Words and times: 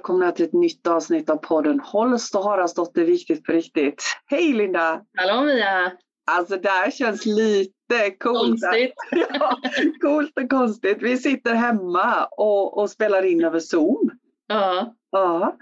välkomna 0.00 0.32
till 0.32 0.44
ett 0.44 0.52
nytt 0.52 0.86
avsnitt 0.86 1.30
av 1.30 1.36
podden 1.36 1.80
Holst 1.80 2.34
och 2.34 2.44
Haraldsdotter 2.44 3.04
Viktigt 3.04 3.44
på 3.44 3.52
riktigt. 3.52 4.02
Hej 4.26 4.52
Linda! 4.52 5.00
Hallå 5.16 5.42
Mia! 5.42 5.92
Alltså 6.30 6.56
det 6.56 6.68
här 6.68 6.90
känns 6.90 7.26
lite 7.26 8.10
coolt. 8.20 8.60
Konstigt. 8.60 8.94
ja, 9.32 9.56
coolt 10.00 10.38
och 10.38 10.50
konstigt. 10.50 10.98
Vi 11.00 11.16
sitter 11.16 11.54
hemma 11.54 12.24
och, 12.24 12.78
och 12.78 12.90
spelar 12.90 13.22
in 13.22 13.44
över 13.44 13.60
Zoom. 13.60 14.10
Ja. 14.46 14.94
Ja. 15.10 15.56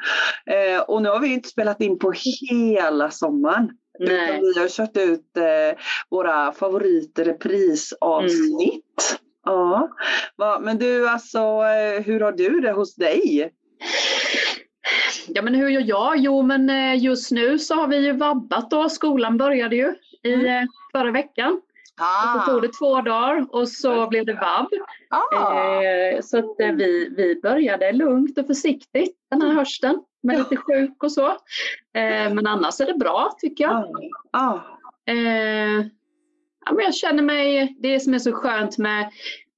Eh, 0.47 0.81
och 0.81 1.03
nu 1.03 1.09
har 1.09 1.21
vi 1.21 1.33
inte 1.33 1.49
spelat 1.49 1.81
in 1.81 1.99
på 1.99 2.13
hela 2.51 3.11
sommaren. 3.11 3.71
Nej. 3.99 4.41
Vi 4.41 4.61
har 4.61 4.69
kört 4.69 4.97
ut 4.97 5.37
eh, 5.37 5.79
våra 6.11 6.53
favoriter 6.53 7.25
reprisavsnitt. 7.25 9.19
Mm. 9.47 9.89
Ja. 10.37 10.59
Men 10.61 10.79
du 10.79 11.09
alltså, 11.09 11.39
eh, 11.39 12.03
hur 12.03 12.21
har 12.21 12.33
du 12.33 12.61
det 12.61 12.73
hos 12.73 12.95
dig? 12.95 13.53
Ja 15.29 15.43
men 15.43 15.55
hur 15.55 15.69
gör 15.69 15.83
jag? 15.87 16.17
Jo 16.19 16.43
men 16.43 16.71
eh, 16.71 17.05
just 17.05 17.31
nu 17.31 17.59
så 17.59 17.75
har 17.75 17.87
vi 17.89 17.97
ju 17.97 18.13
vabbat 18.13 18.71
då. 18.71 18.89
Skolan 18.89 19.37
började 19.39 19.77
ju 19.77 19.95
i 20.23 20.33
Mm. 20.35 20.47
eh, 20.47 20.69
förra 20.93 21.11
veckan. 21.11 21.61
Och 22.01 22.45
så 22.45 22.51
tog 22.53 22.63
det 22.63 22.69
två 22.73 23.01
dagar 23.01 23.47
och 23.51 23.69
så 23.69 24.07
blev 24.09 24.27
det 24.27 24.33
vabb. 24.35 24.69
Ah. 25.11 25.83
Eh, 25.83 26.21
Så 26.21 26.39
att 26.39 26.61
eh, 26.61 26.73
vi, 26.73 27.09
vi 27.17 27.41
började 27.43 27.93
lugnt 27.93 28.39
och 28.39 28.47
försiktigt 28.47 29.17
den 29.31 29.43
här 29.43 29.53
hösten. 29.53 30.03
Med 30.23 30.35
Ja. 30.37 30.39
lite 30.39 30.57
sjuk 30.57 31.03
och 31.03 31.13
så. 31.13 31.27
Eh, 31.95 32.33
Men 32.35 32.47
annars 32.47 32.81
är 32.81 32.87
det 32.87 32.95
bra 32.95 33.35
tycker 33.39 33.65
jag. 33.65 33.73
Ah. 34.33 34.39
Ah. 34.39 34.61
Eh, 35.07 35.85
ja, 36.67 36.73
men 36.73 36.85
jag 36.85 36.95
känner 36.95 37.23
mig, 37.23 37.77
det 37.81 38.01
som 38.01 38.15
är 38.15 38.19
så 38.19 38.33
skönt 38.33 38.79
med, 38.79 39.11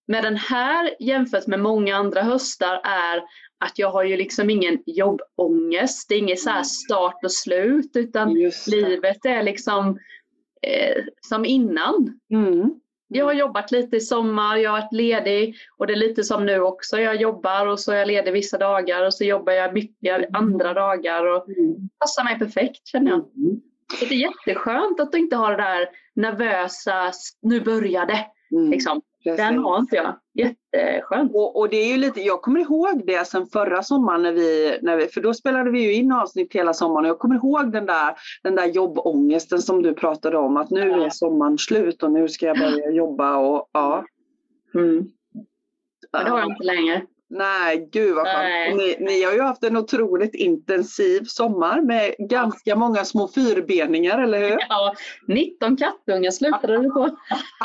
med 0.08 0.24
den 0.24 0.36
här 0.36 0.90
jämfört 1.00 1.46
med 1.46 1.60
många 1.60 1.96
andra 1.96 2.22
höstar 2.22 2.80
är 2.84 3.22
att 3.64 3.78
jag 3.78 3.90
har 3.90 4.04
ju 4.04 4.16
liksom 4.16 4.50
ingen 4.50 4.78
jobbångest. 4.86 6.08
Det 6.08 6.14
är 6.14 6.18
inget 6.18 6.40
så 6.40 6.50
här 6.50 6.62
start 6.62 7.24
och 7.24 7.32
slut 7.32 7.90
utan 7.94 8.34
livet 8.66 9.24
är 9.24 9.42
liksom 9.42 9.98
eh, 10.62 11.04
som 11.20 11.44
innan. 11.44 12.20
Mm. 12.32 12.80
Jag 13.12 13.24
har 13.24 13.32
jobbat 13.32 13.70
lite 13.72 13.96
i 13.96 14.00
sommar, 14.00 14.56
jag 14.56 14.70
har 14.70 14.80
varit 14.80 14.92
ledig 14.92 15.56
och 15.76 15.86
det 15.86 15.92
är 15.92 15.96
lite 15.96 16.24
som 16.24 16.46
nu 16.46 16.60
också. 16.60 16.98
Jag 17.00 17.16
jobbar 17.16 17.66
och 17.66 17.80
så 17.80 17.92
är 17.92 17.96
jag 17.96 18.08
ledig 18.08 18.32
vissa 18.32 18.58
dagar 18.58 19.06
och 19.06 19.14
så 19.14 19.24
jobbar 19.24 19.52
jag 19.52 19.74
mycket 19.74 20.34
andra 20.36 20.74
dagar 20.74 21.26
och 21.26 21.48
Mm. 21.48 21.88
passar 21.98 22.24
mig 22.24 22.38
perfekt 22.38 22.86
känner 22.86 23.10
jag. 23.10 23.18
Mm. 23.36 23.60
Så 23.98 24.04
det 24.04 24.14
är 24.14 24.18
jätteskönt 24.18 25.00
att 25.00 25.12
du 25.12 25.18
inte 25.18 25.36
har 25.36 25.50
det 25.50 25.62
där 25.62 25.88
nervösa, 26.14 27.12
nu 27.42 27.60
börjar 27.60 28.06
det. 28.06 28.26
Mm. 28.56 28.70
Liksom. 28.70 29.02
Precis. 29.24 29.36
Den 29.36 29.58
har 29.58 29.78
inte 29.78 29.96
jag. 29.96 30.14
Jätteskönt. 30.34 31.34
Och, 31.34 31.58
och 31.58 31.68
det 31.68 31.76
är 31.76 31.88
ju 31.88 31.96
lite, 31.96 32.20
jag 32.20 32.42
kommer 32.42 32.60
ihåg 32.60 33.02
det 33.06 33.26
sen 33.26 33.46
förra 33.46 33.82
sommaren 33.82 34.22
när 34.22 34.32
vi, 34.32 34.78
när 34.82 34.96
vi, 34.96 35.06
för 35.06 35.20
då 35.20 35.34
spelade 35.34 35.70
vi 35.70 35.82
ju 35.82 35.92
in 35.94 36.12
avsnitt 36.12 36.54
hela 36.54 36.74
sommaren 36.74 37.04
och 37.04 37.08
jag 37.08 37.18
kommer 37.18 37.34
ihåg 37.34 37.72
den 37.72 37.86
där, 37.86 38.14
den 38.42 38.54
där 38.54 38.66
jobbångesten 38.66 39.62
som 39.62 39.82
du 39.82 39.94
pratade 39.94 40.38
om 40.38 40.56
att 40.56 40.70
nu 40.70 40.90
är 40.90 41.10
sommaren 41.10 41.58
slut 41.58 42.02
och 42.02 42.12
nu 42.12 42.28
ska 42.28 42.46
jag 42.46 42.58
börja 42.58 42.90
jobba 42.90 43.36
och 43.36 43.70
ja. 43.72 44.04
Mm. 44.74 45.04
Men 46.12 46.24
det 46.24 46.30
har 46.30 46.38
jag 46.38 46.50
inte 46.50 46.64
längre. 46.64 47.02
Nej, 47.32 47.88
gud 47.92 48.14
vad 48.14 48.26
skönt. 48.26 48.76
Ni, 48.76 48.96
ni 49.00 49.22
har 49.22 49.32
ju 49.32 49.40
haft 49.40 49.64
en 49.64 49.76
otroligt 49.76 50.34
intensiv 50.34 51.24
sommar 51.24 51.80
med 51.82 52.14
ganska 52.18 52.76
många 52.76 53.04
små 53.04 53.28
fyrbeningar, 53.28 54.18
eller 54.22 54.38
hur? 54.50 54.58
Ja, 54.68 54.94
19 55.28 55.76
kattungar 55.76 56.30
slutade 56.30 56.82
det 56.82 56.88
på. 56.88 57.04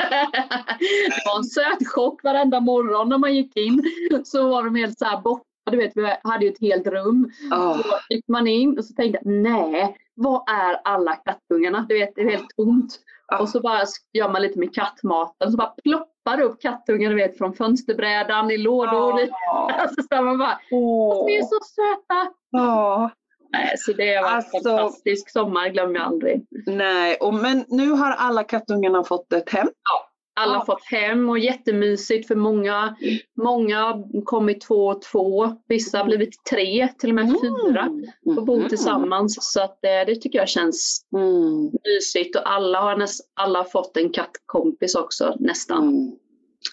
Det 0.00 1.22
var 1.26 1.38
en 1.38 1.44
söt 1.44 1.88
chock 1.88 2.22
varenda 2.24 2.60
morgon 2.60 3.08
när 3.08 3.18
man 3.18 3.34
gick 3.34 3.56
in. 3.56 3.82
Så 4.24 4.48
var 4.48 4.64
de 4.64 4.74
helt 4.76 4.98
så 4.98 5.04
här 5.04 5.20
borta. 5.20 5.42
Du 5.70 5.76
vet, 5.76 5.92
vi 5.96 6.14
hade 6.22 6.44
ju 6.44 6.50
ett 6.52 6.60
helt 6.60 6.86
rum. 6.86 7.30
Ah, 7.50 7.74
Så 7.74 7.84
gick 8.10 8.28
man 8.28 8.46
in 8.46 8.78
och 8.78 8.84
så 8.84 8.94
tänkte 8.94 9.20
jag, 9.24 9.32
nej, 9.42 9.96
vad 10.14 10.48
är 10.50 10.80
alla 10.84 11.14
kattungarna? 11.14 11.86
Du 11.88 11.98
vet, 11.98 12.14
det 12.14 12.20
är 12.20 12.30
helt 12.30 12.48
tomt. 12.56 12.98
Ah. 13.32 13.38
Och 13.40 13.48
så 13.48 13.60
bara 13.60 13.82
gör 14.12 14.28
man 14.28 14.42
lite 14.42 14.58
med 14.58 14.74
kattmaten. 14.74 15.50
Så 15.50 15.56
bara 15.56 15.74
ploppar 15.84 16.36
det 16.36 16.42
upp 16.44 16.60
kattungar 16.60 17.10
du 17.10 17.16
vet, 17.16 17.38
från 17.38 17.54
fönsterbrädan, 17.54 18.50
i 18.50 18.58
lådor. 18.58 19.20
Ah, 19.52 19.70
Alltså, 19.80 20.02
så 20.10 20.22
man 20.22 20.38
bara, 20.38 20.58
åh, 20.70 21.26
de 21.26 21.32
är 21.36 21.42
så 21.42 21.58
söta! 21.64 22.60
ah. 22.62 23.10
Nej, 23.52 23.74
så 23.78 23.92
det 23.92 24.20
varit 24.20 24.32
Alltså- 24.34 24.56
en 24.56 24.62
fantastisk 24.78 25.30
sommar, 25.30 25.68
glömmer 25.68 25.94
jag 25.94 26.04
aldrig. 26.06 26.46
Nej, 26.66 27.16
och, 27.16 27.34
men 27.34 27.64
nu 27.68 27.90
har 27.90 28.10
alla 28.10 28.44
kattungarna 28.44 29.04
fått 29.04 29.32
ett 29.32 29.50
hem. 29.50 29.68
Ja. 29.90 30.08
Har 30.40 30.64
fått 30.64 30.84
hem 30.84 31.28
och 31.30 31.38
jättemysigt 31.38 32.28
för 32.28 32.34
många. 32.34 32.96
Många 33.42 33.80
har 33.84 34.24
kommit 34.24 34.60
två 34.60 34.86
och 34.86 35.02
två. 35.02 35.56
Vissa 35.68 35.98
har 35.98 36.04
blivit 36.04 36.44
tre, 36.50 36.88
till 36.98 37.08
och 37.08 37.14
med 37.14 37.34
fyra. 37.42 37.88
Och 38.36 38.44
bo 38.44 38.56
Mm. 38.56 38.68
tillsammans. 38.68 39.36
Så 39.52 39.62
att 39.62 39.84
eh, 39.84 40.06
det 40.06 40.16
tycker 40.16 40.38
jag 40.38 40.48
känns 40.48 41.06
Mm. 41.16 41.70
mysigt. 41.84 42.36
Och 42.36 42.50
alla 42.50 42.80
har, 42.80 42.96
näs- 42.96 43.20
alla 43.34 43.58
har 43.58 43.64
fått 43.64 43.96
en 43.96 44.10
kattkompis 44.12 44.94
också 44.94 45.36
nästan. 45.38 45.82
Mm. 45.88 46.12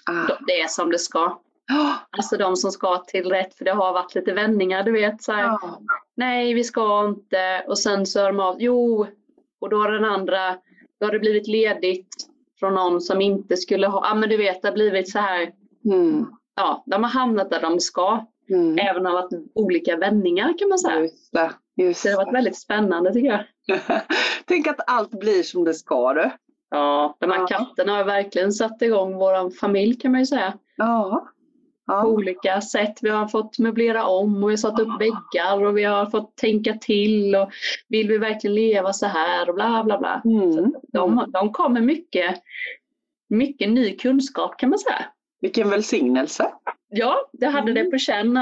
Ah. 0.06 0.38
Det 0.48 0.60
är 0.62 0.68
som 0.68 0.92
det 0.92 1.00
ska. 1.00 1.40
Alltså 2.18 2.38
de 2.38 2.56
som 2.56 2.72
ska 2.72 2.98
till 2.98 3.30
rätt, 3.30 3.54
för 3.56 3.66
det 3.66 3.72
har 3.72 3.94
varit 3.94 4.16
lite 4.16 4.34
vändningar, 4.34 4.84
du 4.84 4.92
vet. 4.92 5.24
Så 5.24 5.32
här, 5.32 5.48
Ah. 5.50 5.80
Nej, 6.16 6.54
vi 6.54 6.64
ska 6.64 7.06
inte. 7.08 7.64
Och 7.68 7.80
sen 7.80 8.06
så 8.06 8.20
hör 8.20 8.28
de 8.28 8.40
av, 8.40 8.56
jo. 8.60 9.08
Och 9.62 9.70
då 9.70 9.78
har 9.78 9.92
den 9.92 10.06
andra, 10.06 10.58
då 11.00 11.06
har 11.06 11.12
det 11.12 11.20
blivit 11.20 11.48
ledigt 11.48 12.28
från 12.64 12.74
någon 12.74 13.02
som 13.02 13.22
inte 13.22 13.58
skulle 13.58 13.88
ha, 13.88 14.08
ja 14.10 14.16
men 14.16 14.30
du 14.30 14.38
vet, 14.38 14.62
det 14.62 14.68
har 14.68 14.74
blivit 14.74 15.10
så 15.12 15.20
här, 15.20 15.52
Mm. 15.86 16.26
ja, 16.56 16.84
de 16.86 17.04
har 17.04 17.10
hamnat 17.10 17.50
där 17.50 17.62
de 17.62 17.80
ska. 17.80 18.26
Mm. 18.50 18.78
Även 18.78 19.08
av 19.08 19.16
att 19.16 19.30
olika 19.56 19.98
vändningar 19.98 20.58
kan 20.60 20.70
man 20.70 20.80
säga. 20.80 21.00
Just 21.02 21.34
det. 21.34 21.52
Just 21.76 22.02
Så 22.02 22.08
det 22.08 22.14
har 22.16 22.26
varit 22.26 22.36
väldigt 22.36 22.58
spännande 22.58 23.14
tycker 23.14 23.46
jag. 23.68 23.80
Tänk 24.46 24.68
att 24.68 24.80
allt 24.88 25.10
blir 25.20 25.44
som 25.44 25.64
det 25.64 25.74
ska 25.74 26.14
du. 26.14 26.32
Ja, 26.70 27.18
de 27.20 27.32
här 27.32 27.40
Ja. 27.40 27.48
katterna 27.48 27.96
har 27.96 28.04
verkligen 28.04 28.52
satt 28.54 28.82
igång 28.82 29.16
vår 29.16 29.50
familj 29.60 29.96
kan 30.00 30.12
man 30.12 30.20
ju 30.22 30.26
säga. 30.26 30.54
Ja. 30.78 31.28
På 31.86 31.94
ja. 31.94 32.06
olika 32.06 32.62
sätt. 32.62 33.00
Vi 33.02 33.10
har 33.10 33.28
fått 33.28 33.60
möblera 33.60 34.06
om 34.06 34.44
och 34.44 34.50
vi 34.50 34.54
har 34.54 34.58
satt 34.58 34.80
upp 34.80 35.02
väggar 35.02 35.66
och 35.66 35.78
vi 35.78 35.84
har 35.84 36.06
fått 36.06 36.36
tänka 36.36 36.74
till 36.74 37.36
och 37.36 37.50
vill 37.88 38.08
vi 38.08 38.18
verkligen 38.18 38.56
leva 38.56 38.94
så 38.94 39.06
här 39.06 39.50
och 39.50 39.56
bla 39.56 39.84
bla 39.84 40.00
bla. 40.00 40.22
Mm. 40.26 40.74
De, 40.94 41.26
de 41.34 41.52
kommer 41.54 41.82
mycket, 41.82 42.36
mycket 43.30 43.70
ny 43.70 43.98
kunskap 43.98 44.58
kan 44.58 44.70
man 44.70 44.80
säga. 44.80 45.06
Vilken 45.42 45.70
välsignelse. 45.70 46.52
Ja, 46.90 47.30
jag 47.32 47.52
hade 47.52 47.72
Mm. 47.72 47.84
det 47.84 47.92
på 47.92 47.98
känn. 47.98 48.38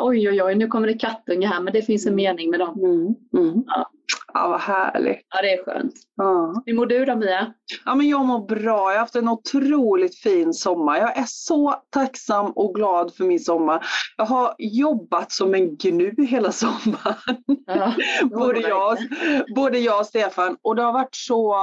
Oj, 0.00 0.28
oj, 0.28 0.42
oj, 0.42 0.54
nu 0.54 0.66
kommer 0.66 0.86
det 0.88 0.98
kattunge 0.98 1.46
här, 1.46 1.60
men 1.60 1.72
det 1.72 1.82
finns 1.82 2.06
en 2.06 2.14
mening 2.14 2.50
med 2.50 2.60
dem. 2.60 2.78
Mm. 2.84 3.14
Mm. 3.44 3.64
Ja. 3.66 3.90
Ja, 4.34 4.48
vad 4.48 4.60
härligt. 4.60 5.26
Ja, 5.34 5.42
det 5.42 5.52
är 5.52 5.64
skönt. 5.64 5.94
Ja. 6.16 6.62
Hur 6.66 6.74
mår 6.74 6.86
du 6.86 7.04
då, 7.04 7.16
Mia? 7.16 7.52
Ja, 7.84 7.94
men 7.94 8.08
jag 8.08 8.24
mår 8.24 8.46
bra. 8.46 8.90
Jag 8.90 8.92
har 8.92 8.98
haft 8.98 9.16
en 9.16 9.28
otroligt 9.28 10.18
fin 10.18 10.54
sommar. 10.54 10.96
Jag 10.96 11.16
är 11.16 11.24
så 11.26 11.74
tacksam 11.90 12.50
och 12.50 12.74
glad 12.74 13.14
för 13.14 13.24
min 13.24 13.40
sommar. 13.40 13.86
Jag 14.16 14.24
har 14.24 14.54
jobbat 14.58 15.32
som 15.32 15.54
en 15.54 15.76
gnu 15.76 16.14
hela 16.18 16.52
sommaren. 16.52 17.42
Ja, 17.66 17.94
både, 18.30 18.60
jag, 18.60 18.98
både 19.54 19.78
jag 19.78 20.00
och 20.00 20.06
Stefan. 20.06 20.56
Och 20.62 20.76
det 20.76 20.82
har 20.82 20.92
varit 20.92 21.14
så 21.14 21.54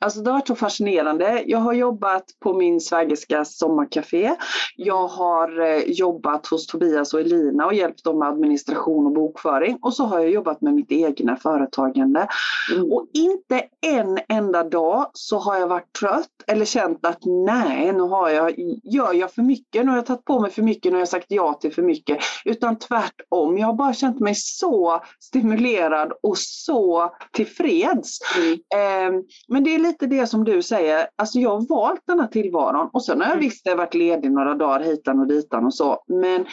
Alltså 0.00 0.20
det 0.20 0.30
har 0.30 0.38
varit 0.38 0.46
så 0.46 0.54
fascinerande. 0.54 1.42
Jag 1.46 1.58
har 1.58 1.72
jobbat 1.72 2.24
på 2.40 2.52
min 2.52 2.80
svägerskas 2.80 3.58
sommarcafé. 3.58 4.34
Jag 4.76 5.06
har 5.08 5.60
eh, 5.60 5.82
jobbat 5.86 6.46
hos 6.46 6.66
Tobias 6.66 7.14
och 7.14 7.20
Elina 7.20 7.66
och 7.66 7.74
hjälpt 7.74 8.04
dem 8.04 8.18
med 8.18 8.28
administration 8.28 9.06
och 9.06 9.12
bokföring. 9.12 9.78
Och 9.82 9.94
så 9.94 10.04
har 10.04 10.18
jag 10.20 10.30
jobbat 10.30 10.60
med 10.60 10.74
mitt 10.74 10.92
egna 10.92 11.36
företagande. 11.36 12.28
Mm. 12.74 12.92
Och 12.92 13.06
inte 13.14 13.64
en 13.80 14.18
enda 14.28 14.64
dag 14.64 15.10
så 15.12 15.38
har 15.38 15.56
jag 15.56 15.66
varit 15.66 15.92
trött 16.00 16.28
eller 16.46 16.64
känt 16.64 17.06
att 17.06 17.18
nej, 17.24 17.92
nu 17.92 18.00
har 18.00 18.30
jag, 18.30 18.54
gör 18.84 19.14
jag 19.14 19.32
för 19.32 19.42
mycket, 19.42 19.84
nu 19.84 19.90
har 19.90 19.98
jag 19.98 20.06
tagit 20.06 20.24
på 20.24 20.40
mig 20.40 20.50
för 20.50 20.62
mycket, 20.62 20.92
nu 20.92 20.96
har 20.96 21.00
jag 21.00 21.08
sagt 21.08 21.26
ja 21.28 21.52
till 21.52 21.74
för 21.74 21.82
mycket. 21.82 22.18
Utan 22.44 22.78
tvärtom, 22.78 23.58
jag 23.58 23.66
har 23.66 23.74
bara 23.74 23.94
känt 23.94 24.20
mig 24.20 24.34
så 24.34 25.02
stimulerad 25.20 26.12
och 26.22 26.38
så 26.38 27.12
tillfreds. 27.32 28.18
Mm. 28.36 28.52
Eh, 28.74 29.22
men 29.58 29.64
det 29.64 29.74
är 29.74 29.78
lite 29.78 30.06
det 30.06 30.26
som 30.26 30.44
du 30.44 30.62
säger, 30.62 31.06
alltså 31.16 31.38
jag 31.38 31.50
har 31.50 31.68
valt 31.68 32.00
den 32.06 32.20
här 32.20 32.26
tillvaron 32.26 32.90
och 32.92 33.04
sen 33.04 33.20
har 33.20 33.26
jag 33.26 33.32
Mm. 33.36 33.44
visst 33.44 33.66
varit 33.76 33.94
ledig 33.94 34.32
några 34.32 34.54
dagar 34.54 34.80
hitan 34.80 35.18
och 35.20 35.26
ditan 35.26 35.66
och 35.66 35.74
så. 35.74 35.98
Men 36.06 36.46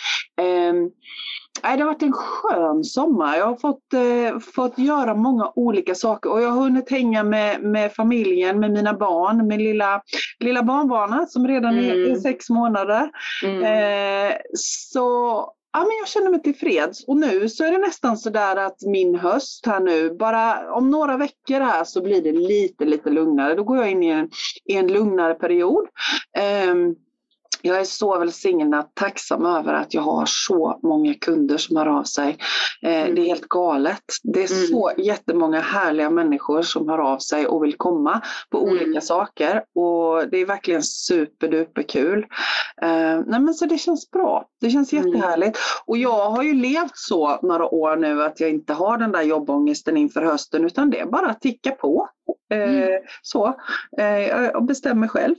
Nej, 1.64 1.78
det 1.78 1.84
har 1.84 1.92
varit 1.92 2.02
en 2.04 2.12
skön 2.14 2.84
sommar. 2.84 3.38
Jag 3.38 3.46
har 3.46 3.56
fått, 3.56 3.94
eh, 3.94 4.40
fått 4.40 4.78
göra 4.80 5.16
många 5.16 5.52
olika 5.56 5.96
saker 5.96 6.32
och 6.32 6.42
jag 6.42 6.50
har 6.50 6.62
hunnit 6.62 6.92
hänga 6.92 7.24
med, 7.24 7.62
med 7.64 7.94
familjen, 7.94 8.60
med 8.60 8.72
mina 8.72 8.94
barn, 8.94 9.48
med 9.48 9.60
lilla, 9.62 10.02
lilla 10.40 10.64
barnbarnet 10.64 11.32
som 11.32 11.48
redan 11.48 11.78
är, 11.78 11.94
Mm. 11.94 12.12
är 12.12 12.16
sex 12.16 12.50
månader. 12.50 13.10
Mm. 13.46 13.64
Eh, 13.64 14.34
så 14.58 15.40
ja, 15.76 15.80
men 15.80 15.98
jag 15.98 16.08
känner 16.08 16.32
mig 16.32 16.42
tillfreds 16.42 17.04
och 17.08 17.18
nu 17.18 17.50
så 17.50 17.64
är 17.64 17.72
det 17.72 17.78
nästan 17.78 18.18
sådär 18.18 18.56
att 18.56 18.82
min 18.82 19.16
höst 19.16 19.66
här 19.66 19.80
nu, 19.80 20.16
bara 20.20 20.74
om 20.74 20.90
några 20.90 21.18
veckor 21.18 21.60
här 21.60 21.84
så 21.84 22.02
blir 22.02 22.22
det 22.22 22.32
lite, 22.32 22.86
lite 22.86 23.10
lugnare. 23.10 23.56
Då 23.56 23.64
går 23.64 23.78
jag 23.78 23.92
in 23.92 24.04
i 24.04 24.10
en, 24.10 24.30
i 24.66 24.74
en 24.74 24.88
lugnare 24.88 25.34
period. 25.34 25.88
Ehm, 26.38 26.96
jag 27.66 27.80
är 27.80 27.84
så 27.84 28.20
välsignad, 28.20 28.90
tacksam 28.94 29.46
över 29.46 29.74
att 29.74 29.94
jag 29.94 30.02
har 30.02 30.26
så 30.26 30.80
många 30.84 31.14
kunder 31.14 31.58
som 31.58 31.78
hör 31.78 31.86
av 31.86 32.04
sig. 32.04 32.38
Eh, 32.82 33.02
mm. 33.02 33.16
Det 33.16 33.22
är 33.22 33.26
helt 33.26 33.50
galet. 33.50 34.04
Det 34.24 34.44
är 34.44 34.52
mm. 34.52 34.68
så 34.68 34.92
jättemånga 34.98 35.60
härliga 35.60 36.10
människor 36.10 36.62
som 36.62 36.90
hör 36.90 36.98
av 36.98 37.20
sig 37.20 37.48
och 37.48 37.64
vill 37.64 37.78
komma 37.78 38.22
på 38.50 38.58
mm. 38.58 38.70
olika 38.70 39.02
saker. 39.02 39.64
Och 39.76 40.30
det 40.30 40.38
är 40.38 40.46
verkligen 40.46 40.84
superduperkul. 40.84 42.26
Eh, 42.82 43.20
nej 43.28 43.40
men 43.40 43.54
så 43.54 43.66
det 43.66 43.78
känns 43.78 44.12
bra. 44.12 44.46
Det 44.62 44.70
känns 44.70 44.94
mm. 44.94 45.08
jättehärligt. 45.08 45.60
Och 45.86 45.98
jag 45.98 46.30
har 46.30 46.44
ju 46.44 46.54
levt 46.54 46.98
så 46.98 47.40
några 47.42 47.66
år 47.66 47.96
nu 47.96 48.24
att 48.24 48.40
jag 48.40 48.50
inte 48.50 48.74
har 48.74 48.98
den 48.98 49.12
där 49.12 49.22
jobbångesten 49.22 49.98
inför 49.98 50.22
hösten 50.22 50.66
utan 50.66 50.90
det 50.90 51.00
är 51.00 51.06
bara 51.06 51.30
att 51.30 51.42
ticka 51.42 51.72
på. 51.72 52.10
Mm. 52.50 52.84
Eh, 52.84 53.00
så, 53.22 53.56
eh, 53.98 54.28
jag 54.28 54.66
bestämmer 54.66 55.08
själv. 55.08 55.36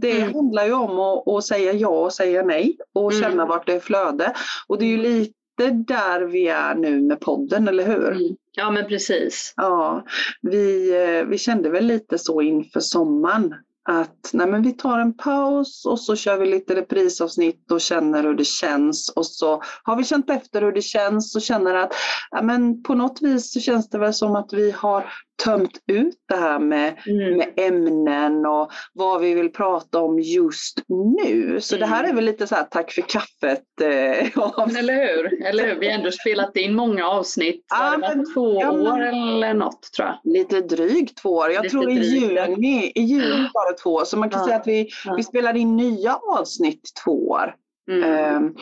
Det 0.00 0.20
mm. 0.20 0.34
handlar 0.34 0.66
ju 0.66 0.72
om 0.72 0.98
att, 0.98 1.28
att, 1.28 1.44
säga 1.44 1.72
ja 1.72 1.88
och 1.88 2.12
säga 2.12 2.42
nej 2.42 2.76
och 2.94 3.12
mm. 3.12 3.22
känna 3.22 3.46
vart 3.46 3.66
det 3.66 3.72
är 3.72 3.80
flöde. 3.80 4.32
Och 4.66 4.78
det 4.78 4.84
är 4.84 4.88
ju 4.88 4.94
mm. 4.94 5.12
lite 5.12 5.70
där 5.94 6.20
vi 6.20 6.48
är 6.48 6.74
nu 6.74 7.02
med 7.02 7.20
podden, 7.20 7.68
eller 7.68 7.86
hur? 7.86 8.12
Mm. 8.12 8.36
Ja 8.52 8.70
men 8.70 8.86
precis. 8.86 9.54
Ja, 9.56 10.04
vi, 10.42 10.90
eh, 10.96 11.28
vi 11.28 11.38
kände 11.38 11.70
väl 11.70 11.86
lite 11.86 12.18
så 12.18 12.42
inför 12.42 12.80
sommaren 12.80 13.54
att 13.90 14.30
nej 14.32 14.46
men 14.46 14.62
vi 14.62 14.72
tar 14.72 14.98
en 14.98 15.16
paus 15.16 15.86
och 15.86 16.00
så 16.00 16.16
kör 16.16 16.38
vi 16.38 16.46
lite 16.46 16.74
reprisavsnitt 16.74 17.72
och 17.72 17.80
känner 17.80 18.22
hur 18.22 18.34
det 18.34 18.44
känns. 18.44 19.08
Och 19.08 19.26
så 19.26 19.62
har 19.82 19.96
vi 19.96 20.04
känt 20.04 20.30
efter 20.30 20.62
hur 20.62 20.72
det 20.72 20.82
känns 20.82 21.36
och 21.36 21.42
känner 21.42 21.74
att 21.74 21.92
ja 22.30 22.42
men 22.42 22.82
på 22.82 22.94
något 22.94 23.22
vis 23.22 23.52
så 23.52 23.60
känns 23.60 23.90
det 23.90 23.98
väl 23.98 24.14
som 24.14 24.36
att 24.36 24.52
vi 24.52 24.70
har 24.70 25.12
tömt 25.44 25.78
ut 25.86 26.14
det 26.28 26.36
här 26.36 26.58
med, 26.58 26.94
mm. 27.06 27.36
med 27.36 27.52
ämnen 27.56 28.46
och 28.46 28.70
vad 28.92 29.20
vi 29.20 29.34
vill 29.34 29.52
prata 29.52 30.00
om 30.00 30.20
just 30.20 30.82
nu. 30.88 31.60
Så 31.60 31.76
mm. 31.76 31.88
det 31.88 31.94
här 31.96 32.04
är 32.04 32.12
väl 32.12 32.24
lite 32.24 32.46
så 32.46 32.54
här 32.54 32.64
tack 32.64 32.92
för 32.92 33.02
kaffet. 33.02 33.80
Eh, 33.80 33.88
eller 34.78 34.94
hur, 34.94 35.46
eller 35.46 35.66
hur? 35.66 35.80
Vi 35.80 35.88
har 35.88 35.94
ändå 35.94 36.10
spelat 36.10 36.56
in 36.56 36.74
många 36.74 37.08
avsnitt. 37.08 37.66
Ja, 37.68 37.96
var 38.00 38.34
två 38.34 38.60
ja, 38.60 38.70
år 38.70 39.00
eller 39.00 39.54
något 39.54 39.92
tror 39.96 40.08
jag. 40.08 40.32
Lite 40.32 40.60
drygt 40.60 41.18
två 41.22 41.30
år. 41.30 41.50
Jag 41.50 41.62
lite 41.62 41.72
tror 41.72 41.90
i 41.90 41.94
juni, 41.94 42.92
i 42.94 43.02
juni 43.02 43.48
var 43.54 43.72
det 43.72 43.78
två 43.78 43.94
år. 43.94 44.04
Så 44.04 44.16
man 44.16 44.30
kan 44.30 44.40
ja. 44.40 44.46
säga 44.46 44.56
att 44.56 44.66
vi, 44.66 44.88
vi 45.16 45.22
spelade 45.22 45.58
in 45.58 45.76
nya 45.76 46.16
avsnitt 46.16 46.90
två 47.04 47.28
år. 47.28 47.54
Mm. 47.90 48.54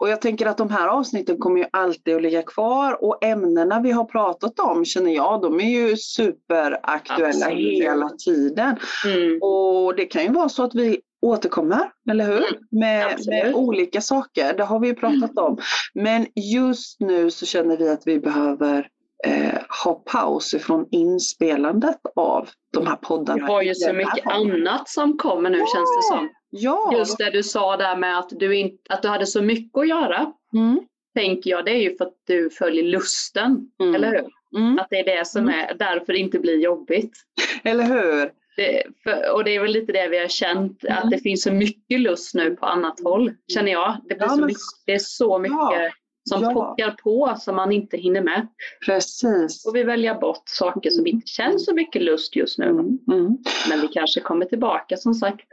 Och 0.00 0.08
jag 0.08 0.20
tänker 0.20 0.46
att 0.46 0.56
de 0.56 0.70
här 0.70 0.88
avsnitten 0.88 1.38
kommer 1.38 1.58
ju 1.58 1.66
alltid 1.72 2.16
att 2.16 2.22
ligga 2.22 2.42
kvar 2.42 3.04
och 3.04 3.24
ämnena 3.24 3.80
vi 3.80 3.90
har 3.90 4.04
pratat 4.04 4.60
om 4.60 4.84
känner 4.84 5.10
jag, 5.10 5.42
de 5.42 5.60
är 5.60 5.70
ju 5.70 5.96
superaktuella 5.96 7.46
Absolut. 7.46 7.82
hela 7.82 8.08
tiden. 8.08 8.76
Mm. 9.06 9.38
Och 9.42 9.96
det 9.96 10.06
kan 10.06 10.22
ju 10.22 10.32
vara 10.32 10.48
så 10.48 10.62
att 10.62 10.74
vi 10.74 11.00
återkommer, 11.22 11.90
eller 12.10 12.26
hur? 12.26 12.36
Mm. 12.36 12.62
Med, 12.70 13.18
med, 13.26 13.54
olika 13.54 14.00
saker, 14.00 14.56
det 14.56 14.64
har 14.64 14.80
vi 14.80 14.88
ju 14.88 14.94
pratat 14.94 15.38
om. 15.38 15.58
Men 15.94 16.26
just 16.34 17.00
nu 17.00 17.30
så 17.30 17.46
känner 17.46 17.76
vi 17.76 17.88
att 17.88 18.02
vi 18.06 18.20
behöver 18.20 18.88
eh, 19.26 19.60
ha 19.84 19.94
paus 19.94 20.54
ifrån 20.54 20.86
inspelandet 20.90 22.00
av 22.16 22.48
de 22.72 22.86
här 22.86 22.96
poddarna. 22.96 23.46
Vi 23.46 23.52
har 23.52 23.62
ju 23.62 23.74
så 23.74 23.92
mycket 23.92 24.26
annat 24.26 24.88
som 24.88 25.18
kommer 25.18 25.50
nu 25.50 25.58
ja. 25.58 25.66
känns 25.66 25.90
det 25.96 26.16
som. 26.16 26.28
Ja. 26.50 26.94
Just 26.98 27.18
det 27.18 27.30
du 27.30 27.42
sa 27.42 27.76
där 27.76 27.96
med 27.96 28.18
att 28.18 28.30
du, 28.30 28.56
in, 28.56 28.78
att 28.88 29.02
du 29.02 29.08
hade 29.08 29.26
så 29.26 29.42
mycket 29.42 29.78
att 29.78 29.88
göra. 29.88 30.32
Mm. 30.54 30.80
Tänker 31.14 31.50
jag, 31.50 31.64
det 31.64 31.70
är 31.70 31.82
ju 31.82 31.96
för 31.96 32.04
att 32.04 32.14
du 32.26 32.50
följer 32.50 32.82
lusten, 32.82 33.70
mm. 33.80 33.94
eller 33.94 34.08
hur? 34.08 34.28
Mm. 34.60 34.78
Att 34.78 34.86
det 34.90 34.96
är 34.96 35.16
det 35.16 35.26
som 35.26 35.42
mm. 35.42 35.54
är 35.60 35.74
därför 35.74 36.12
det 36.12 36.18
inte 36.18 36.38
blir 36.38 36.58
jobbigt. 36.58 37.12
Eller 37.64 37.84
hur? 37.84 38.30
Det, 38.56 38.82
för, 39.02 39.34
och 39.34 39.44
det 39.44 39.56
är 39.56 39.60
väl 39.60 39.72
lite 39.72 39.92
det 39.92 40.08
vi 40.08 40.18
har 40.18 40.28
känt, 40.28 40.84
att 40.84 40.98
mm. 40.98 41.10
det 41.10 41.18
finns 41.18 41.42
så 41.42 41.52
mycket 41.52 42.00
lust 42.00 42.34
nu 42.34 42.56
på 42.56 42.66
annat 42.66 43.00
håll, 43.04 43.32
känner 43.54 43.72
jag. 43.72 43.96
Det, 44.08 44.14
blir 44.14 44.26
ja, 44.26 44.36
så 44.36 44.46
mycket, 44.46 44.60
det 44.86 44.92
är 44.92 44.98
så 44.98 45.38
mycket 45.38 45.56
ja 45.56 45.90
som 46.28 46.42
ja. 46.42 46.52
pockar 46.52 46.90
på 46.90 47.36
som 47.38 47.56
man 47.56 47.72
inte 47.72 47.96
hinner 47.96 48.22
med. 48.22 48.46
Precis. 48.86 49.66
Och 49.66 49.76
vi 49.76 49.82
väljer 49.82 50.14
bort 50.14 50.42
saker 50.44 50.90
som 50.90 51.06
inte 51.06 51.26
känns 51.26 51.64
så 51.64 51.74
mycket 51.74 52.02
lust 52.02 52.36
just 52.36 52.58
nu. 52.58 52.66
Mm. 52.66 52.98
Mm. 53.12 53.38
Men 53.68 53.80
vi 53.80 53.88
kanske 53.88 54.20
kommer 54.20 54.46
tillbaka 54.46 54.96
som 54.96 55.14
sagt. 55.14 55.46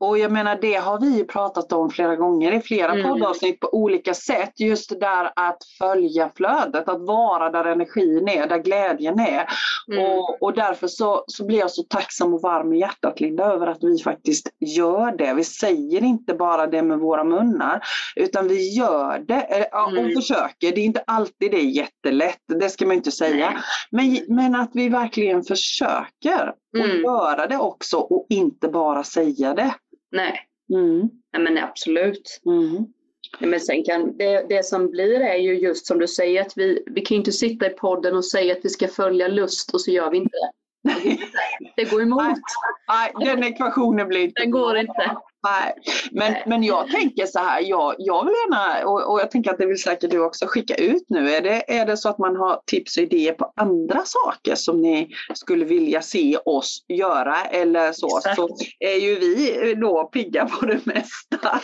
Och 0.00 0.18
jag 0.18 0.32
menar 0.32 0.58
det 0.60 0.74
har 0.74 1.00
vi 1.00 1.24
pratat 1.24 1.72
om 1.72 1.90
flera 1.90 2.16
gånger 2.16 2.52
i 2.52 2.60
flera 2.60 2.92
mm. 2.92 3.10
poddavsnitt 3.10 3.60
på 3.60 3.74
olika 3.74 4.14
sätt. 4.14 4.60
Just 4.60 4.90
det 4.90 4.98
där 4.98 5.32
att 5.36 5.58
följa 5.78 6.30
flödet, 6.36 6.88
att 6.88 7.00
vara 7.00 7.50
där 7.50 7.64
energin 7.64 8.28
är, 8.28 8.46
där 8.46 8.58
glädjen 8.58 9.20
är. 9.20 9.46
Mm. 9.92 10.04
Och, 10.04 10.42
och 10.42 10.54
därför 10.54 10.86
så, 10.86 11.24
så 11.26 11.46
blir 11.46 11.58
jag 11.58 11.70
så 11.70 11.82
tacksam 11.82 12.34
och 12.34 12.42
varm 12.42 12.72
i 12.72 12.78
hjärtat 12.78 13.20
Linda 13.20 13.44
över 13.44 13.66
att 13.66 13.84
vi 13.84 13.98
faktiskt 13.98 14.48
gör 14.60 15.16
det. 15.16 15.34
Vi 15.34 15.44
säger 15.44 16.04
inte 16.04 16.34
bara 16.34 16.66
det 16.66 16.82
med 16.82 16.98
våra 16.98 17.24
munnar 17.24 17.80
utan 18.16 18.48
vi 18.48 18.76
gör 18.76 19.18
det 19.18 19.68
och 19.72 19.98
mm. 19.98 20.14
försöker. 20.14 20.72
Det 20.72 20.80
är 20.80 20.84
inte 20.84 21.04
alltid 21.06 21.50
det 21.50 21.60
är 21.60 21.70
jättelätt, 21.70 22.40
det 22.60 22.68
ska 22.68 22.86
man 22.86 22.96
inte 22.96 23.12
säga. 23.12 23.64
Men, 23.90 24.18
men 24.28 24.54
att 24.54 24.70
vi 24.72 24.88
verkligen 24.88 25.42
försöker 25.42 26.54
och 26.78 26.84
mm. 26.84 27.02
göra 27.02 27.46
det 27.46 27.58
också 27.58 27.96
och 27.96 28.26
inte 28.28 28.68
bara 28.68 29.04
säga 29.04 29.54
det. 29.54 29.74
Nej. 30.14 30.40
Mm. 30.74 31.10
Nej 31.32 31.42
men 31.42 31.58
absolut. 31.58 32.40
Mm. 32.46 32.86
men 33.38 33.60
sen 33.60 33.84
kan, 33.84 34.16
det, 34.16 34.46
det 34.48 34.64
som 34.64 34.90
blir 34.90 35.20
är 35.20 35.36
ju 35.36 35.58
just 35.58 35.86
som 35.86 35.98
du 35.98 36.08
säger 36.08 36.40
att 36.40 36.52
vi, 36.56 36.84
vi 36.86 37.00
kan 37.00 37.16
inte 37.16 37.32
sitta 37.32 37.66
i 37.66 37.70
podden 37.70 38.16
och 38.16 38.24
säga 38.24 38.52
att 38.52 38.64
vi 38.64 38.68
ska 38.68 38.88
följa 38.88 39.28
lust 39.28 39.74
och 39.74 39.80
så 39.80 39.90
gör 39.90 40.10
vi 40.10 40.16
inte 40.16 40.36
det. 40.36 40.50
Det 41.76 41.90
går 41.90 42.02
emot. 42.02 42.38
Nej, 42.88 43.12
den 43.20 43.44
ekvationen 43.44 44.08
blir 44.08 44.20
inte 44.20 44.42
Den 44.42 44.50
går 44.50 44.76
inte. 44.76 45.16
Nej. 45.44 45.74
Men, 46.12 46.34
men 46.46 46.62
jag 46.62 46.90
tänker 46.90 47.26
så 47.26 47.38
här, 47.38 47.60
jag, 47.60 47.94
jag 47.98 48.24
vill 48.24 48.34
gärna, 48.34 48.86
och, 48.88 49.12
och 49.12 49.20
jag 49.20 49.30
tänker 49.30 49.50
att 49.50 49.58
det 49.58 49.66
vill 49.66 49.82
säkert 49.82 50.10
du 50.10 50.20
också, 50.20 50.46
skicka 50.46 50.74
ut 50.74 51.04
nu. 51.08 51.34
Är 51.34 51.40
det, 51.40 51.78
är 51.78 51.86
det 51.86 51.96
så 51.96 52.08
att 52.08 52.18
man 52.18 52.36
har 52.36 52.60
tips 52.66 52.96
och 52.96 53.02
idéer 53.02 53.32
på 53.32 53.52
andra 53.56 54.02
saker 54.04 54.54
som 54.54 54.80
ni 54.80 55.08
skulle 55.34 55.64
vilja 55.64 56.02
se 56.02 56.36
oss 56.44 56.84
göra 56.88 57.36
eller 57.44 57.92
så, 57.92 58.18
Exakt. 58.18 58.36
så 58.36 58.48
är 58.80 58.96
ju 58.96 59.18
vi 59.18 59.74
då 59.74 60.04
pigga 60.04 60.46
på 60.46 60.66
det 60.66 60.86
mesta. 60.86 61.60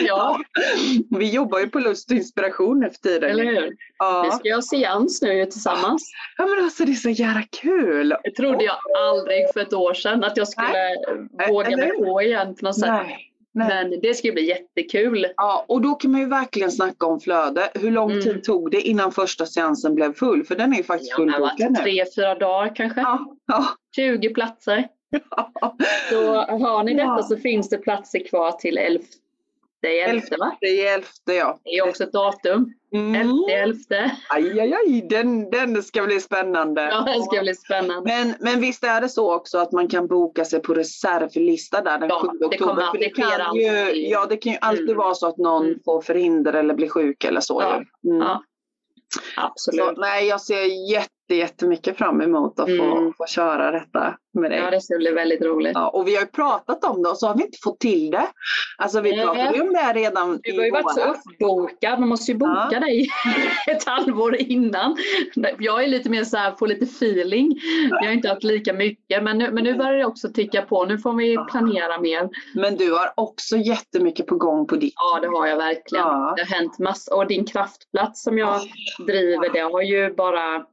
Ja. 0.00 0.40
Vi 1.10 1.30
jobbar 1.30 1.58
ju 1.58 1.68
på 1.68 1.78
lust 1.78 2.10
och 2.10 2.16
inspiration 2.16 2.80
nu 2.80 2.90
för 2.90 2.98
tiden. 2.98 3.30
Eller 3.30 3.44
hur? 3.44 3.76
Ja. 3.98 4.22
Vi 4.24 4.30
ska 4.30 4.48
göra 4.48 4.62
seans 4.62 5.22
nu 5.22 5.46
tillsammans. 5.46 6.12
Ja 6.36 6.46
men 6.46 6.64
alltså 6.64 6.84
det 6.84 6.92
är 6.92 6.94
så 6.94 7.10
jävla 7.10 7.42
kul! 7.62 8.14
Det 8.24 8.30
trodde 8.30 8.64
jag 8.64 8.76
aldrig 8.98 9.52
för 9.52 9.60
ett 9.60 9.72
år 9.72 9.94
sedan 9.94 10.24
att 10.24 10.36
jag 10.36 10.48
skulle 10.48 10.68
Nej. 10.68 11.48
våga 11.48 11.76
mig 11.76 11.90
på 11.98 12.22
igen 12.22 12.54
på 12.54 12.64
något 12.64 12.78
sätt. 12.80 12.88
Nej. 12.88 13.11
Nej. 13.54 13.68
Men 13.68 14.00
det 14.00 14.14
ska 14.14 14.32
bli 14.32 14.48
jättekul. 14.48 15.26
Ja, 15.36 15.64
och 15.68 15.80
då 15.80 15.94
kan 15.94 16.10
man 16.10 16.20
ju 16.20 16.26
verkligen 16.26 16.72
snacka 16.72 17.06
om 17.06 17.20
flöde. 17.20 17.70
Hur 17.74 17.90
lång 17.90 18.10
mm. 18.10 18.22
tid 18.22 18.44
tog 18.44 18.70
det 18.70 18.80
innan 18.80 19.12
första 19.12 19.46
seansen 19.46 19.94
blev 19.94 20.14
full? 20.14 20.44
För 20.44 20.56
den 20.56 20.72
är 20.72 20.76
ju 20.76 20.82
faktiskt 20.82 21.10
ja, 21.10 21.16
fullbokad 21.16 21.72
nu. 21.72 21.78
Tre, 21.78 22.04
fyra 22.16 22.34
dagar 22.34 22.74
kanske. 22.76 23.00
Ja, 23.00 23.36
ja. 23.46 23.66
20 23.96 24.34
platser. 24.34 24.88
Ja. 25.60 25.76
Så 26.10 26.34
har 26.34 26.84
ni 26.84 26.94
detta 26.94 27.06
ja. 27.06 27.22
så 27.22 27.36
finns 27.36 27.68
det 27.68 27.78
platser 27.78 28.28
kvar 28.28 28.52
till 28.52 28.78
11 28.78 29.04
det 29.82 30.00
är 30.00 30.08
elfte 30.08 30.36
va? 30.36 30.56
Det 30.60 30.86
är 30.86 30.94
elfte 30.94 31.32
ja. 31.34 31.58
Det 31.64 31.70
är 31.70 31.88
också 31.88 32.04
ett 32.04 32.12
datum. 32.12 32.72
Mm. 32.94 33.14
Elfte, 33.14 33.54
elfte. 33.54 34.16
Aj, 34.28 34.60
aj, 34.60 34.74
aj, 34.74 35.06
den, 35.10 35.50
den 35.50 35.82
ska 35.82 36.02
bli 36.02 36.20
spännande. 36.20 36.82
Ja, 36.82 37.00
den 37.00 37.22
ska 37.22 37.40
bli 37.40 37.54
spännande. 37.54 38.10
Men, 38.10 38.34
men 38.40 38.60
visst 38.60 38.84
är 38.84 39.00
det 39.00 39.08
så 39.08 39.34
också 39.34 39.58
att 39.58 39.72
man 39.72 39.88
kan 39.88 40.06
boka 40.06 40.44
sig 40.44 40.62
på 40.62 40.74
reservlista 40.74 41.80
där 41.80 41.98
den 41.98 42.08
ja, 42.08 42.20
7 42.20 42.26
oktober? 42.26 42.50
Det 42.50 42.58
kommer 42.58 42.82
alltid 42.82 43.00
det 43.00 43.10
kan 43.10 43.54
ju, 43.54 44.08
Ja, 44.08 44.26
det 44.26 44.36
kan 44.36 44.52
ju 44.52 44.58
alltid 44.60 44.90
mm. 44.90 44.96
vara 44.96 45.14
så 45.14 45.26
att 45.26 45.36
någon 45.36 45.66
mm. 45.66 45.78
får 45.84 46.00
förhinder 46.00 46.52
eller 46.52 46.74
blir 46.74 46.88
sjuk 46.88 47.24
eller 47.24 47.40
så. 47.40 47.62
Ja. 47.62 47.74
Mm. 48.10 48.20
ja. 48.20 48.42
Absolut. 49.36 49.84
Så, 49.84 50.00
nej, 50.00 50.26
jag 50.26 50.40
ser 50.40 50.90
jätte, 50.90 51.11
jättemycket 51.28 51.98
fram 51.98 52.20
emot 52.20 52.60
att 52.60 52.76
få, 52.76 52.96
mm. 52.96 53.12
få 53.18 53.26
köra 53.26 53.70
detta 53.70 54.16
med 54.34 54.50
dig. 54.50 54.58
Ja, 54.58 54.70
det 54.70 54.80
ska 54.80 54.96
bli 54.96 55.10
väldigt 55.10 55.42
roligt. 55.42 55.72
Ja, 55.74 55.88
och 55.88 56.08
vi 56.08 56.14
har 56.14 56.22
ju 56.22 56.28
pratat 56.28 56.84
om 56.84 57.02
det 57.02 57.08
och 57.08 57.18
så 57.18 57.26
har 57.26 57.36
vi 57.36 57.42
inte 57.42 57.58
fått 57.62 57.80
till 57.80 58.10
det. 58.10 58.26
Alltså 58.78 59.00
vi 59.00 59.12
pratade 59.22 59.56
ju 59.56 59.62
om 59.62 59.72
det 59.72 59.92
redan 59.92 60.40
Du 60.42 60.58
har 60.58 60.64
ju 60.64 60.70
varit 60.70 60.94
så 60.94 61.00
uppbokad, 61.00 62.00
man 62.00 62.08
måste 62.08 62.32
ju 62.32 62.38
boka 62.38 62.68
ja. 62.70 62.80
dig 62.80 63.08
ett 63.70 63.84
halvår 63.84 64.36
innan. 64.36 64.96
Jag 65.58 65.84
är 65.84 65.88
lite 65.88 66.10
mer 66.10 66.24
så 66.24 66.36
här, 66.36 66.52
får 66.58 66.66
lite 66.66 66.84
feeling. 66.84 67.60
Jag 67.90 68.06
har 68.06 68.12
inte 68.12 68.28
haft 68.28 68.44
lika 68.44 68.72
mycket, 68.72 69.22
men 69.22 69.38
nu, 69.38 69.50
men 69.52 69.64
nu 69.64 69.74
börjar 69.74 69.98
det 69.98 70.06
också 70.06 70.28
ticka 70.28 70.62
på. 70.62 70.84
Nu 70.84 70.98
får 70.98 71.12
vi 71.12 71.38
planera 71.50 72.00
mer. 72.00 72.28
Men 72.54 72.76
du 72.76 72.92
har 72.92 73.12
också 73.16 73.56
jättemycket 73.56 74.26
på 74.26 74.36
gång 74.36 74.66
på 74.66 74.76
ditt. 74.76 74.94
Ja, 74.96 75.20
det 75.20 75.28
har 75.28 75.46
jag 75.46 75.56
verkligen. 75.56 76.06
Ja. 76.06 76.34
Det 76.36 76.42
har 76.42 76.58
hänt 76.58 76.78
massor. 76.78 77.16
Och 77.16 77.26
din 77.26 77.44
kraftplats 77.44 78.22
som 78.22 78.38
jag 78.38 78.60
driver, 79.06 79.52
det 79.52 79.60
har 79.60 79.82
ju 79.82 80.14
bara 80.14 80.66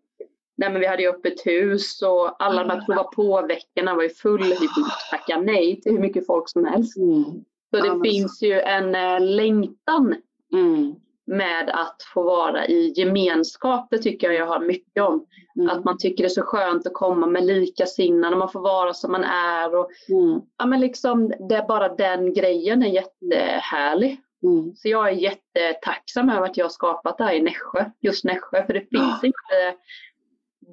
Nej, 0.59 0.71
men 0.71 0.79
vi 0.79 0.87
hade 0.87 1.01
ju 1.01 1.09
öppet 1.09 1.45
hus 1.45 2.01
och 2.01 2.43
alla 2.43 2.63
de 2.63 2.69
här 2.69 2.85
prova 2.85 3.03
på-veckorna 3.03 3.95
var 3.95 4.03
ju 4.03 4.09
full. 4.09 4.43
Vi 4.43 4.55
fick 4.55 5.09
tacka 5.11 5.39
nej 5.39 5.81
till 5.81 5.91
hur 5.91 5.99
mycket 5.99 6.25
folk 6.25 6.49
som 6.49 6.65
helst. 6.65 6.97
Mm. 6.97 7.23
Så 7.69 7.81
det 7.81 7.87
ja, 7.87 8.01
finns 8.03 8.43
ju 8.43 8.59
en 8.59 8.95
äh, 8.95 9.21
längtan. 9.21 10.15
Mm. 10.53 10.95
med 11.27 11.69
att 11.69 12.03
få 12.13 12.23
vara 12.23 12.67
i 12.67 12.93
gemenskap. 12.95 13.87
Det 13.91 13.97
tycker 13.97 14.27
jag 14.27 14.35
jag 14.35 14.47
har 14.47 14.59
mycket 14.59 15.03
om. 15.03 15.25
Mm. 15.55 15.69
Att 15.69 15.85
man 15.85 15.97
tycker 15.97 16.23
det 16.23 16.27
är 16.27 16.29
så 16.29 16.41
skönt 16.41 16.87
att 16.87 16.93
komma 16.93 17.27
med 17.27 17.45
likasinnade, 17.45 18.35
man 18.35 18.51
får 18.51 18.59
vara 18.59 18.93
som 18.93 19.11
man 19.11 19.23
är. 19.23 19.75
Och, 19.75 19.89
mm. 20.09 20.41
ja, 20.57 20.65
men 20.65 20.79
liksom, 20.79 21.33
det 21.49 21.55
är 21.55 21.67
bara 21.67 21.95
den 21.95 22.33
grejen 22.33 22.83
är 22.83 22.87
jättehärlig. 22.87 24.21
Mm. 24.43 24.75
Så 24.75 24.89
jag 24.89 25.07
är 25.07 25.13
jättetacksam 25.13 26.29
över 26.29 26.45
att 26.45 26.57
jag 26.57 26.65
har 26.65 26.69
skapat 26.69 27.17
det 27.17 27.23
här 27.23 27.33
i 27.33 27.41
Nässjö, 27.41 27.85
just 28.01 28.23
Nässjö, 28.23 28.65
för 28.65 28.73
det 28.73 28.89
finns 28.89 29.21
oh. 29.21 29.25
inte 29.25 29.77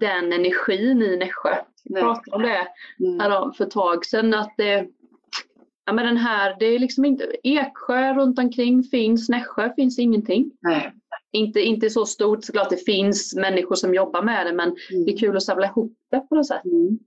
den 0.00 0.32
energin 0.32 1.02
i 1.02 1.16
Nässjö. 1.16 1.56
Vi 1.84 2.00
pratade 2.00 2.36
om 2.36 2.42
det 2.42 2.68
mm. 3.06 3.52
för 3.52 3.64
ett 3.64 3.70
tag 3.70 4.06
sedan, 4.06 4.34
att 4.34 4.54
det, 4.56 4.88
ja, 5.86 5.92
men 5.92 6.06
den 6.06 6.16
här, 6.16 6.56
det 6.58 6.66
är 6.66 6.78
liksom 6.78 7.04
inte, 7.04 7.24
Eksjö 7.42 8.14
runt 8.14 8.38
omkring 8.38 8.82
finns, 8.82 9.28
Nässjö 9.28 9.72
finns 9.76 9.98
ingenting. 9.98 10.50
Nej. 10.60 10.92
Inte, 11.32 11.60
inte 11.60 11.90
så 11.90 12.06
stort, 12.06 12.44
såklart 12.44 12.70
det 12.70 12.84
finns 12.84 13.34
människor 13.36 13.74
som 13.74 13.94
jobbar 13.94 14.22
med 14.22 14.46
det 14.46 14.52
men 14.52 14.68
mm. 14.68 15.04
det 15.04 15.12
är 15.12 15.18
kul 15.18 15.36
att 15.36 15.42
samla 15.42 15.66
ihop 15.66 15.92
det 16.10 16.20
på 16.20 16.34
något 16.34 16.46
sätt. 16.46 16.64
Mm. 16.64 16.98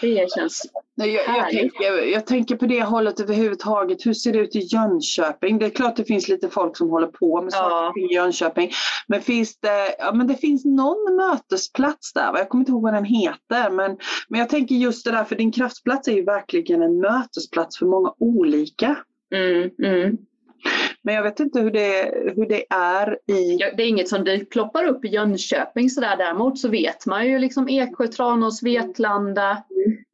Det 0.00 0.30
känns 0.34 0.62
Nej, 1.00 1.10
jag, 1.10 1.36
jag, 1.36 1.50
tänker, 1.50 2.12
jag 2.12 2.26
tänker 2.26 2.56
på 2.56 2.66
det 2.66 2.82
hållet 2.82 3.20
överhuvudtaget. 3.20 4.06
Hur 4.06 4.14
ser 4.14 4.32
det 4.32 4.38
ut 4.38 4.56
i 4.56 4.58
Jönköping? 4.58 5.58
Det 5.58 5.66
är 5.66 5.70
klart 5.70 5.96
det 5.96 6.04
finns 6.04 6.28
lite 6.28 6.48
folk 6.48 6.76
som 6.76 6.90
håller 6.90 7.06
på 7.06 7.42
med 7.42 7.52
saker 7.52 8.00
i 8.00 8.14
Jönköping. 8.14 8.70
Men 9.06 9.22
finns 9.22 9.60
det, 9.60 9.94
ja, 9.98 10.12
men 10.12 10.26
det 10.26 10.34
finns 10.34 10.64
någon 10.64 11.16
mötesplats 11.16 12.12
där. 12.12 12.32
Jag 12.34 12.48
kommer 12.48 12.62
inte 12.62 12.72
ihåg 12.72 12.82
vad 12.82 12.94
den 12.94 13.04
heter. 13.04 13.70
Men, 13.70 13.98
men 14.28 14.40
jag 14.40 14.48
tänker 14.48 14.74
just 14.74 15.04
det 15.04 15.10
där, 15.10 15.24
för 15.24 15.36
din 15.36 15.52
kraftplats 15.52 16.08
är 16.08 16.12
ju 16.12 16.24
verkligen 16.24 16.82
en 16.82 17.00
mötesplats 17.00 17.78
för 17.78 17.86
många 17.86 18.14
olika. 18.18 18.96
Mm, 19.34 19.70
mm. 19.84 20.16
Men 21.02 21.14
jag 21.14 21.22
vet 21.22 21.40
inte 21.40 21.60
hur 21.60 21.70
det, 21.70 22.14
hur 22.36 22.46
det 22.46 22.64
är 22.70 23.18
i... 23.26 23.56
Ja, 23.60 23.66
det 23.76 23.82
är 23.82 23.88
inget 23.88 24.08
som 24.08 24.24
det 24.24 24.50
ploppar 24.50 24.84
upp 24.84 25.04
i 25.04 25.08
Jönköping 25.08 25.90
sådär. 25.90 26.16
Däremot 26.16 26.58
så 26.58 26.68
vet 26.68 27.06
man 27.06 27.28
ju 27.28 27.38
liksom 27.38 27.68
Eksjö, 27.68 28.06
Tranås, 28.06 28.62
Vetlanda. 28.62 29.62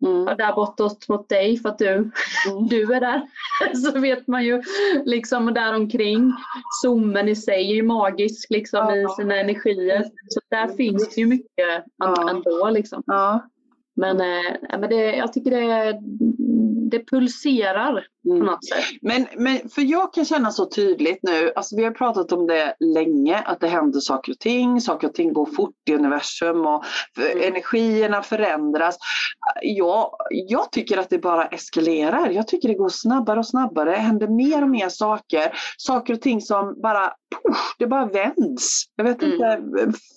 Mm. 0.06 0.24
Där 0.24 0.54
bortåt 0.54 1.08
mot 1.08 1.28
dig 1.28 1.58
för 1.58 1.68
att 1.68 1.78
du, 1.78 1.88
mm. 1.88 2.12
du 2.68 2.94
är 2.94 3.00
där. 3.00 3.22
så 3.74 3.98
vet 3.98 4.26
man 4.26 4.44
ju 4.44 4.62
liksom 5.04 5.54
där 5.54 5.74
omkring. 5.74 6.32
Zoomen 6.82 7.28
i 7.28 7.36
sig 7.36 7.70
är 7.70 7.74
ju 7.74 7.82
magisk 7.82 8.50
liksom 8.50 8.86
ja. 8.88 8.96
i 8.96 9.08
sina 9.16 9.36
energier. 9.36 10.04
Så 10.28 10.40
där 10.50 10.68
finns 10.68 11.14
det 11.14 11.20
ju 11.20 11.26
mycket 11.26 11.84
ja. 11.96 12.30
ändå 12.30 12.70
liksom. 12.70 13.02
Ja. 13.06 13.48
Men, 13.96 14.20
äh, 14.20 14.78
men 14.78 14.90
det, 14.90 15.16
jag 15.16 15.32
tycker 15.32 15.50
det, 15.50 16.00
det 16.90 17.10
pulserar 17.10 17.90
mm. 17.90 18.40
på 18.40 18.46
något 18.46 18.64
sätt. 18.64 18.84
Men, 19.02 19.26
men 19.36 19.68
för 19.68 19.82
jag 19.82 20.12
kan 20.12 20.24
känna 20.24 20.50
så 20.50 20.66
tydligt 20.66 21.18
nu, 21.22 21.52
alltså 21.56 21.76
vi 21.76 21.84
har 21.84 21.90
pratat 21.90 22.32
om 22.32 22.46
det 22.46 22.74
länge, 22.80 23.38
att 23.38 23.60
det 23.60 23.68
händer 23.68 24.00
saker 24.00 24.32
och 24.32 24.38
ting, 24.38 24.80
saker 24.80 25.08
och 25.08 25.14
ting 25.14 25.32
går 25.32 25.46
fort 25.46 25.74
i 25.90 25.94
universum 25.94 26.66
och 26.66 26.84
mm. 27.18 27.52
energierna 27.52 28.22
förändras. 28.22 28.98
Jag, 29.62 30.10
jag 30.30 30.72
tycker 30.72 30.98
att 30.98 31.10
det 31.10 31.18
bara 31.18 31.46
eskalerar. 31.46 32.30
Jag 32.30 32.48
tycker 32.48 32.68
det 32.68 32.74
går 32.74 32.88
snabbare 32.88 33.38
och 33.38 33.46
snabbare, 33.46 33.90
det 33.90 33.96
händer 33.96 34.28
mer 34.28 34.62
och 34.62 34.70
mer 34.70 34.88
saker. 34.88 35.52
Saker 35.76 36.14
och 36.14 36.20
ting 36.20 36.40
som 36.40 36.80
bara, 36.82 37.12
puff, 37.42 37.74
det 37.78 37.86
bara 37.86 38.06
vänds. 38.06 38.84
Jag 38.96 39.04
vet 39.04 39.22
mm. 39.22 39.32
inte, 39.32 39.62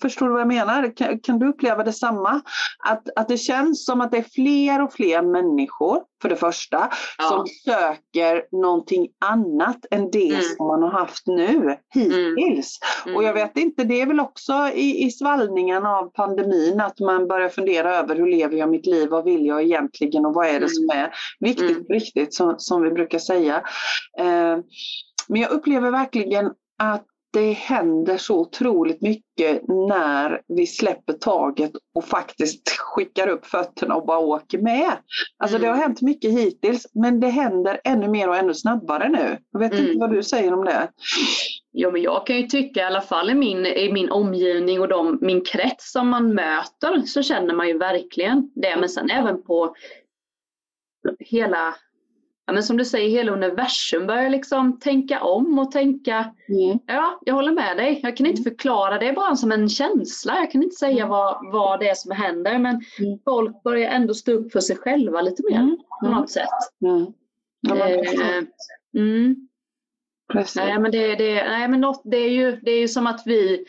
förstår 0.01 0.25
du 0.25 0.31
vad 0.31 0.41
jag 0.41 0.47
menar? 0.47 0.95
Kan, 0.95 1.19
kan 1.19 1.39
du 1.39 1.49
uppleva 1.49 1.83
detsamma? 1.83 2.41
Att, 2.88 3.09
att 3.15 3.27
det 3.27 3.38
känns 3.38 3.85
som 3.85 4.01
att 4.01 4.11
det 4.11 4.17
är 4.17 4.25
fler 4.33 4.81
och 4.81 4.93
fler 4.93 5.21
människor 5.21 6.01
för 6.21 6.29
det 6.29 6.35
första, 6.35 6.89
ja. 7.17 7.23
som 7.23 7.45
söker 7.47 8.61
någonting 8.61 9.07
annat 9.25 9.85
än 9.91 10.11
det 10.11 10.29
mm. 10.29 10.41
som 10.41 10.67
man 10.67 10.81
har 10.81 10.89
haft 10.89 11.27
nu 11.27 11.75
hittills. 11.93 12.79
Mm. 13.05 13.15
Och 13.15 13.23
jag 13.23 13.33
vet 13.33 13.57
inte, 13.57 13.83
det 13.83 14.01
är 14.01 14.05
väl 14.05 14.19
också 14.19 14.53
i, 14.73 15.05
i 15.05 15.11
svallningen 15.11 15.85
av 15.85 16.11
pandemin 16.11 16.81
att 16.81 16.99
man 16.99 17.27
börjar 17.27 17.49
fundera 17.49 17.95
över 17.95 18.15
hur 18.15 18.27
lever 18.27 18.57
jag 18.57 18.69
mitt 18.69 18.85
liv, 18.85 19.09
vad 19.09 19.25
vill 19.25 19.45
jag 19.45 19.63
egentligen 19.63 20.25
och 20.25 20.33
vad 20.33 20.45
är 20.47 20.51
det 20.51 20.57
mm. 20.57 20.69
som 20.69 20.89
är 20.89 21.13
viktigt 21.39 21.77
mm. 21.77 21.85
riktigt 21.89 22.33
som, 22.33 22.55
som 22.57 22.81
vi 22.81 22.91
brukar 22.91 23.19
säga. 23.19 23.55
Eh, 24.19 24.57
men 25.27 25.41
jag 25.41 25.51
upplever 25.51 25.91
verkligen 25.91 26.51
att 26.79 27.05
det 27.31 27.51
händer 27.51 28.17
så 28.17 28.39
otroligt 28.39 29.01
mycket 29.01 29.67
när 29.67 30.41
vi 30.48 30.67
släpper 30.67 31.13
taget 31.13 31.71
och 31.95 32.05
faktiskt 32.05 32.69
skickar 32.69 33.27
upp 33.27 33.45
fötterna 33.45 33.95
och 33.95 34.05
bara 34.05 34.19
åker 34.19 34.57
med. 34.57 34.91
Alltså 35.38 35.57
mm. 35.57 35.62
det 35.62 35.67
har 35.67 35.75
mm. 35.75 35.83
hänt 35.83 36.01
mycket 36.01 36.31
hittills 36.31 36.88
men 36.93 37.19
det 37.19 37.29
händer 37.29 37.81
ännu 37.83 38.07
mer 38.07 38.29
och 38.29 38.36
ännu 38.36 38.53
snabbare 38.53 39.09
nu. 39.09 39.38
Jag 39.51 39.59
vet 39.59 39.74
mm. 39.74 39.86
inte 39.86 40.00
vad 40.00 40.12
du 40.12 40.24
säger 40.24 40.53
om 40.53 40.65
det? 40.65 40.89
Ja, 41.71 41.91
men 41.91 42.01
jag 42.01 42.27
kan 42.27 42.38
ju 42.38 42.48
tycka 42.48 42.79
i 42.79 42.83
alla 42.83 43.01
fall 43.01 43.29
i 43.29 43.36
min, 43.36 43.65
i 43.65 43.91
min 43.93 44.12
omgivning 44.12 44.81
och 44.81 44.88
de, 44.88 45.17
min 45.21 45.45
krets 45.45 45.91
som 45.91 46.09
man 46.09 46.33
möter 46.33 47.01
så 47.05 47.24
känner 47.24 47.53
man 47.53 47.67
ju 47.67 47.77
verkligen 47.77 48.51
det. 48.55 48.75
Men 48.79 48.89
sen 48.89 49.09
även 49.09 49.43
på 49.43 49.75
hela 51.19 51.75
ja, 52.49 52.53
men 52.53 52.63
som 52.63 52.77
du 52.77 52.85
säger, 52.85 53.09
hela 53.09 53.31
universum 53.31 54.07
börjar 54.07 54.29
liksom 54.29 54.79
tänka 54.79 55.21
om 55.21 55.59
och 55.59 55.71
tänka, 55.71 56.33
mm. 56.47 56.79
ja, 56.85 57.19
jag 57.25 57.33
håller 57.33 57.51
med 57.51 57.77
dig. 57.77 57.99
Jag 58.03 58.17
kan 58.17 58.25
inte 58.25 58.41
mm. 58.41 58.51
förklara 58.51 58.97
det 58.97 59.13
bara 59.13 59.35
som 59.35 59.51
en 59.51 59.69
känsla. 59.69 60.35
Jag 60.39 60.51
kan 60.51 60.63
inte 60.63 60.75
säga 60.75 60.97
mm. 60.97 61.09
vad, 61.09 61.51
vad 61.51 61.79
det 61.79 61.89
är 61.89 61.95
som 61.95 62.11
händer, 62.11 62.59
men 62.59 62.81
mm. 62.99 63.19
folk 63.25 63.63
börjar 63.63 63.91
ändå 63.91 64.13
stå 64.13 64.31
upp 64.31 64.51
för 64.51 64.59
sig 64.59 64.77
själva 64.77 65.21
lite 65.21 65.43
mer 65.49 65.59
mm. 65.59 65.77
på 66.01 66.07
något 66.07 66.29
sätt. 66.29 66.47
Ja. 66.79 67.13
Nej, 70.55 70.79
men, 70.79 70.91
det, 70.91 71.15
det, 71.15 71.33
nej, 71.33 71.67
men 71.67 71.81
något, 71.81 72.01
det, 72.03 72.17
är 72.17 72.29
ju, 72.29 72.55
det 72.61 72.71
är 72.71 72.79
ju 72.79 72.87
som 72.87 73.07
att 73.07 73.21
vi 73.25 73.65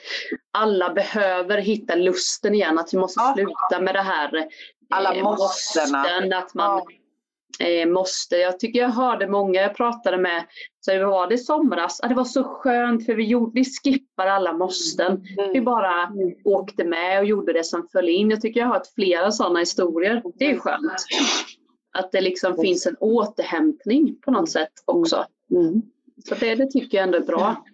alla 0.53 0.93
behöver 0.93 1.59
hitta 1.59 1.95
lusten 1.95 2.55
igen, 2.55 2.79
att 2.79 2.95
vi 2.95 2.99
måste 2.99 3.21
ja. 3.21 3.35
sluta 3.35 3.85
med 3.85 3.95
det 3.95 4.03
här 4.03 4.49
alla 4.91 5.15
eh, 5.15 5.23
måsten. 5.23 5.95
Att 6.33 6.55
man, 6.55 6.83
ja 6.87 6.87
eh, 7.61 7.89
måste. 7.89 8.37
Jag 8.37 8.61
tycker 8.61 8.81
jag 8.81 8.89
hörde 8.89 9.29
många 9.29 9.61
jag 9.61 9.77
pratade 9.77 10.19
med, 10.19 10.45
så 10.81 10.91
det 10.91 11.07
var 11.07 11.29
det 11.29 11.35
i 11.35 11.39
somras, 11.39 12.01
ah, 12.03 12.09
det 12.09 12.15
var 12.15 12.25
så 12.25 12.45
skönt 12.45 13.07
för 13.07 13.15
vi, 13.15 13.25
gjorde, 13.25 13.53
vi 13.55 13.65
skippar 13.65 14.27
alla 14.27 14.53
måsten. 14.53 15.13
Mm. 15.39 15.53
Vi 15.53 15.61
bara 15.61 16.07
mm. 16.07 16.35
åkte 16.45 16.85
med 16.85 17.19
och 17.19 17.25
gjorde 17.25 17.53
det 17.53 17.65
som 17.65 17.89
föll 17.93 18.09
in. 18.09 18.31
Jag 18.31 18.41
tycker 18.41 18.61
jag 18.61 18.67
har 18.67 18.75
hört 18.75 18.95
flera 18.95 19.31
sådana 19.31 19.59
historier. 19.59 20.23
Det 20.35 20.51
är 20.51 20.59
skönt. 20.59 20.93
Att 21.99 22.13
det 22.13 22.21
liksom 22.21 22.57
finns 22.57 22.87
en 22.87 22.97
återhämtning 23.01 24.17
på 24.25 24.31
något 24.31 24.51
sätt 24.51 24.73
också. 24.85 25.25
Mm. 25.51 25.83
Så 26.29 26.35
det, 26.35 26.55
det 26.55 26.67
tycker 26.67 26.99
jag 26.99 27.05
ändå 27.05 27.19
är 27.19 27.23
bra. 27.23 27.65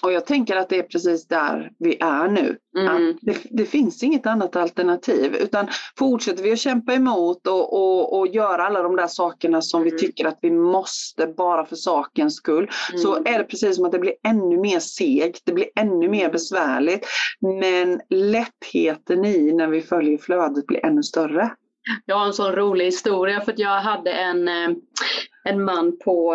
Och 0.00 0.12
jag 0.12 0.26
tänker 0.26 0.56
att 0.56 0.68
det 0.68 0.78
är 0.78 0.82
precis 0.82 1.26
där 1.26 1.70
vi 1.78 1.96
är 2.00 2.28
nu. 2.28 2.56
Mm. 2.78 3.18
Det, 3.20 3.36
det, 3.50 3.64
finns 3.64 4.02
inget 4.02 4.26
annat 4.26 4.56
alternativ 4.56 5.34
utan 5.34 5.68
fortsätter 5.98 6.42
vi 6.42 6.52
att 6.52 6.58
kämpa 6.58 6.94
emot 6.94 7.46
och, 7.46 7.72
och, 7.72 8.18
och 8.18 8.26
göra 8.28 8.66
alla 8.66 8.82
de 8.82 8.96
där 8.96 9.06
sakerna 9.06 9.62
som 9.62 9.82
mm. 9.82 9.92
vi 9.92 9.98
tycker 9.98 10.24
att 10.24 10.38
vi 10.42 10.50
måste 10.50 11.26
bara 11.26 11.66
för 11.66 11.76
sakens 11.76 12.36
skull 12.36 12.70
mm. 12.90 12.98
så 12.98 13.16
är 13.16 13.38
det 13.38 13.44
precis 13.44 13.76
som 13.76 13.84
att 13.84 13.92
det 13.92 13.98
blir 13.98 14.14
ännu 14.22 14.56
mer 14.56 14.80
segt, 14.80 15.42
det 15.44 15.52
blir 15.52 15.68
ännu 15.74 16.08
mer 16.08 16.30
besvärligt. 16.30 17.06
Men 17.40 18.00
lättheten 18.10 19.24
i 19.24 19.52
när 19.52 19.66
vi 19.66 19.82
följer 19.82 20.18
flödet 20.18 20.66
blir 20.66 20.86
ännu 20.86 21.02
större. 21.02 21.50
Jag 22.06 22.16
har 22.16 22.26
en 22.26 22.32
sån 22.32 22.52
rolig 22.52 22.84
historia 22.84 23.40
för 23.40 23.52
att 23.52 23.58
jag 23.58 23.80
hade 23.80 24.12
en, 24.12 24.48
eh, 24.48 24.70
en 25.44 25.64
man 25.64 25.98
på, 26.04 26.34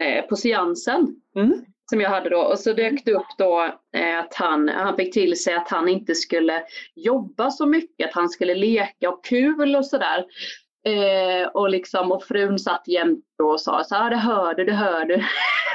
eh, 0.00 0.28
på 0.28 0.36
seansen. 0.36 1.16
Mm 1.36 1.64
som 1.90 2.00
jag 2.00 2.10
hade 2.10 2.30
då. 2.30 2.38
Och 2.38 2.58
så 2.58 2.72
dök 2.72 3.04
det 3.04 3.12
upp 3.12 3.26
då 3.38 3.74
eh, 3.96 4.18
att 4.18 4.34
han, 4.34 4.68
han 4.68 4.96
fick 4.96 5.14
till 5.14 5.42
sig 5.42 5.54
att 5.54 5.68
han 5.68 5.88
inte 5.88 6.14
skulle 6.14 6.62
jobba 6.94 7.50
så 7.50 7.66
mycket, 7.66 8.08
att 8.08 8.14
han 8.14 8.28
skulle 8.28 8.54
leka 8.54 9.10
och 9.10 9.24
kul 9.24 9.76
och 9.76 9.86
sådär. 9.86 10.24
Eh, 10.86 11.48
och, 11.48 11.70
liksom, 11.70 12.12
och 12.12 12.24
frun 12.24 12.58
satt 12.58 12.88
jämt 12.88 13.24
och 13.42 13.60
sa 13.60 13.84
så 13.84 13.94
här, 13.94 14.10
det 14.10 14.16
hör 14.16 14.54
du, 14.54 14.64
det 14.64 14.72
hör 14.72 15.04
du. 15.04 15.22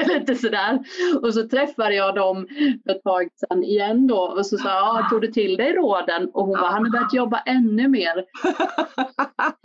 Lite 0.14 0.36
sådär. 0.36 0.80
Och 1.22 1.34
så 1.34 1.48
träffade 1.48 1.96
jag 1.96 2.16
dem 2.16 2.48
för 2.84 2.92
ett 2.92 3.04
tag 3.04 3.30
sedan 3.36 3.64
igen 3.64 4.08
då 4.08 4.20
och 4.20 4.46
så 4.46 4.58
sa 4.58 4.70
jag, 4.70 5.10
tog 5.10 5.22
du 5.22 5.28
till 5.28 5.58
dig 5.58 5.74
råden? 5.74 6.30
Och 6.34 6.46
hon 6.46 6.60
bara, 6.60 6.72
han 6.72 6.86
har 6.86 6.92
börjat 6.92 7.14
jobba 7.14 7.40
ännu 7.46 7.88
mer. 7.88 8.16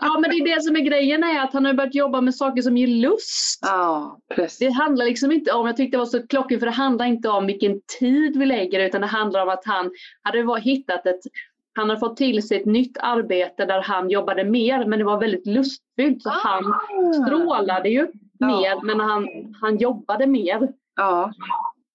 ja 0.02 0.18
men 0.18 0.30
det 0.30 0.36
är 0.36 0.56
det 0.56 0.62
som 0.62 0.76
är 0.76 0.80
grejen 0.80 1.24
är 1.24 1.40
att 1.40 1.52
han 1.52 1.64
har 1.64 1.74
börjat 1.74 1.94
jobba 1.94 2.20
med 2.20 2.34
saker 2.34 2.62
som 2.62 2.76
ger 2.76 2.86
lust. 2.86 3.58
Ja, 3.62 4.18
precis. 4.34 4.58
Det 4.58 4.70
handlar 4.70 5.04
liksom 5.04 5.32
inte 5.32 5.52
om, 5.52 5.66
jag 5.66 5.76
tyckte 5.76 5.96
det 5.96 5.98
var 5.98 6.06
så 6.06 6.26
klockrent 6.26 6.60
för 6.60 6.66
det 6.66 6.72
handlar 6.72 7.06
inte 7.06 7.28
om 7.28 7.46
vilken 7.46 7.80
tid 7.98 8.36
vi 8.36 8.46
lägger 8.46 8.80
utan 8.80 9.00
det 9.00 9.06
handlar 9.06 9.42
om 9.42 9.48
att 9.48 9.64
han 9.64 9.90
hade 10.22 10.60
hittat 10.60 11.06
ett 11.06 11.20
han 11.74 11.90
har 11.90 11.96
fått 11.96 12.16
till 12.16 12.48
sig 12.48 12.56
ett 12.56 12.66
nytt 12.66 12.96
arbete 13.00 13.64
där 13.64 13.82
han 13.82 14.10
jobbade 14.10 14.44
mer 14.44 14.86
men 14.86 14.98
det 14.98 15.04
var 15.04 15.20
väldigt 15.20 15.46
lustfyllt 15.46 16.22
så 16.22 16.30
han 16.30 16.64
ah. 16.66 17.12
strålade 17.12 17.88
ju 17.88 18.08
ja. 18.38 18.46
mer 18.46 18.82
men 18.82 19.00
han, 19.00 19.28
han 19.60 19.76
jobbade 19.76 20.26
mer. 20.26 20.68
Ja. 20.96 21.32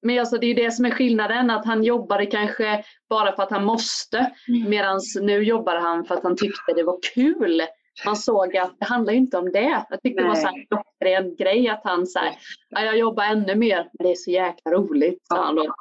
Men 0.01 0.19
alltså 0.19 0.38
det 0.38 0.48
är 0.48 0.55
det 0.55 0.71
som 0.71 0.86
är 0.86 0.91
skillnaden, 0.91 1.50
att 1.50 1.65
han 1.65 1.83
jobbade 1.83 2.25
kanske 2.25 2.83
bara 3.09 3.36
för 3.36 3.43
att 3.43 3.51
han 3.51 3.65
måste 3.65 4.31
mm. 4.48 4.69
medan 4.69 5.00
nu 5.21 5.43
jobbar 5.43 5.75
han 5.75 6.05
för 6.05 6.15
att 6.15 6.24
han 6.24 6.36
tyckte 6.36 6.74
det 6.75 6.83
var 6.83 6.98
kul 7.13 7.62
man 8.05 8.15
såg 8.15 8.57
att 8.57 8.79
det 8.79 8.86
handlar 8.86 9.13
ju 9.13 9.19
inte 9.19 9.38
om 9.38 9.51
det. 9.51 9.86
Jag 9.89 10.01
tyckte 10.01 10.24
Nej. 10.24 10.36
det 10.36 10.43
var 10.43 10.50
en 10.50 10.65
klockren 10.67 11.36
grej 11.36 11.69
att 11.69 11.81
han 11.83 12.07
säger 12.07 12.36
jag 12.69 12.98
jobbar 12.98 13.24
ännu 13.24 13.55
mer, 13.55 13.89
men 13.93 14.07
det 14.07 14.12
är 14.12 14.15
så 14.15 14.31
jäkla 14.31 14.71
roligt. 14.71 15.25
Ja. 15.29 15.36
Han 15.36 15.55
då. 15.55 15.75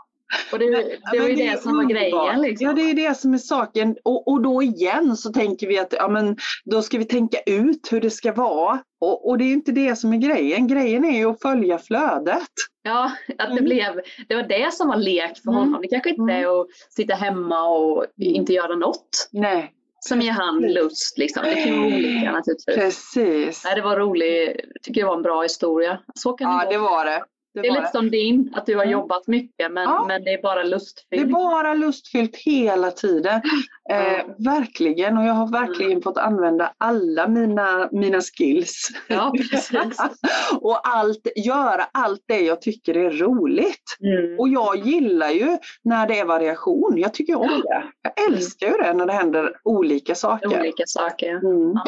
Och 0.53 0.59
det, 0.59 0.67
det 1.13 1.19
var 1.21 1.29
ju 1.29 1.35
det, 1.35 1.51
det 1.51 1.63
som 1.63 1.77
var 1.77 1.85
grejen. 1.85 2.41
Liksom. 2.43 2.67
Ja, 2.67 2.73
det 2.73 2.91
är 2.91 2.95
det 2.95 3.19
som 3.19 3.35
är 3.35 3.39
saken. 3.39 3.97
Och, 4.05 4.29
och 4.29 4.43
då 4.43 4.63
igen 4.63 5.17
så 5.17 5.33
tänker 5.33 5.67
vi 5.67 5.79
att 5.79 5.93
ja, 5.93 6.09
men, 6.09 6.37
då 6.65 6.83
ska 6.83 6.99
vi 6.99 7.05
tänka 7.05 7.39
ut 7.47 7.89
hur 7.91 8.01
det 8.01 8.11
ska 8.11 8.33
vara. 8.33 8.79
Och, 9.01 9.29
och 9.29 9.39
det 9.39 9.45
är 9.45 9.53
inte 9.53 9.73
det 9.73 9.97
som 9.97 10.13
är 10.13 10.17
grejen. 10.17 10.67
Grejen 10.67 11.05
är 11.05 11.19
ju 11.19 11.31
att 11.31 11.43
följa 11.43 11.79
flödet. 11.79 12.49
Ja, 12.83 13.13
att 13.39 13.49
det, 13.49 13.53
mm. 13.53 13.65
blev, 13.65 14.01
det 14.29 14.35
var 14.35 14.43
det 14.43 14.75
som 14.75 14.89
var 14.89 14.97
lek 14.97 15.39
för 15.43 15.51
mm. 15.51 15.61
honom. 15.61 15.83
Det 15.83 15.89
kanske 15.89 16.11
inte 16.11 16.23
mm. 16.23 16.45
är 16.45 16.61
att 16.61 16.67
sitta 16.91 17.15
hemma 17.15 17.69
och 17.69 18.07
inte 18.17 18.53
göra 18.53 18.77
något. 18.77 19.29
Nej. 19.33 19.73
Som 20.01 20.21
ger 20.21 20.33
han 20.33 20.61
lust. 20.61 21.19
Liksom. 21.19 21.43
Det 21.45 21.55
kan 21.55 21.79
vara 21.79 21.87
olika 21.87 22.33
naturligtvis. 22.33 22.77
Precis. 22.77 23.65
Nej, 23.65 23.75
det 23.75 23.83
var 23.83 23.97
roligt. 23.97 24.61
Jag 24.75 24.83
tycker 24.83 25.01
det 25.01 25.07
var 25.07 25.17
en 25.17 25.23
bra 25.23 25.43
historia. 25.43 25.99
Så 26.15 26.33
kan 26.33 26.51
ja, 26.51 26.65
det, 26.65 26.71
det 26.71 26.79
var 26.79 27.05
det. 27.05 27.25
Det, 27.55 27.61
det 27.61 27.69
är 27.69 27.73
lite 27.73 27.91
som 27.93 28.11
din, 28.11 28.53
att 28.55 28.67
du 28.67 28.77
har 28.77 28.83
mm. 28.83 28.93
jobbat 28.93 29.27
mycket 29.27 29.73
men, 29.73 29.83
ja. 29.83 30.05
men 30.09 30.25
det 30.25 30.31
är 30.31 30.43
bara 30.43 30.63
lustfyllt. 30.63 31.07
Det 31.11 31.19
är 31.19 31.25
bara 31.25 31.75
lustfyllt 31.75 32.37
hela 32.37 32.91
tiden. 32.91 33.41
Eh, 33.91 34.27
verkligen 34.39 35.19
och 35.19 35.25
jag 35.25 35.33
har 35.33 35.53
verkligen 35.53 35.93
mm. 35.93 36.03
fått 36.03 36.19
använda 36.19 36.73
alla 36.79 37.29
mina, 37.29 37.89
mina 37.93 38.21
skills. 38.21 38.89
Ja, 39.09 39.33
precis. 39.37 39.99
och 40.61 40.89
allt, 40.89 41.27
göra 41.37 41.87
allt 41.93 42.21
det 42.27 42.41
jag 42.41 42.63
tycker 42.63 42.97
är 42.97 43.11
roligt. 43.11 43.97
Mm. 44.01 44.39
Och 44.39 44.49
jag 44.49 44.77
gillar 44.77 45.31
ju 45.31 45.59
när 45.85 46.07
det 46.07 46.19
är 46.19 46.25
variation. 46.25 46.95
Jag 46.97 47.15
tycker 47.15 47.35
om 47.35 47.63
det. 47.65 47.85
Jag 48.03 48.27
älskar 48.31 48.67
ju 48.67 48.73
det 48.73 48.95
när 48.95 49.07
det 49.07 49.13
händer 49.13 49.53
olika 49.65 50.15
saker. 50.15 50.61
Olika 50.61 50.85
saker. 50.87 51.31
Mm. 51.31 51.73
Ja, 51.75 51.85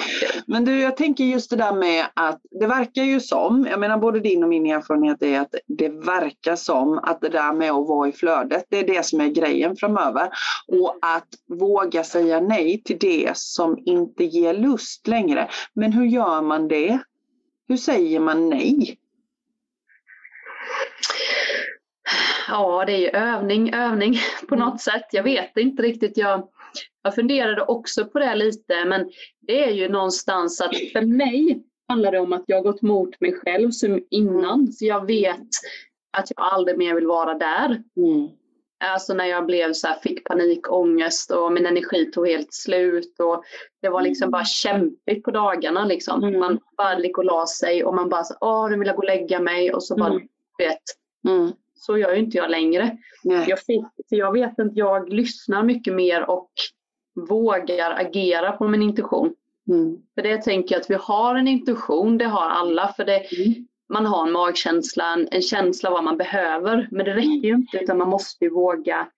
men 0.46 0.64
du, 0.64 0.80
jag 0.80 0.96
tänker 0.96 1.24
just 1.24 1.50
det 1.50 1.56
där 1.56 1.72
med 1.72 2.04
att 2.14 2.40
det 2.60 2.66
verkar 2.66 3.02
ju 3.02 3.20
som, 3.20 3.66
jag 3.70 3.80
menar 3.80 3.98
både 3.98 4.20
din 4.20 4.42
och 4.42 4.48
min 4.48 4.66
erfarenhet 4.66 5.22
är 5.22 5.40
att 5.40 5.49
det 5.66 5.88
verkar 5.88 6.56
som 6.56 6.98
att 6.98 7.20
det 7.20 7.28
där 7.28 7.52
med 7.52 7.70
att 7.70 7.88
vara 7.88 8.08
i 8.08 8.12
flödet, 8.12 8.64
det 8.68 8.78
är 8.78 8.86
det 8.86 9.06
som 9.06 9.20
är 9.20 9.28
grejen 9.28 9.76
framöver. 9.76 10.28
Och 10.68 10.98
att 11.02 11.28
våga 11.48 12.04
säga 12.04 12.40
nej 12.40 12.82
till 12.82 12.98
det 12.98 13.36
som 13.36 13.78
inte 13.84 14.24
ger 14.24 14.54
lust 14.54 15.08
längre. 15.08 15.48
Men 15.74 15.92
hur 15.92 16.06
gör 16.06 16.42
man 16.42 16.68
det? 16.68 16.98
Hur 17.68 17.76
säger 17.76 18.20
man 18.20 18.48
nej? 18.48 18.98
Ja, 22.48 22.84
det 22.86 22.92
är 22.92 22.98
ju 22.98 23.08
övning, 23.08 23.74
övning 23.74 24.18
på 24.48 24.56
något 24.56 24.68
mm. 24.68 24.78
sätt. 24.78 25.06
Jag 25.12 25.22
vet 25.22 25.56
inte 25.56 25.82
riktigt. 25.82 26.16
Jag, 26.16 26.48
jag 27.02 27.14
funderade 27.14 27.62
också 27.62 28.04
på 28.04 28.18
det 28.18 28.34
lite, 28.34 28.84
men 28.84 29.10
det 29.40 29.64
är 29.64 29.70
ju 29.70 29.88
någonstans 29.88 30.60
att 30.60 30.76
för 30.92 31.06
mig 31.06 31.62
handlar 31.90 32.12
det 32.12 32.18
om 32.18 32.32
att 32.32 32.44
jag 32.46 32.56
har 32.56 32.62
gått 32.62 32.82
mot 32.82 33.20
mig 33.20 33.32
själv 33.32 33.70
som 33.70 34.02
innan. 34.10 34.72
Så 34.72 34.84
jag 34.84 35.06
vet 35.06 35.48
att 36.10 36.30
jag 36.36 36.46
aldrig 36.52 36.78
mer 36.78 36.94
vill 36.94 37.06
vara 37.06 37.34
där. 37.34 37.82
Mm. 37.96 38.28
Alltså 38.84 39.14
när 39.14 39.24
jag 39.24 39.46
blev 39.46 39.72
så 39.72 39.86
här, 39.86 39.98
fick 39.98 40.24
panikångest 40.24 41.30
och 41.30 41.52
min 41.52 41.66
energi 41.66 42.10
tog 42.10 42.28
helt 42.28 42.54
slut 42.54 43.20
och 43.20 43.44
det 43.82 43.88
var 43.88 44.02
liksom 44.02 44.30
bara 44.30 44.44
kämpigt 44.44 45.24
på 45.24 45.30
dagarna 45.30 45.84
liksom. 45.84 46.24
Mm. 46.24 46.40
Man 46.40 46.58
bara 46.76 47.00
gick 47.00 47.18
och 47.18 47.24
la 47.24 47.46
sig 47.46 47.84
och 47.84 47.94
man 47.94 48.08
bara 48.08 48.24
så, 48.24 48.34
åh 48.40 48.70
nu 48.70 48.78
vill 48.78 48.86
jag 48.86 48.96
gå 48.96 49.02
och 49.02 49.08
lägga 49.08 49.40
mig 49.40 49.72
och 49.72 49.84
så 49.84 49.96
bara, 49.96 50.10
mm. 50.10 50.28
vet. 50.58 50.82
Mm. 51.28 51.52
Så 51.74 51.98
gör 51.98 52.14
ju 52.14 52.18
inte 52.18 52.36
jag 52.36 52.50
längre. 52.50 52.98
Jag, 53.22 53.60
fick, 53.60 53.84
jag 54.08 54.32
vet 54.32 54.58
inte, 54.58 54.78
jag 54.78 55.08
lyssnar 55.12 55.62
mycket 55.62 55.94
mer 55.94 56.30
och 56.30 56.50
vågar 57.28 57.90
agera 57.90 58.52
på 58.52 58.68
min 58.68 58.82
intuition. 58.82 59.34
Mm. 59.70 59.96
För 60.14 60.22
det 60.22 60.42
tänker 60.42 60.74
jag 60.74 60.80
att 60.80 60.90
vi 60.90 60.94
har 60.94 61.34
en 61.34 61.48
intuition, 61.48 62.18
det 62.18 62.24
har 62.24 62.48
alla. 62.48 62.92
För 62.96 63.04
det, 63.04 63.16
mm. 63.16 63.66
Man 63.92 64.06
har 64.06 64.26
en 64.26 64.32
magkänsla, 64.32 65.26
en 65.30 65.42
känsla 65.42 65.90
vad 65.90 66.04
man 66.04 66.16
behöver. 66.16 66.88
Men 66.90 67.04
det 67.04 67.14
räcker 67.14 67.48
ju 67.48 67.54
inte 67.54 67.78
utan 67.78 67.98
man 67.98 68.08
måste 68.08 68.44
ju 68.44 68.50
våga 68.50 69.08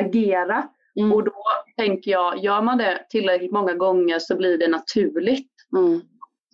agera. 0.00 0.68
Mm. 1.00 1.12
Och 1.12 1.24
då 1.24 1.42
tänker 1.76 2.10
jag, 2.10 2.38
gör 2.38 2.62
man 2.62 2.78
det 2.78 3.06
tillräckligt 3.10 3.52
många 3.52 3.74
gånger 3.74 4.18
så 4.18 4.36
blir 4.36 4.58
det 4.58 4.68
naturligt. 4.68 5.52
Mm. 5.76 6.00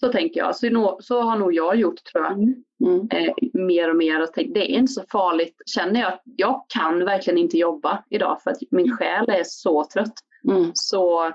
Så 0.01 0.13
tänker 0.13 0.41
jag. 0.41 0.57
Så, 0.57 0.99
så, 1.01 1.21
har 1.21 1.37
nog 1.37 1.55
jag 1.55 1.77
gjort 1.77 2.05
tror 2.05 2.25
jag. 2.25 2.33
Mm. 2.33 2.55
mm. 2.85 3.09
Eh, 3.11 3.35
mer 3.53 3.91
och 3.91 3.97
mer. 3.97 4.23
Och 4.23 4.29
tänk, 4.35 4.55
det 4.55 4.61
är 4.61 4.79
inte 4.79 4.93
så 4.93 5.03
farligt. 5.13 5.57
Känner 5.67 6.01
jag 6.01 6.13
att 6.13 6.23
jag 6.25 6.65
kan 6.69 7.05
verkligen 7.05 7.39
inte 7.39 7.59
jobba 7.59 8.05
idag 8.11 8.43
för 8.43 8.51
att 8.51 8.59
min 8.71 8.87
mm. 8.87 8.97
själ 8.97 9.29
är 9.29 9.43
så 9.45 9.85
trött. 9.85 10.15
Mm. 10.51 10.71
Så 10.75 11.33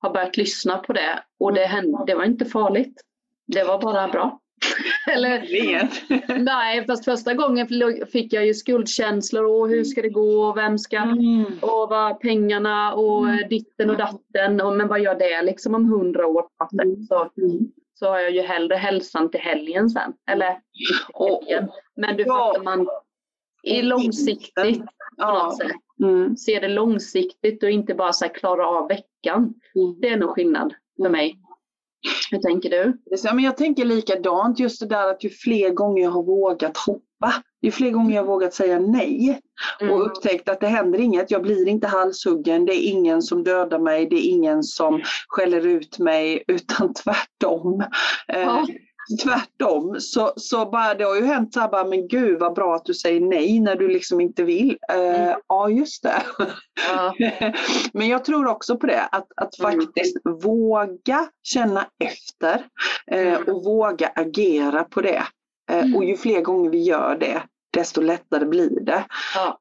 har 0.00 0.10
börjat 0.10 0.36
lyssna 0.36 0.78
på 0.78 0.92
det 0.92 1.22
och 1.40 1.52
det, 1.52 1.66
hände, 1.66 2.04
det 2.06 2.14
var 2.14 2.24
inte 2.24 2.44
farligt. 2.44 3.00
Det 3.46 3.64
var 3.64 3.80
bara 3.80 4.08
bra. 4.08 4.40
Eller, 5.12 6.38
nej, 6.38 6.86
fast 6.86 7.04
första 7.04 7.34
gången 7.34 7.68
fick 8.12 8.32
jag 8.32 8.46
ju 8.46 8.54
skuldkänslor 8.54 9.44
och 9.44 9.68
hur 9.68 9.84
ska 9.84 10.02
det 10.02 10.08
gå 10.08 10.44
och 10.44 10.56
vem 10.56 10.78
ska 10.78 10.96
mm. 10.96 11.44
och 11.60 11.88
vad 11.88 12.20
pengarna 12.20 12.94
och 12.94 13.28
mm. 13.28 13.48
ditten 13.48 13.90
och 13.90 13.96
datten 13.96 14.60
och 14.60 14.76
men 14.76 14.88
vad 14.88 15.00
gör 15.00 15.14
det 15.14 15.42
liksom 15.42 15.74
om 15.74 15.84
hundra 15.84 16.26
år? 16.26 16.44
Mm. 16.82 17.02
Så, 17.02 17.30
mm. 17.36 17.58
så 17.94 18.06
har 18.06 18.18
jag 18.18 18.30
ju 18.30 18.40
hellre 18.40 18.74
hälsan 18.74 19.30
till 19.30 19.40
helgen 19.40 19.90
sen. 19.90 20.12
Eller 20.30 20.60
och, 21.12 21.42
Men 21.96 22.16
du 22.16 22.24
ja. 22.26 22.34
fattar 22.34 22.64
man 22.64 22.88
i 23.62 23.82
långsiktigt 23.82 24.82
på 25.18 25.26
något 25.26 25.56
sätt. 25.56 25.72
Mm. 26.02 26.36
Se 26.36 26.60
det 26.60 26.68
långsiktigt 26.68 27.62
och 27.62 27.70
inte 27.70 27.94
bara 27.94 28.12
så 28.12 28.24
här, 28.24 28.34
klara 28.34 28.66
av 28.66 28.88
veckan. 28.88 29.54
Mm. 29.74 30.00
Det 30.00 30.08
är 30.08 30.16
nog 30.16 30.30
skillnad 30.30 30.74
för 31.02 31.08
mig. 31.08 31.38
Hur 32.30 32.38
tänker 32.38 32.70
du? 32.70 32.98
jag 33.42 33.56
tänker 33.56 33.84
likadant, 33.84 34.58
just 34.58 34.80
det 34.80 34.86
där 34.86 35.10
att 35.10 35.24
ju 35.24 35.30
fler 35.30 35.70
gånger 35.70 36.02
jag 36.02 36.10
har 36.10 36.22
vågat 36.22 36.76
hoppa, 36.76 37.34
ju 37.62 37.70
fler 37.70 37.90
gånger 37.90 38.14
jag 38.14 38.22
har 38.22 38.26
vågat 38.26 38.54
säga 38.54 38.78
nej 38.78 39.40
mm. 39.80 39.92
och 39.92 40.06
upptäckt 40.06 40.48
att 40.48 40.60
det 40.60 40.66
händer 40.66 41.00
inget, 41.00 41.30
jag 41.30 41.42
blir 41.42 41.68
inte 41.68 41.86
halshuggen, 41.86 42.64
det 42.64 42.72
är 42.74 42.90
ingen 42.90 43.22
som 43.22 43.44
dödar 43.44 43.78
mig, 43.78 44.06
det 44.06 44.16
är 44.16 44.30
ingen 44.30 44.62
som 44.62 45.02
skäller 45.28 45.66
ut 45.66 45.98
mig, 45.98 46.44
utan 46.48 46.94
tvärtom. 47.04 47.84
Ja. 48.26 48.66
Eh, 49.10 49.16
tvärtom 49.16 50.00
så, 50.00 50.32
så 50.36 50.66
bara, 50.66 50.94
det 50.94 51.04
har 51.04 51.16
ju 51.16 51.24
hänt 51.24 51.54
så 51.54 51.60
här 51.60 51.68
bara, 51.68 51.84
men 51.84 52.08
gud 52.08 52.38
vad 52.38 52.54
bra 52.54 52.74
att 52.74 52.84
du 52.84 52.94
säger 52.94 53.20
nej 53.20 53.60
när 53.60 53.76
du 53.76 53.88
liksom 53.88 54.20
inte 54.20 54.44
vill. 54.44 54.78
Uh, 54.92 54.98
mm. 54.98 55.38
Ja 55.48 55.70
just 55.70 56.02
det. 56.02 56.22
Ja. 56.88 57.14
men 57.92 58.08
jag 58.08 58.24
tror 58.24 58.46
också 58.46 58.76
på 58.76 58.86
det, 58.86 59.02
att, 59.02 59.26
att 59.36 59.58
mm. 59.58 59.80
faktiskt 59.80 60.16
våga 60.24 61.28
känna 61.42 61.86
efter 62.04 62.54
uh, 63.14 63.36
mm. 63.36 63.42
och 63.42 63.64
våga 63.64 64.12
agera 64.14 64.84
på 64.84 65.00
det. 65.00 65.22
Uh, 65.72 65.96
och 65.96 66.04
ju 66.04 66.16
fler 66.16 66.40
gånger 66.40 66.70
vi 66.70 66.82
gör 66.82 67.16
det, 67.20 67.42
desto 67.72 68.00
lättare 68.00 68.44
blir 68.44 68.80
det. 68.80 69.04
Ja. 69.34 69.58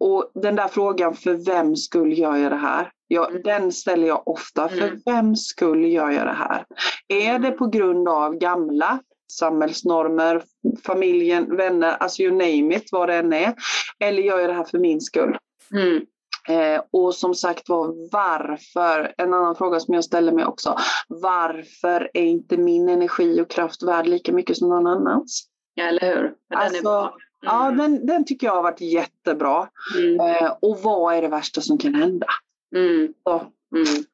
och 0.00 0.30
den 0.34 0.56
där 0.56 0.68
frågan, 0.68 1.14
för 1.14 1.34
vem 1.34 1.76
skull 1.76 2.18
gör 2.18 2.36
jag 2.36 2.52
det 2.52 2.56
här? 2.56 2.90
Jag, 3.12 3.30
mm. 3.30 3.42
Den 3.42 3.72
ställer 3.72 4.06
jag 4.06 4.28
ofta. 4.28 4.68
För 4.68 4.88
mm. 4.88 5.00
vem 5.04 5.36
skull 5.36 5.84
gör 5.84 6.10
jag 6.10 6.26
det 6.26 6.32
här? 6.32 6.64
Är 7.08 7.38
det 7.38 7.50
på 7.50 7.66
grund 7.66 8.08
av 8.08 8.34
gamla 8.34 8.98
samhällsnormer, 9.32 10.42
familjen, 10.86 11.56
vänner, 11.56 11.96
alltså 11.96 12.22
you 12.22 12.32
name 12.32 12.76
it, 12.76 12.88
vad 12.92 13.08
det 13.08 13.14
än 13.14 13.32
är. 13.32 13.54
Eller 13.98 14.22
gör 14.22 14.38
jag 14.38 14.50
det 14.50 14.54
här 14.54 14.64
för 14.64 14.78
min 14.78 15.00
skull? 15.00 15.38
Mm. 15.74 16.02
Eh, 16.48 16.82
och 16.90 17.14
som 17.14 17.34
sagt 17.34 17.68
var, 17.68 18.10
varför? 18.12 19.14
En 19.18 19.34
annan 19.34 19.56
fråga 19.56 19.80
som 19.80 19.94
jag 19.94 20.04
ställer 20.04 20.32
mig 20.32 20.44
också. 20.44 20.78
Varför 21.08 22.10
är 22.14 22.24
inte 22.24 22.56
min 22.56 22.88
energi 22.88 23.40
och 23.40 23.50
kraft 23.50 23.82
värd 23.82 24.06
lika 24.06 24.32
mycket 24.32 24.56
som 24.56 24.68
någon 24.68 24.86
annans? 24.86 25.44
Ja, 25.74 25.84
eller 25.84 26.14
hur? 26.14 26.22
Den 26.22 26.58
alltså, 26.58 26.88
mm. 26.88 27.12
Ja, 27.42 27.70
den, 27.70 28.06
den 28.06 28.24
tycker 28.24 28.46
jag 28.46 28.54
har 28.54 28.62
varit 28.62 28.80
jättebra. 28.80 29.68
Mm. 29.98 30.20
Eh, 30.20 30.52
och 30.62 30.78
vad 30.82 31.14
är 31.14 31.22
det 31.22 31.28
värsta 31.28 31.60
som 31.60 31.78
kan 31.78 31.94
hända? 31.94 32.26
Mm. 32.74 33.14
Så, 33.24 33.30
mm. 33.76 34.04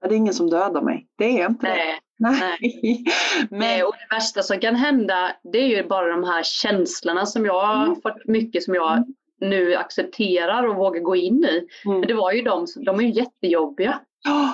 Det 0.00 0.06
är 0.06 0.12
ingen 0.12 0.34
som 0.34 0.50
dödar 0.50 0.82
mig. 0.82 1.06
Det 1.16 1.40
är 1.40 1.46
inte 1.48 1.66
Nej. 1.66 1.78
det. 1.78 2.00
Nej. 2.28 3.04
Men... 3.50 3.86
och 3.86 3.92
det 3.92 4.14
värsta 4.16 4.42
som 4.42 4.60
kan 4.60 4.74
hända 4.74 5.32
det 5.42 5.58
är 5.58 5.66
ju 5.66 5.88
bara 5.88 6.10
de 6.10 6.24
här 6.24 6.42
känslorna 6.42 7.26
som 7.26 7.44
jag 7.44 7.66
har 7.66 7.84
mm. 7.84 8.00
fått 8.00 8.26
mycket 8.26 8.62
som 8.62 8.74
jag 8.74 9.04
nu 9.40 9.74
accepterar 9.74 10.66
och 10.66 10.76
vågar 10.76 11.00
gå 11.00 11.16
in 11.16 11.44
i. 11.44 11.66
Mm. 11.84 12.00
Men 12.00 12.08
det 12.08 12.14
var 12.14 12.32
ju 12.32 12.42
de, 12.42 12.66
de 12.86 12.98
är 12.98 13.02
ju 13.02 13.10
jättejobbiga. 13.10 14.00
Oh. 14.28 14.50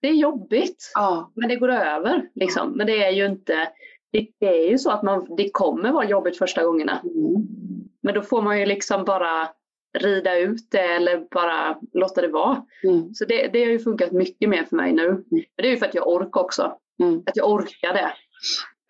Det 0.00 0.08
är 0.08 0.12
jobbigt 0.12 0.92
oh. 0.98 1.28
men 1.34 1.48
det 1.48 1.56
går 1.56 1.70
över. 1.70 2.28
Liksom. 2.34 2.72
Men 2.72 2.86
det 2.86 3.04
är 3.04 3.10
ju 3.10 3.26
inte, 3.26 3.68
det, 4.12 4.26
det, 4.38 4.66
är 4.66 4.70
ju 4.70 4.78
så 4.78 4.90
att 4.90 5.02
man, 5.02 5.36
det 5.36 5.50
kommer 5.50 5.92
vara 5.92 6.04
jobbigt 6.04 6.38
första 6.38 6.64
gångerna. 6.64 7.00
Mm. 7.04 7.46
Men 8.00 8.14
då 8.14 8.22
får 8.22 8.42
man 8.42 8.60
ju 8.60 8.66
liksom 8.66 9.04
bara 9.04 9.48
rida 9.98 10.38
ut 10.38 10.70
det 10.70 10.78
eller 10.78 11.26
bara 11.30 11.78
låta 11.92 12.20
det 12.20 12.28
vara. 12.28 12.62
Mm. 12.84 13.14
Så 13.14 13.24
det, 13.24 13.48
det 13.52 13.64
har 13.64 13.70
ju 13.70 13.78
funkat 13.78 14.12
mycket 14.12 14.48
mer 14.48 14.64
för 14.64 14.76
mig 14.76 14.92
nu. 14.92 15.06
Mm. 15.06 15.24
Men 15.30 15.44
det 15.56 15.66
är 15.66 15.70
ju 15.70 15.76
för 15.76 15.86
att 15.86 15.94
jag 15.94 16.08
orkar 16.08 16.40
också. 16.40 16.76
Mm. 17.02 17.22
Att 17.26 17.36
jag 17.36 17.50
orkar 17.50 17.92
det. 17.92 18.12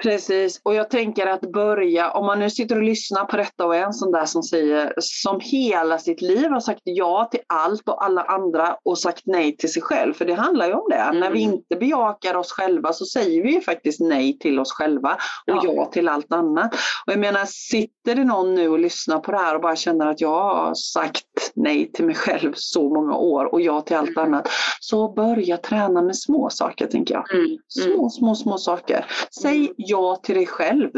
Precis, 0.02 0.61
och 0.62 0.74
jag 0.74 0.90
tänker 0.90 1.26
att 1.26 1.40
börja, 1.40 2.11
om 2.11 2.26
man 2.26 2.38
nu 2.38 2.50
sitter 2.50 2.76
och 2.76 2.83
lyssnar 2.83 3.24
på 3.24 3.37
detta 3.37 3.66
och 3.66 3.76
är 3.76 3.83
en 3.83 3.92
sån 3.92 4.12
där 4.12 4.24
som 4.24 4.42
säger, 4.42 4.94
som 4.98 5.40
hela 5.40 5.98
sitt 5.98 6.22
liv 6.22 6.50
har 6.50 6.61
sagt 6.61 6.81
ja 6.85 7.28
till 7.31 7.40
allt 7.46 7.88
och 7.88 8.05
alla 8.05 8.22
andra 8.22 8.76
och 8.85 8.98
sagt 8.98 9.22
nej 9.24 9.57
till 9.57 9.72
sig 9.72 9.83
själv, 9.83 10.14
för 10.14 10.24
det 10.24 10.35
handlar 10.35 10.66
ju 10.66 10.72
om 10.72 10.87
det. 10.90 10.96
Mm. 10.96 11.20
När 11.20 11.31
vi 11.31 11.40
inte 11.40 11.76
bejakar 11.76 12.35
oss 12.35 12.52
själva 12.52 12.92
så 12.92 13.05
säger 13.05 13.42
vi 13.42 13.52
ju 13.52 13.61
faktiskt 13.61 14.00
nej 14.00 14.38
till 14.38 14.59
oss 14.59 14.72
själva 14.72 15.11
och 15.46 15.57
ja. 15.57 15.62
ja 15.64 15.85
till 15.87 16.09
allt 16.09 16.33
annat. 16.33 16.74
Och 17.07 17.12
jag 17.12 17.20
menar, 17.20 17.44
sitter 17.46 18.14
det 18.14 18.24
någon 18.24 18.55
nu 18.55 18.68
och 18.68 18.78
lyssnar 18.78 19.18
på 19.18 19.33
det 19.33 19.38
här 19.38 19.55
och 19.55 19.61
bara 19.61 19.76
känner 19.76 20.07
att 20.07 20.20
jag 20.20 20.55
har 20.55 20.74
sagt 20.74 21.26
nej 21.55 21.92
till 21.92 22.05
mig 22.05 22.14
själv 22.14 22.52
så 22.57 22.88
många 22.94 23.16
år 23.16 23.44
och 23.55 23.61
ja 23.61 23.81
till 23.81 23.96
allt 23.96 24.16
mm. 24.16 24.24
annat, 24.24 24.48
så 24.81 25.12
börja 25.12 25.57
träna 25.57 26.02
med 26.02 26.16
små 26.16 26.50
saker 26.50 26.87
tänker 26.87 27.14
jag. 27.14 27.35
Mm. 27.35 27.59
Små, 27.68 27.94
mm. 27.94 28.11
små, 28.11 28.35
små 28.35 28.59
saker. 28.59 29.07
Säg 29.42 29.59
mm 29.59 29.72
ja 29.92 30.16
till 30.16 30.35
dig 30.35 30.46
själv 30.46 30.90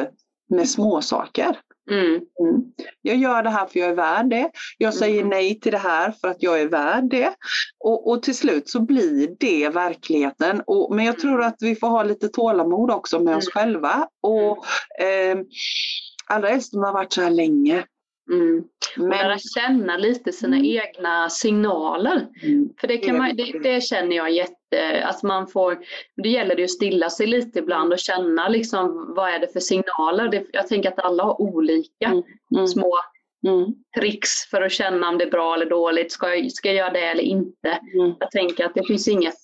med 0.51 0.69
småsaker. 0.69 1.59
Mm. 1.91 2.15
Mm. 2.15 2.63
Jag 3.03 3.17
gör 3.17 3.43
det 3.43 3.51
här 3.51 3.67
för 3.67 3.81
jag 3.81 3.89
är 3.89 3.95
värd 3.95 4.31
det. 4.31 4.51
Jag 4.79 4.95
säger 4.95 5.19
mm. 5.19 5.29
nej 5.29 5.61
till 5.61 5.73
det 5.73 5.79
här 5.79 6.13
för 6.21 6.29
att 6.29 6.43
jag 6.43 6.61
är 6.61 6.69
värd 6.69 7.11
det. 7.11 7.35
Och, 7.85 8.11
och 8.11 8.23
till 8.23 8.37
slut 8.37 8.69
så 8.69 8.81
blir 8.81 9.37
det 9.39 9.69
verkligheten. 9.69 10.63
Och, 10.67 10.95
men 10.95 11.05
jag 11.05 11.19
tror 11.19 11.43
att 11.43 11.57
vi 11.61 11.77
får 11.77 11.89
ha 11.89 12.03
lite 12.03 12.29
tålamod 12.29 12.91
också 12.91 13.21
med 13.21 13.37
oss 13.37 13.49
mm. 13.49 13.53
själva. 13.53 14.09
Och 14.23 14.65
eh, 15.05 15.39
Allra 16.27 16.49
helst 16.49 16.75
om 16.75 16.81
man 16.81 16.87
har 16.87 16.95
varit 16.95 17.13
så 17.13 17.23
här 17.23 17.31
länge. 17.31 17.85
Mm. 18.33 18.65
Men... 18.97 19.09
Lära 19.09 19.39
känna 19.39 19.97
lite 19.97 20.33
sina 20.33 20.57
mm. 20.57 20.67
egna 20.67 21.31
signaler. 21.31 22.27
Mm. 22.43 22.69
För 22.81 22.89
det, 22.89 22.99
kan 22.99 23.19
man, 23.19 23.37
det, 23.37 23.59
det, 23.63 23.81
känner 23.81 24.17
jag 24.17 24.31
jätte, 24.31 25.05
att 25.05 25.23
man 25.23 25.47
får, 25.47 25.79
det 26.23 26.29
gäller 26.29 26.57
det 26.57 26.65
att 26.65 26.71
stilla 26.71 27.11
sig 27.11 27.27
lite 27.27 27.59
ibland 27.59 27.93
och 27.93 27.99
känna 27.99 28.49
liksom 28.49 29.15
vad 29.17 29.31
är 29.31 29.39
det 29.39 29.53
för 29.53 29.61
signaler. 29.61 30.29
Det, 30.29 30.47
jag 30.53 30.69
tänker 30.69 30.89
att 30.89 30.99
alla 30.99 31.25
har 31.25 31.41
olika 31.41 32.07
mm. 32.07 32.23
mm. 32.55 32.67
små 32.67 32.99
mm. 33.47 33.75
tricks 33.99 34.31
för 34.51 34.63
att 34.63 34.73
känna 34.73 35.09
om 35.09 35.19
det 35.19 35.25
är 35.25 35.31
bra 35.31 35.55
eller 35.55 35.67
dåligt. 35.67 36.13
Ska 36.13 36.35
jag, 36.35 36.53
ska 36.53 36.69
jag 36.69 36.77
göra 36.77 36.93
det 36.93 37.05
eller 37.05 37.23
inte? 37.23 37.79
Jag 38.21 38.31
tänker 38.31 38.67
att 38.67 38.75
det 38.75 38.87
finns 38.87 39.09
inget 39.09 39.35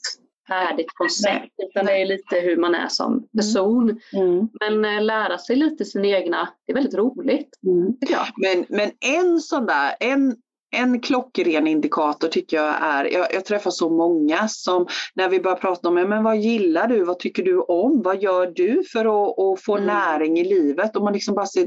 färdigt 0.50 0.90
koncept 0.94 1.54
utan 1.58 1.86
det 1.86 2.02
är 2.02 2.06
lite 2.06 2.40
hur 2.40 2.56
man 2.56 2.74
är 2.74 2.88
som 2.88 3.12
mm. 3.12 3.28
person. 3.36 4.00
Mm. 4.12 4.48
Men 4.60 4.84
äh, 4.84 5.02
lära 5.02 5.38
sig 5.38 5.56
lite 5.56 5.84
sina 5.84 6.06
egna, 6.06 6.48
det 6.66 6.72
är 6.72 6.74
väldigt 6.74 6.94
roligt. 6.94 7.48
Mm. 7.66 7.96
Men, 8.36 8.66
men 8.68 8.90
en 9.00 9.40
sån 9.40 9.66
där, 9.66 9.94
en, 10.00 10.36
en 10.70 11.00
klockren 11.00 11.66
indikator 11.66 12.28
tycker 12.28 12.56
jag 12.56 12.74
är, 12.82 13.04
jag, 13.04 13.34
jag, 13.34 13.44
träffar 13.44 13.70
så 13.70 13.90
många 13.90 14.48
som 14.48 14.86
när 15.14 15.28
vi 15.28 15.40
börjar 15.40 15.56
prata 15.56 15.88
om 15.88 15.94
men 15.94 16.24
vad 16.24 16.36
gillar 16.36 16.88
du, 16.88 17.04
vad 17.04 17.18
tycker 17.18 17.42
du 17.42 17.60
om, 17.60 18.02
vad 18.02 18.22
gör 18.22 18.46
du 18.46 18.84
för 18.92 19.00
att, 19.00 19.38
att 19.38 19.64
få 19.64 19.76
mm. 19.76 19.86
näring 19.86 20.38
i 20.38 20.44
livet? 20.44 20.96
Och, 20.96 21.02
man 21.02 21.12
liksom 21.12 21.34
bara 21.34 21.46
ser, 21.46 21.66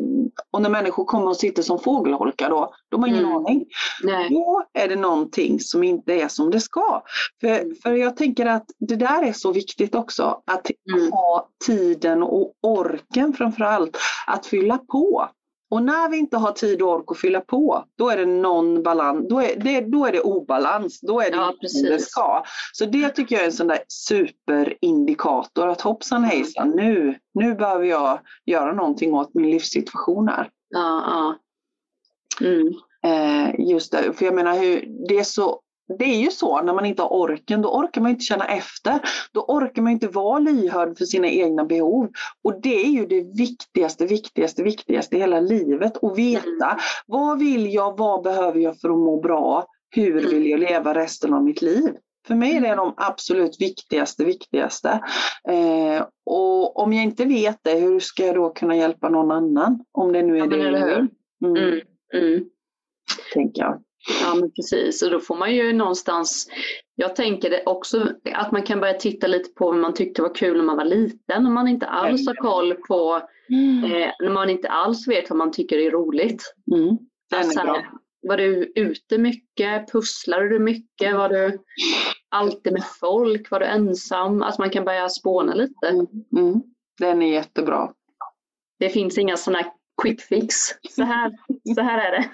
och 0.52 0.62
när 0.62 0.70
människor 0.70 1.06
kommer 1.06 1.28
och 1.28 1.38
sitter 1.38 1.64
som 1.64 1.80
fågelholkar 1.80 2.50
då, 2.50 2.74
de 2.90 3.02
har 3.02 3.08
ingen 3.08 3.26
mm. 3.26 3.36
aning. 3.36 3.66
Nej. 4.04 4.30
Då 4.30 4.64
är 4.74 4.88
det 4.88 4.96
någonting 4.96 5.60
som 5.60 5.84
inte 5.84 6.14
är 6.14 6.28
som 6.28 6.52
det 6.52 6.60
ska. 6.60 7.04
För, 7.42 7.48
mm. 7.48 7.76
för 7.84 7.94
jag 7.94 8.18
tänker 8.18 8.46
att 8.46 8.66
det 8.80 8.96
där 8.96 9.24
är 9.24 9.34
så 9.34 9.52
viktigt 9.52 9.96
också, 9.96 10.42
att 10.46 10.68
mm. 10.94 11.12
ha 11.12 11.50
tiden 11.66 12.24
och 12.24 12.54
orken 12.62 13.34
framförallt 13.34 13.98
att 14.28 14.46
fylla 14.46 14.78
på. 14.78 15.30
Och 15.74 15.84
när 15.84 16.10
vi 16.10 16.18
inte 16.18 16.38
har 16.38 16.52
tid 16.52 16.82
och 16.82 16.90
ork 16.90 17.12
att 17.12 17.18
fylla 17.20 17.42
på, 17.42 17.86
då 17.98 18.10
är 18.10 18.18
det 18.18 18.26
någon 18.26 18.84
balans, 18.84 19.28
då 19.30 19.42
är 19.42 19.56
det, 19.60 19.82
då 19.82 20.06
är 20.06 20.12
det 20.12 20.22
obalans, 20.22 21.02
då 21.02 21.22
är 21.22 21.32
det 21.32 21.38
ja, 21.38 21.54
inte 21.62 21.90
det 21.90 22.00
ska. 22.00 22.44
Så 22.74 22.86
det 22.86 23.10
tycker 23.10 23.36
jag 23.36 23.42
är 23.42 23.46
en 23.46 23.54
sån 23.54 23.68
där 23.68 23.80
superindikator 23.88 25.68
att 25.68 25.82
hoppsan 25.82 26.18
mm. 26.18 26.30
hejsan, 26.30 26.70
nu, 26.70 27.20
nu 27.34 27.56
behöver 27.56 27.86
jag 27.86 28.20
göra 28.46 28.74
någonting 28.74 29.14
åt 29.14 29.34
min 29.34 29.52
livssituation 29.52 30.28
här. 30.28 30.50
Ja, 30.70 31.04
ja. 31.08 31.36
Mm. 32.48 32.74
Eh, 33.06 33.70
just 33.70 33.92
det, 33.92 34.14
för 34.14 34.26
jag 34.26 34.36
menar 34.36 34.60
hur, 34.60 34.86
det 35.08 35.20
är 35.20 35.24
så 35.24 35.60
det 36.00 36.06
är 36.06 36.22
ju 36.22 36.32
så 36.32 36.62
när 36.62 36.74
man 36.74 36.86
inte 36.86 37.02
har 37.02 37.14
orken, 37.14 37.62
då 37.62 37.70
orkar 37.70 38.02
man 38.02 38.12
inte 38.12 38.24
känna 38.24 38.46
efter. 38.46 39.00
Då 39.32 39.42
orkar 39.42 39.82
man 39.82 39.92
inte 39.92 40.08
vara 40.08 40.40
lyhörd 40.40 40.98
för 40.98 41.06
sina 41.06 41.28
egna 41.28 41.66
behov. 41.66 42.12
Och 42.44 42.62
det 42.62 42.86
är 42.86 42.90
ju 42.90 43.06
det 43.06 43.38
viktigaste, 43.38 44.06
viktigaste, 44.06 44.64
viktigaste 44.64 45.16
i 45.16 45.20
hela 45.20 45.40
livet. 45.40 46.04
Att 46.04 46.18
veta 46.18 46.66
mm. 46.66 46.78
vad 47.06 47.40
vill 47.40 47.74
jag, 47.74 47.98
vad 47.98 48.24
behöver 48.24 48.60
jag 48.60 48.80
för 48.80 48.90
att 48.90 48.98
må 48.98 49.22
bra? 49.22 49.66
Hur 49.96 50.18
mm. 50.18 50.30
vill 50.30 50.50
jag 50.50 50.60
leva 50.60 50.94
resten 50.94 51.34
av 51.34 51.44
mitt 51.44 51.62
liv? 51.62 51.96
För 52.28 52.36
mig 52.36 52.58
är 52.58 52.62
det 52.62 52.76
de 52.76 52.94
absolut 52.98 53.62
viktigaste, 53.62 54.26
viktigaste. 54.26 54.90
Eh, 55.50 56.06
och 56.26 56.80
om 56.80 56.94
jag 56.94 57.04
inte 57.04 57.26
vet 57.26 57.58
det, 57.62 57.74
hur 57.74 58.00
ska 58.00 58.26
jag 58.26 58.36
då 58.36 58.50
kunna 58.50 58.76
hjälpa 58.76 59.10
någon 59.10 59.32
annan? 59.32 59.86
Om 59.92 60.14
det 60.14 60.22
nu 60.22 60.34
är 60.34 60.40
ja, 60.40 60.46
det 60.46 60.58
jag 60.58 60.86
vill. 60.86 61.08
Mm. 61.46 61.56
Mm. 61.56 61.82
Mm. 62.14 62.46
Tänker 63.34 63.62
jag. 63.62 63.82
Ja 64.22 64.36
men 64.36 64.52
precis 64.52 65.02
och 65.02 65.12
då 65.12 65.20
får 65.20 65.36
man 65.36 65.56
ju 65.56 65.74
någonstans 65.74 66.48
jag 66.96 67.16
tänker 67.16 67.50
det 67.50 67.64
också 67.66 68.10
att 68.34 68.52
man 68.52 68.64
kan 68.64 68.80
börja 68.80 68.94
titta 68.94 69.28
lite 69.28 69.50
på 69.50 69.66
vad 69.66 69.80
man 69.80 69.94
tyckte 69.94 70.22
var 70.22 70.36
kul 70.36 70.58
när 70.58 70.64
man 70.64 70.78
var 70.78 70.86
liten. 70.86 71.46
Om 71.46 71.54
man 71.54 71.68
inte 71.68 71.88
alls 71.88 72.28
har 72.28 72.36
koll 72.36 72.74
på, 72.74 73.22
mm. 73.50 73.84
eh, 73.84 74.12
när 74.20 74.30
man 74.30 74.50
inte 74.50 74.70
alls 74.70 75.08
vet 75.08 75.30
vad 75.30 75.38
man 75.38 75.52
tycker 75.52 75.78
är 75.78 75.92
roligt. 75.92 76.56
Mm. 76.72 76.98
Alltså, 77.36 77.60
är 77.60 77.90
var 78.28 78.38
du 78.38 78.72
ute 78.76 79.18
mycket? 79.18 79.92
Pusslade 79.92 80.50
du 80.50 80.60
mycket? 80.60 81.16
Var 81.16 81.30
du 81.30 81.60
alltid 82.30 82.74
med 82.74 82.84
folk? 83.00 83.52
Var 83.52 83.60
du 83.60 83.66
ensam? 83.66 84.42
Alltså 84.42 84.62
man 84.62 84.70
kan 84.70 84.86
börja 84.86 85.10
spåna 85.10 85.54
lite. 85.54 85.88
Mm. 85.88 86.08
mm. 86.38 86.62
Den 87.00 87.22
är 87.22 87.34
jättebra. 87.34 87.94
Det 88.80 88.90
finns 88.90 89.18
inga 89.18 89.38
sådana 89.38 89.66
quick 90.02 90.22
fix. 90.22 90.56
Så 90.90 91.04
här, 91.04 91.32
så 91.76 91.82
här 91.82 91.98
är 91.98 92.12
det. 92.12 92.30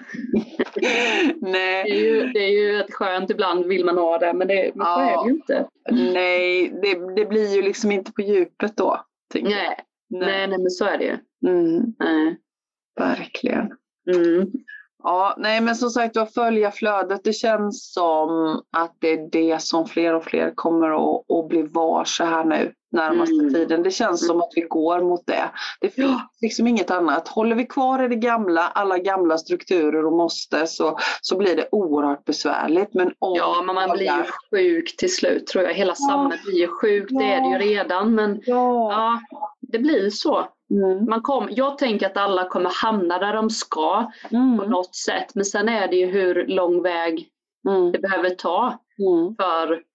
Nej. 1.40 1.84
Det, 1.84 1.90
är 1.90 2.00
ju, 2.00 2.26
det 2.26 2.38
är 2.38 2.48
ju 2.48 2.80
ett 2.80 2.94
skönt, 2.94 3.30
ibland 3.30 3.66
vill 3.66 3.84
man 3.84 3.98
ha 3.98 4.18
det 4.18 4.32
men, 4.32 4.48
det, 4.48 4.72
men 4.74 4.86
ja. 4.86 4.94
så 4.94 5.00
är 5.00 5.24
det 5.24 5.30
ju 5.30 5.36
inte. 5.36 5.68
Nej, 6.12 6.72
det, 6.82 7.14
det 7.14 7.26
blir 7.26 7.54
ju 7.54 7.62
liksom 7.62 7.92
inte 7.92 8.12
på 8.12 8.22
djupet 8.22 8.76
då. 8.76 9.04
Nej. 9.34 9.42
Nej. 9.42 9.76
nej. 10.08 10.48
nej, 10.48 10.58
men 10.58 10.70
så 10.70 10.84
är 10.84 10.98
det 10.98 11.04
ju. 11.04 11.18
Mm. 11.50 11.94
Nej. 11.98 12.36
Verkligen. 12.98 13.72
Mm. 14.14 14.50
Ja, 15.02 15.34
nej 15.38 15.60
men 15.60 15.76
som 15.76 15.90
sagt 15.90 16.16
att 16.16 16.34
följa 16.34 16.70
flödet. 16.70 17.24
Det 17.24 17.32
känns 17.32 17.92
som 17.92 18.62
att 18.70 18.96
det 18.98 19.08
är 19.08 19.28
det 19.30 19.62
som 19.62 19.86
fler 19.86 20.14
och 20.14 20.24
fler 20.24 20.52
kommer 20.54 20.88
att, 20.90 21.30
att 21.30 21.48
bli 21.48 21.62
varse 21.62 22.24
här 22.24 22.44
nu 22.44 22.72
närmaste 22.92 23.34
mm. 23.34 23.54
tiden. 23.54 23.82
Det 23.82 23.90
känns 23.90 24.26
som 24.26 24.40
att 24.40 24.52
vi 24.54 24.60
går 24.60 25.00
mot 25.00 25.26
det. 25.26 25.50
Det 25.80 25.90
finns 25.90 26.20
liksom 26.40 26.66
inget 26.66 26.90
annat. 26.90 27.28
Håller 27.28 27.56
vi 27.56 27.66
kvar 27.66 28.04
i 28.04 28.08
det 28.08 28.16
gamla, 28.16 28.68
alla 28.68 28.98
gamla 28.98 29.38
strukturer 29.38 30.06
och 30.06 30.12
måste 30.12 30.66
så, 30.66 30.98
så 31.20 31.36
blir 31.36 31.56
det 31.56 31.68
oerhört 31.72 32.24
besvärligt. 32.24 32.94
Men 32.94 33.12
om 33.18 33.36
ja, 33.36 33.62
men 33.66 33.74
man 33.74 33.90
blir 33.90 34.06
ju 34.06 34.24
sjuk 34.50 34.96
till 34.96 35.14
slut 35.14 35.46
tror 35.46 35.64
jag. 35.64 35.74
Hela 35.74 35.94
ja. 35.98 36.08
samhället 36.08 36.44
blir 36.44 36.58
ju 36.58 36.68
sjukt, 36.68 37.10
ja. 37.10 37.18
det 37.18 37.32
är 37.32 37.40
det 37.40 37.64
ju 37.64 37.72
redan. 37.74 38.14
Men 38.14 38.40
ja, 38.46 38.92
ja 38.92 39.20
det 39.60 39.78
blir 39.78 40.10
så. 40.10 40.48
Mm. 40.70 41.04
Man 41.04 41.22
kom, 41.22 41.48
jag 41.50 41.78
tänker 41.78 42.06
att 42.06 42.16
alla 42.16 42.48
kommer 42.48 42.70
hamna 42.70 43.18
där 43.18 43.34
de 43.34 43.50
ska 43.50 44.10
mm. 44.30 44.58
på 44.58 44.64
något 44.64 44.94
sätt. 44.94 45.34
Men 45.34 45.44
sen 45.44 45.68
är 45.68 45.88
det 45.88 45.96
ju 45.96 46.06
hur 46.06 46.46
lång 46.46 46.82
väg 46.82 47.28
mm. 47.68 47.92
det 47.92 47.98
behöver 47.98 48.30
ta 48.30 48.78
mm. 48.98 49.36
för 49.36 49.89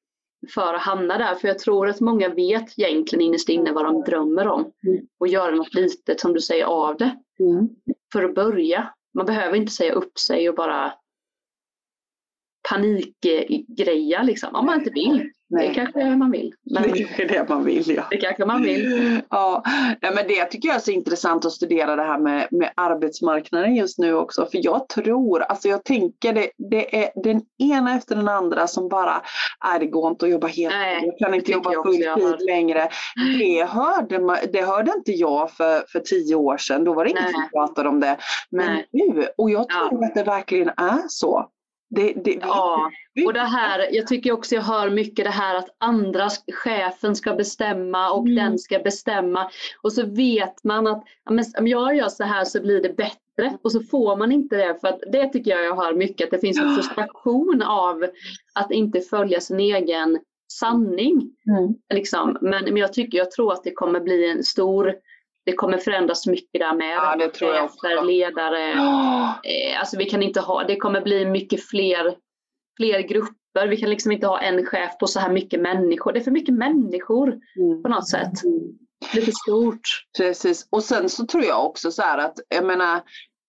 för 0.50 0.74
att 0.74 0.82
hamna 0.82 1.18
där. 1.18 1.36
För 1.36 1.48
jag 1.48 1.60
tror 1.60 1.88
att 1.88 2.00
många 2.00 2.30
vet 2.30 2.80
egentligen 2.80 3.26
innerst 3.26 3.50
inne 3.50 3.72
vad 3.72 3.86
de 3.86 4.04
drömmer 4.04 4.48
om 4.48 4.72
mm. 4.88 5.08
och 5.20 5.28
göra 5.28 5.56
något 5.56 5.74
litet 5.74 6.20
som 6.20 6.34
du 6.34 6.42
säger 6.42 6.66
av 6.66 6.98
det. 6.98 7.16
Mm. 7.40 7.70
För 8.14 8.24
att 8.24 8.36
börja. 8.36 8.94
Man 9.14 9.26
behöver 9.26 9.58
inte 9.58 9.72
säga 9.72 9.94
upp 9.94 10.20
sig 10.20 10.50
och 10.50 10.56
bara 10.56 10.94
panikgreja 12.70 14.24
liksom, 14.24 14.56
om 14.56 14.66
man 14.66 14.80
inte 14.80 14.92
vill. 14.92 15.32
Nej. 15.50 15.68
Det 15.68 15.74
kanske 15.74 16.16
man 16.16 16.32
vill. 16.32 16.54
Men 16.64 16.84
det 16.84 17.00
är 17.00 17.28
det 17.28 17.50
man 17.50 17.66
vill 17.66 17.92
ja. 17.92 18.04
Det 18.10 18.18
kanske 18.18 18.46
man 18.46 18.64
vill. 18.64 19.22
Ja, 19.30 19.64
men 20.02 20.28
det 20.28 20.46
tycker 20.46 20.68
jag 20.68 20.76
är 20.76 20.80
så 20.80 20.92
intressant 20.92 21.46
att 21.46 21.52
studera 21.52 21.96
det 21.96 22.04
här 22.04 22.20
med, 22.20 22.48
med 22.52 22.72
arbetsmarknaden 22.76 23.76
just 23.76 23.98
nu 23.98 24.14
också. 24.14 24.46
För 24.46 24.66
jag 24.66 24.90
tror, 24.90 25.42
alltså 25.42 25.68
jag 25.68 25.84
tänker 25.84 26.34
det, 26.34 26.50
det 26.58 27.04
är 27.04 27.10
den 27.24 27.42
ena 27.58 27.96
efter 27.96 28.16
den 28.16 28.28
andra 28.28 28.68
som 28.68 28.90
bara, 28.90 29.22
nej 29.66 29.80
det 29.80 29.86
går 29.86 30.10
inte 30.10 30.26
att 30.26 30.32
jobba 30.32 30.48
helt, 30.48 30.76
nej, 30.76 31.04
jag 31.06 31.18
kan 31.18 31.34
inte 31.34 31.52
jobba 31.52 31.72
full 31.84 31.96
tid 31.96 32.46
längre. 32.48 32.90
Det 33.40 33.64
hörde, 33.64 34.20
man, 34.20 34.38
det 34.54 34.62
hörde 34.62 34.92
inte 34.98 35.12
jag 35.12 35.52
för, 35.52 35.84
för 35.92 36.00
tio 36.00 36.36
år 36.36 36.58
sedan, 36.58 36.84
då 36.84 36.94
var 36.94 37.04
det 37.04 37.10
ingen 37.12 37.32
som 37.32 37.50
pratade 37.54 37.90
om 37.90 38.00
det. 38.00 38.18
Men 38.52 38.66
nej. 38.66 38.88
nu, 38.92 39.28
och 39.38 39.50
jag 39.50 39.70
tror 39.70 40.00
ja. 40.02 40.08
att 40.08 40.16
det 40.16 40.24
verkligen 40.24 40.70
är 40.70 41.02
så. 41.08 41.50
Det, 41.90 42.14
det, 42.14 42.38
ja, 42.42 42.92
och 43.26 43.34
det 43.34 43.40
här, 43.40 43.88
jag 43.92 44.08
tycker 44.08 44.32
också 44.32 44.56
jag 44.56 44.62
hör 44.62 44.90
mycket 44.90 45.26
det 45.26 45.32
här 45.32 45.56
att 45.56 45.76
andra, 45.78 46.30
chefen 46.54 47.16
ska 47.16 47.34
bestämma 47.34 48.12
och 48.12 48.28
mm. 48.28 48.36
den 48.36 48.60
ska 48.60 48.80
bestämma. 48.80 49.50
Och 49.82 49.94
så 49.94 50.06
vet 50.06 50.64
man 50.64 50.88
att 50.88 51.04
om 51.60 51.68
jag 51.68 51.96
gör 51.96 52.10
så 52.10 52.24
här 52.24 52.46
så 52.46 52.62
blir 52.62 52.82
det 52.82 52.98
bättre. 52.98 53.58
Och 53.62 53.72
så 53.72 53.82
får 53.82 54.16
man 54.16 54.32
inte 54.32 54.56
det. 54.56 54.78
För 54.82 54.88
att 54.88 55.00
det 55.12 55.30
tycker 55.30 55.52
jag 55.52 55.64
jag 55.64 55.76
hör 55.76 55.94
mycket, 55.94 56.26
att 56.26 56.32
det 56.32 56.40
finns 56.40 56.60
en 56.60 56.76
frustration 56.76 57.62
av 57.62 58.06
att 58.54 58.72
inte 58.72 59.02
följa 59.02 59.40
sin 59.40 59.60
egen 59.60 60.20
sanning. 60.60 61.32
Mm. 61.48 61.76
Liksom. 61.94 62.38
Men, 62.42 62.64
men 62.64 62.78
jag 62.78 62.94
tycker, 62.94 63.18
jag 63.18 63.32
tror 63.32 63.54
att 63.54 63.64
det 63.64 63.72
kommer 63.72 64.00
bli 64.00 64.32
en 64.32 64.44
stor 64.44 64.94
det 65.46 65.54
kommer 65.54 65.78
förändras 65.78 66.28
mycket 66.28 66.62
där 66.62 66.74
med. 66.76 66.96
Ja, 66.96 67.16
det 67.16 67.30
tror 67.30 67.54
jag 67.54 67.70
Chefer, 67.72 68.04
ledare. 68.04 68.72
Eh, 69.44 69.80
alltså 69.80 69.98
vi 69.98 70.06
kan 70.06 70.24
inte 70.24 70.40
ha, 70.40 70.64
det 70.64 70.76
kommer 70.76 71.02
bli 71.02 71.26
mycket 71.26 71.64
fler, 71.70 72.16
fler 72.78 73.00
grupper. 73.00 73.68
Vi 73.70 73.78
kan 73.78 73.90
liksom 73.90 74.12
inte 74.12 74.28
ha 74.28 74.40
en 74.42 74.66
chef 74.66 74.98
på 75.00 75.08
så 75.08 75.20
här 75.20 75.30
mycket 75.32 75.62
människor. 75.62 76.12
Det 76.14 76.20
är 76.20 76.24
för 76.24 76.32
mycket 76.32 76.56
människor 76.56 77.28
Mm. 77.28 77.84
på 77.84 77.90
något 77.90 78.10
sätt. 78.10 78.32
Lite 79.16 79.32
stort. 79.32 79.80
Precis. 80.18 80.68
Och 80.72 80.84
sen 80.84 81.10
så 81.10 81.26
tror 81.26 81.44
jag 81.44 81.66
också 81.66 81.92
så 81.92 82.02
här 82.02 82.18
att, 82.18 82.34
jag 82.50 82.66
menar, 82.66 83.02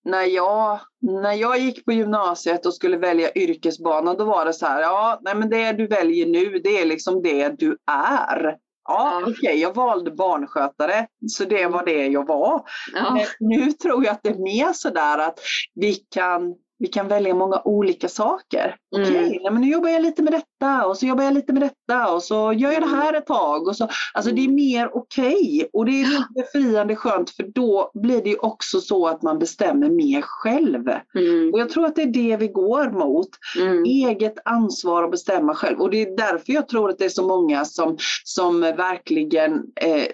när 0.05 0.23
jag, 0.23 0.81
när 1.01 1.33
jag 1.33 1.59
gick 1.59 1.85
på 1.85 1.93
gymnasiet 1.93 2.67
och 2.67 2.75
skulle 2.75 2.97
välja 2.97 3.33
yrkesbana, 3.35 4.15
då 4.15 4.25
var 4.25 4.45
det 4.45 4.53
så 4.53 4.67
här, 4.67 4.81
ja, 4.83 5.19
nej 5.23 5.35
men 5.35 5.51
det 5.51 5.73
du 5.73 5.87
väljer 5.87 6.27
nu, 6.27 6.59
det 6.65 6.81
är 6.81 6.87
liksom 6.87 7.23
det 7.23 7.49
du 7.59 7.77
är. 7.91 8.57
Ja, 8.87 9.23
okej, 9.27 9.61
jag 9.61 9.75
valde 9.75 10.11
barnskötare, 10.11 11.07
så 11.29 11.45
det 11.45 11.67
var 11.67 11.85
det 11.85 12.07
jag 12.07 12.27
var. 12.27 12.63
Ja. 12.95 13.19
Nu 13.41 13.73
tror 13.73 14.05
jag 14.05 14.13
att 14.13 14.23
det 14.23 14.29
är 14.29 14.43
mer 14.43 14.73
så 14.73 14.91
där 14.91 15.19
att 15.19 15.39
vi 15.75 15.95
kan, 15.95 16.55
vi 16.79 16.87
kan 16.87 17.09
välja 17.09 17.35
många 17.35 17.63
olika 17.65 18.09
saker. 18.09 18.77
Mm. 18.97 19.09
Okej, 19.09 19.41
men 19.53 19.61
nu 19.61 19.71
jobbar 19.71 19.89
jag 19.89 20.03
lite 20.03 20.23
med 20.23 20.33
detta 20.33 20.87
och 20.87 20.99
så 20.99 21.07
jobbar 21.07 21.25
jag 21.25 21.35
lite 21.35 21.53
med 21.53 21.63
detta 21.63 22.13
och 22.13 22.23
så 22.23 22.53
gör 22.53 22.73
jag 22.73 22.83
det 22.83 22.89
här 22.89 23.13
ett 23.13 23.27
tag. 23.27 23.69
Och 23.69 23.77
så, 23.77 23.89
alltså 24.15 24.33
det 24.33 24.45
är 24.45 24.49
mer 24.49 24.97
okej 24.97 25.69
och 25.73 25.87
det 25.87 26.03
är 26.03 26.35
befriande 26.35 26.97
skönt 26.97 27.31
för 27.31 27.43
då 27.43 27.91
blir 27.95 28.23
det 28.23 28.31
ju 28.31 28.37
också 28.37 28.81
så 28.81 29.07
att 29.07 29.23
man 29.23 29.39
bestämmer 29.39 29.91
mer 29.91 30.23
själv. 30.23 30.89
Mm. 31.15 31.51
Och 31.53 31.61
jag 31.61 31.71
tror 31.71 31.87
att 31.87 31.97
det 31.97 32.03
är 32.03 32.07
det 32.07 32.37
vi 32.37 32.49
går 32.49 32.91
mot. 32.91 33.29
Mm. 33.61 33.85
Eget 33.85 34.35
ansvar 34.45 35.05
att 35.05 35.11
bestämma 35.11 35.55
själv. 35.55 35.81
Och 35.81 35.91
det 35.91 36.03
är 36.03 36.17
därför 36.17 36.53
jag 36.53 36.69
tror 36.69 36.91
att 36.91 36.99
det 36.99 37.05
är 37.05 37.09
så 37.09 37.27
många 37.27 37.65
som, 37.65 37.97
som 38.25 38.61
verkligen 38.61 39.53
eh, 39.81 40.07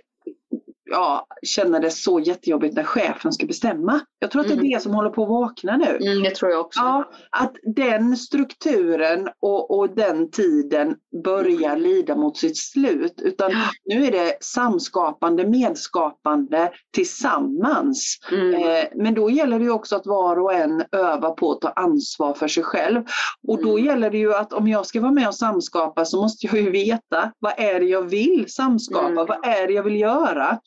ja, 0.92 1.26
känner 1.46 1.80
det 1.80 1.90
så 1.90 2.20
jättejobbigt 2.20 2.74
när 2.76 2.82
chefen 2.84 3.32
ska 3.32 3.46
bestämma. 3.46 4.00
Jag 4.18 4.30
tror 4.30 4.42
att 4.42 4.48
det 4.48 4.54
är 4.54 4.58
Mm. 4.58 4.70
det 4.70 4.82
som 4.82 4.94
håller 4.94 5.10
på 5.10 5.22
att 5.22 5.28
vakna 5.28 5.76
nu. 5.76 5.98
Mm, 6.06 6.22
det 6.22 6.30
tror 6.34 6.50
jag 6.50 6.60
också. 6.60 6.80
Ja, 6.80 7.10
att 7.30 7.52
den 7.76 8.16
strukturen 8.16 9.28
och, 9.40 9.78
och 9.78 9.90
den 9.94 10.30
tiden 10.30 10.94
börjar 11.24 11.76
lida 11.76 12.16
mot 12.16 12.36
sitt 12.36 12.56
slut. 12.56 13.20
Utan 13.22 13.50
Ja. 13.50 13.58
nu 13.84 14.04
är 14.06 14.12
det 14.12 14.36
samskapande, 14.40 15.46
medskapande 15.46 16.70
tillsammans. 16.94 18.18
Mm. 18.32 18.54
Eh, 18.54 18.84
men 18.94 19.14
då 19.14 19.30
gäller 19.30 19.58
det 19.58 19.70
också 19.70 19.96
att 19.96 20.06
var 20.06 20.38
och 20.38 20.52
en 20.54 20.82
övar 20.92 21.30
på 21.30 21.52
att 21.52 21.60
ta 21.60 21.68
ansvar 21.68 22.34
för 22.34 22.48
sig 22.48 22.62
själv. 22.62 23.02
Och 23.48 23.62
då 23.62 23.70
Mm. 23.72 23.84
gäller 23.84 24.10
det 24.10 24.18
ju 24.18 24.34
att 24.34 24.52
om 24.52 24.68
jag 24.68 24.86
ska 24.86 25.00
vara 25.00 25.12
med 25.12 25.28
och 25.28 25.34
samskapa 25.34 26.04
så 26.04 26.22
måste 26.22 26.46
jag 26.46 26.56
ju 26.56 26.70
veta 26.70 27.32
vad 27.38 27.52
är 27.56 27.80
det 27.80 27.86
jag 27.86 28.02
vill 28.02 28.44
samskapa? 28.48 29.06
Mm. 29.08 29.26
Vad 29.26 29.46
är 29.46 29.66
det 29.66 29.72
jag 29.72 29.82
vill 29.82 30.00
göra? 30.00 30.58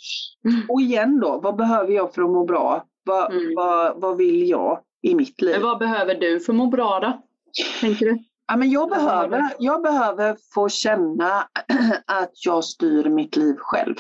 Mm. 0.45 0.62
Och 0.69 0.82
igen 0.82 1.19
då, 1.19 1.39
vad 1.43 1.56
behöver 1.56 1.93
jag 1.93 2.13
för 2.13 2.21
att 2.21 2.30
må 2.30 2.43
bra? 2.45 2.86
Vad, 3.04 3.32
Mm. 3.34 3.54
vad, 3.56 4.01
vad 4.01 4.17
vill 4.17 4.49
jag 4.49 4.80
i 5.01 5.15
mitt 5.15 5.41
liv? 5.41 5.56
Men 5.56 5.63
vad 5.63 5.80
behöver 5.80 6.15
du 6.15 6.39
för 6.39 6.54
att 6.54 6.58
må 6.58 6.67
bra 6.67 6.99
då? 6.99 7.21
Tänker 7.82 8.06
du? 8.06 8.17
Ja, 8.47 8.56
men 8.56 8.69
jag, 8.71 8.89
behöver, 8.89 9.49
jag 9.60 9.82
behöver 9.82 10.38
få 10.54 10.69
känna 10.69 11.47
att 12.06 12.32
jag 12.45 12.63
styr 12.63 13.10
mitt 13.10 13.36
liv 13.36 13.56
själv. 13.58 13.95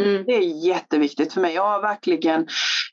Mm. 0.00 0.24
Det 0.26 0.32
är 0.32 0.66
jätteviktigt 0.66 1.32
för 1.32 1.40
mig. 1.40 1.54
Jag 1.54 1.62
har 1.68 1.82
verkligen, 1.82 2.40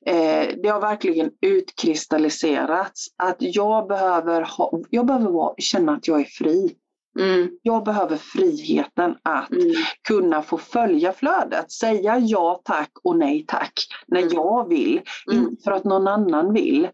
eh, 0.05 0.47
det 0.63 0.69
har 0.69 0.81
verkligen 0.81 1.31
utkristalliserats 1.41 3.07
att 3.17 3.35
jag 3.39 3.87
behöver, 3.87 4.41
ha, 4.41 4.79
jag 4.89 5.05
behöver 5.05 5.31
vara, 5.31 5.53
känna 5.57 5.91
att 5.95 6.07
jag 6.07 6.19
är 6.19 6.25
fri. 6.25 6.75
Mm. 7.19 7.49
Jag 7.61 7.83
behöver 7.85 8.17
friheten 8.17 9.15
att 9.23 9.51
Mm. 9.51 9.65
kunna 10.07 10.41
få 10.41 10.57
följa 10.57 11.13
flödet, 11.13 11.71
säga 11.71 12.17
ja 12.17 12.61
tack 12.63 12.91
och 13.03 13.17
nej 13.17 13.45
tack 13.47 13.73
när 14.07 14.19
Mm. 14.21 14.33
jag 14.33 14.69
vill, 14.69 15.01
Mm. 15.31 15.43
inte 15.43 15.63
för 15.63 15.71
att 15.71 15.83
någon 15.83 16.07
annan 16.07 16.53
vill. 16.53 16.87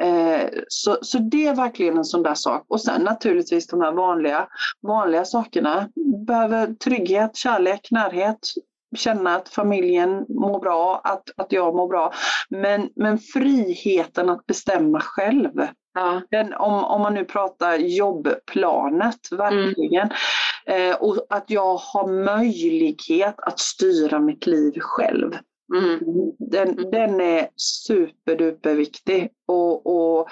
Eh, 0.00 0.48
så, 0.68 0.96
så 1.02 1.18
det 1.18 1.46
är 1.46 1.54
verkligen 1.54 1.96
en 1.98 2.04
sån 2.04 2.22
där 2.22 2.34
sak. 2.34 2.64
Och 2.68 2.80
sen 2.80 3.02
naturligtvis 3.02 3.66
de 3.66 3.80
här 3.80 3.92
vanliga, 3.92 4.46
vanliga 4.82 5.24
sakerna. 5.24 5.88
Behöver 6.26 6.74
trygghet, 6.74 7.36
kärlek, 7.36 7.88
närhet, 7.90 8.38
känna 8.96 9.34
att 9.36 9.48
familjen 9.48 10.24
mår 10.28 10.60
bra, 10.60 11.00
att, 11.04 11.22
att 11.36 11.52
jag 11.52 11.74
mår 11.74 11.88
bra. 11.88 12.12
Men, 12.48 12.88
men 12.96 13.18
friheten 13.18 14.28
att 14.28 14.46
bestämma 14.46 15.00
själv. 15.00 15.50
Ja. 15.94 16.22
Den, 16.30 16.54
om, 16.54 16.84
om 16.84 17.00
man 17.00 17.14
nu 17.14 17.24
pratar 17.24 17.76
jobbplanet, 17.76 19.32
verkligen. 19.32 20.08
Eh, 20.66 20.96
och 21.00 21.26
att 21.30 21.50
jag 21.50 21.74
har 21.76 22.24
möjlighet 22.24 23.34
att 23.38 23.60
styra 23.60 24.20
mitt 24.20 24.46
liv 24.46 24.72
själv. 24.80 25.32
Mm. 25.74 26.00
Den, 26.38 26.68
Mm. 26.78 26.90
den 26.90 27.20
är 27.20 27.48
superduper 27.56 28.74
viktig 28.74 29.30
och, 29.48 29.86
och 29.86 30.28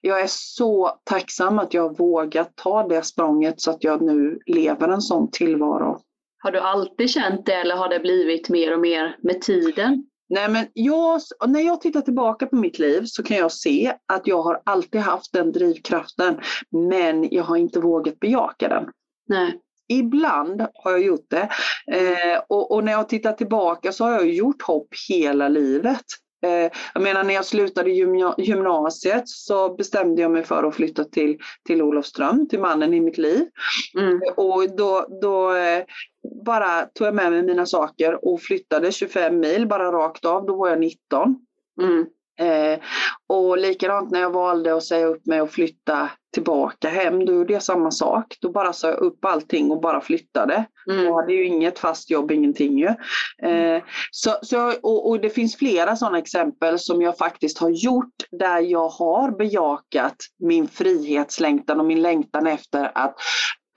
jag 0.00 0.20
är 0.20 0.26
så 0.28 0.90
tacksam 1.04 1.58
att 1.58 1.74
jag 1.74 1.98
vågat 1.98 2.56
ta 2.56 2.88
det 2.88 3.02
språnget 3.02 3.60
så 3.60 3.70
att 3.70 3.84
jag 3.84 4.02
nu 4.02 4.38
lever 4.46 4.88
en 4.88 5.00
sån 5.00 5.30
tillvaro. 5.30 6.00
Har 6.42 6.50
du 6.50 6.58
alltid 6.60 7.10
känt 7.10 7.46
det 7.46 7.54
eller 7.54 7.76
har 7.76 7.88
det 7.88 8.00
blivit 8.00 8.48
mer 8.48 8.74
och 8.74 8.80
mer 8.80 9.16
med 9.22 9.40
tiden? 9.40 10.06
Nej, 10.34 10.48
men 10.50 10.66
jag, 10.72 11.20
när 11.48 11.60
jag 11.60 11.80
tittar 11.80 12.00
tillbaka 12.00 12.46
på 12.46 12.56
mitt 12.56 12.78
liv 12.78 13.02
så 13.04 13.22
kan 13.22 13.36
jag 13.36 13.52
se 13.52 13.94
att 14.06 14.26
jag 14.26 14.42
har 14.42 14.62
alltid 14.64 15.00
haft 15.00 15.32
den 15.32 15.52
drivkraften 15.52 16.40
men 16.70 17.28
jag 17.30 17.44
har 17.44 17.56
inte 17.56 17.80
vågat 17.80 18.20
bejaka 18.20 18.68
den. 18.68 18.88
Nej. 19.28 19.60
Ibland 19.88 20.66
har 20.74 20.90
jag 20.90 21.02
gjort 21.02 21.26
det 21.30 21.48
eh, 21.92 22.42
och, 22.48 22.70
och 22.70 22.84
när 22.84 22.92
jag 22.92 23.08
tittar 23.08 23.32
tillbaka 23.32 23.92
så 23.92 24.04
har 24.04 24.12
jag 24.12 24.28
gjort 24.28 24.62
hopp 24.62 24.88
hela 25.08 25.48
livet. 25.48 26.04
Eh, 26.42 26.70
jag 26.94 27.02
menar 27.02 27.24
när 27.24 27.34
jag 27.34 27.44
slutade 27.44 27.90
gymna- 27.90 28.34
gymnasiet 28.38 29.28
så 29.28 29.74
bestämde 29.74 30.22
jag 30.22 30.30
mig 30.30 30.44
för 30.44 30.64
att 30.64 30.74
flytta 30.74 31.04
till, 31.04 31.38
till 31.66 31.82
Olofström, 31.82 32.48
till 32.48 32.60
mannen 32.60 32.94
i 32.94 33.00
mitt 33.00 33.18
liv. 33.18 33.46
Mm. 33.98 34.20
Och 34.36 34.76
då, 34.76 35.06
då 35.22 35.54
eh, 35.54 35.84
bara 36.44 36.82
tog 36.82 37.06
jag 37.06 37.14
med 37.14 37.32
mig 37.32 37.42
mina 37.42 37.66
saker 37.66 38.24
och 38.24 38.40
flyttade 38.42 38.92
25 38.92 39.40
mil 39.40 39.66
bara 39.66 39.92
rakt 39.92 40.24
av, 40.24 40.46
då 40.46 40.56
var 40.56 40.68
jag 40.68 40.80
19. 40.80 41.36
Mm. 41.82 42.06
Eh, 42.42 42.78
och 43.28 43.58
likadant 43.58 44.10
när 44.10 44.20
jag 44.20 44.30
valde 44.30 44.74
att 44.76 44.84
säga 44.84 45.06
upp 45.06 45.26
mig 45.26 45.40
och 45.40 45.50
flytta 45.50 46.10
tillbaka 46.34 46.88
hem, 46.88 47.24
då 47.26 47.32
gjorde 47.32 47.52
jag 47.52 47.62
samma 47.62 47.90
sak. 47.90 48.36
Då 48.40 48.50
bara 48.52 48.72
sa 48.72 48.88
jag 48.88 48.98
upp 48.98 49.24
allting 49.24 49.70
och 49.70 49.80
bara 49.80 50.00
flyttade. 50.00 50.64
Jag 50.86 50.96
Mm. 51.00 51.12
hade 51.12 51.32
ju 51.32 51.44
inget 51.46 51.78
fast 51.78 52.10
jobb, 52.10 52.30
ingenting 52.32 52.78
ju. 52.78 52.86
Eh, 53.48 53.82
så, 54.10 54.30
så, 54.42 54.56
jag- 54.56 54.84
och, 54.84 55.08
och 55.08 55.20
det 55.20 55.30
finns 55.30 55.56
flera 55.56 55.96
sådana 55.96 56.18
exempel 56.18 56.78
som 56.78 57.02
jag 57.02 57.18
faktiskt 57.18 57.58
har 57.58 57.70
gjort 57.70 58.14
där 58.30 58.60
jag 58.60 58.88
har 58.88 59.30
bejakat 59.38 60.16
min 60.38 60.68
frihetslängtan 60.68 61.80
och 61.80 61.86
min 61.86 62.02
längtan 62.02 62.46
efter 62.46 62.90
att, 62.94 63.14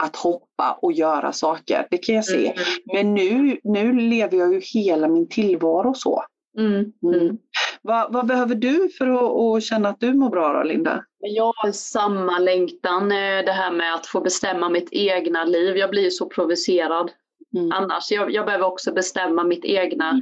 att 0.03 0.15
hoppa 0.15 0.79
och 0.81 0.91
göra 0.93 1.31
saker. 1.33 1.87
Det 1.91 1.97
kan 1.97 2.15
jag 2.15 2.25
se. 2.25 2.47
Mm. 2.47 2.57
Men 2.93 3.13
nu, 3.13 3.57
nu 3.63 3.93
lever 3.93 4.37
jag 4.37 4.53
ju 4.53 4.61
hela 4.73 5.07
min 5.07 5.29
tillvaro 5.29 5.93
så. 5.93 6.23
Mm. 6.59 6.91
Mm. 7.13 7.37
Vad, 7.85 8.13
vad 8.13 8.27
behöver 8.27 8.55
du 8.55 8.89
för 8.97 9.07
att, 9.07 9.57
att 9.57 9.63
känna 9.63 9.89
att 9.89 9.99
du 9.99 10.13
mår 10.13 10.29
bra 10.29 10.53
då, 10.53 10.63
Linda? 10.63 11.03
Jag 11.19 11.53
har 11.55 11.71
samma 11.71 12.39
längtan, 12.39 13.11
eh, 13.11 13.45
det 13.45 13.51
här 13.51 13.71
med 13.71 13.93
att 13.93 14.07
få 14.07 14.21
bestämma 14.21 14.69
mitt 14.69 14.89
egna 14.91 15.43
liv. 15.43 15.77
Jag 15.77 15.89
blir 15.89 16.09
så 16.09 16.25
provocerad 16.25 17.11
Mm. 17.55 17.71
annars. 17.71 18.11
Jag, 18.11 18.31
jag 18.31 18.45
behöver 18.45 18.65
också 18.65 18.93
bestämma 18.93 19.43
mitt 19.43 19.65
egna 19.65 20.21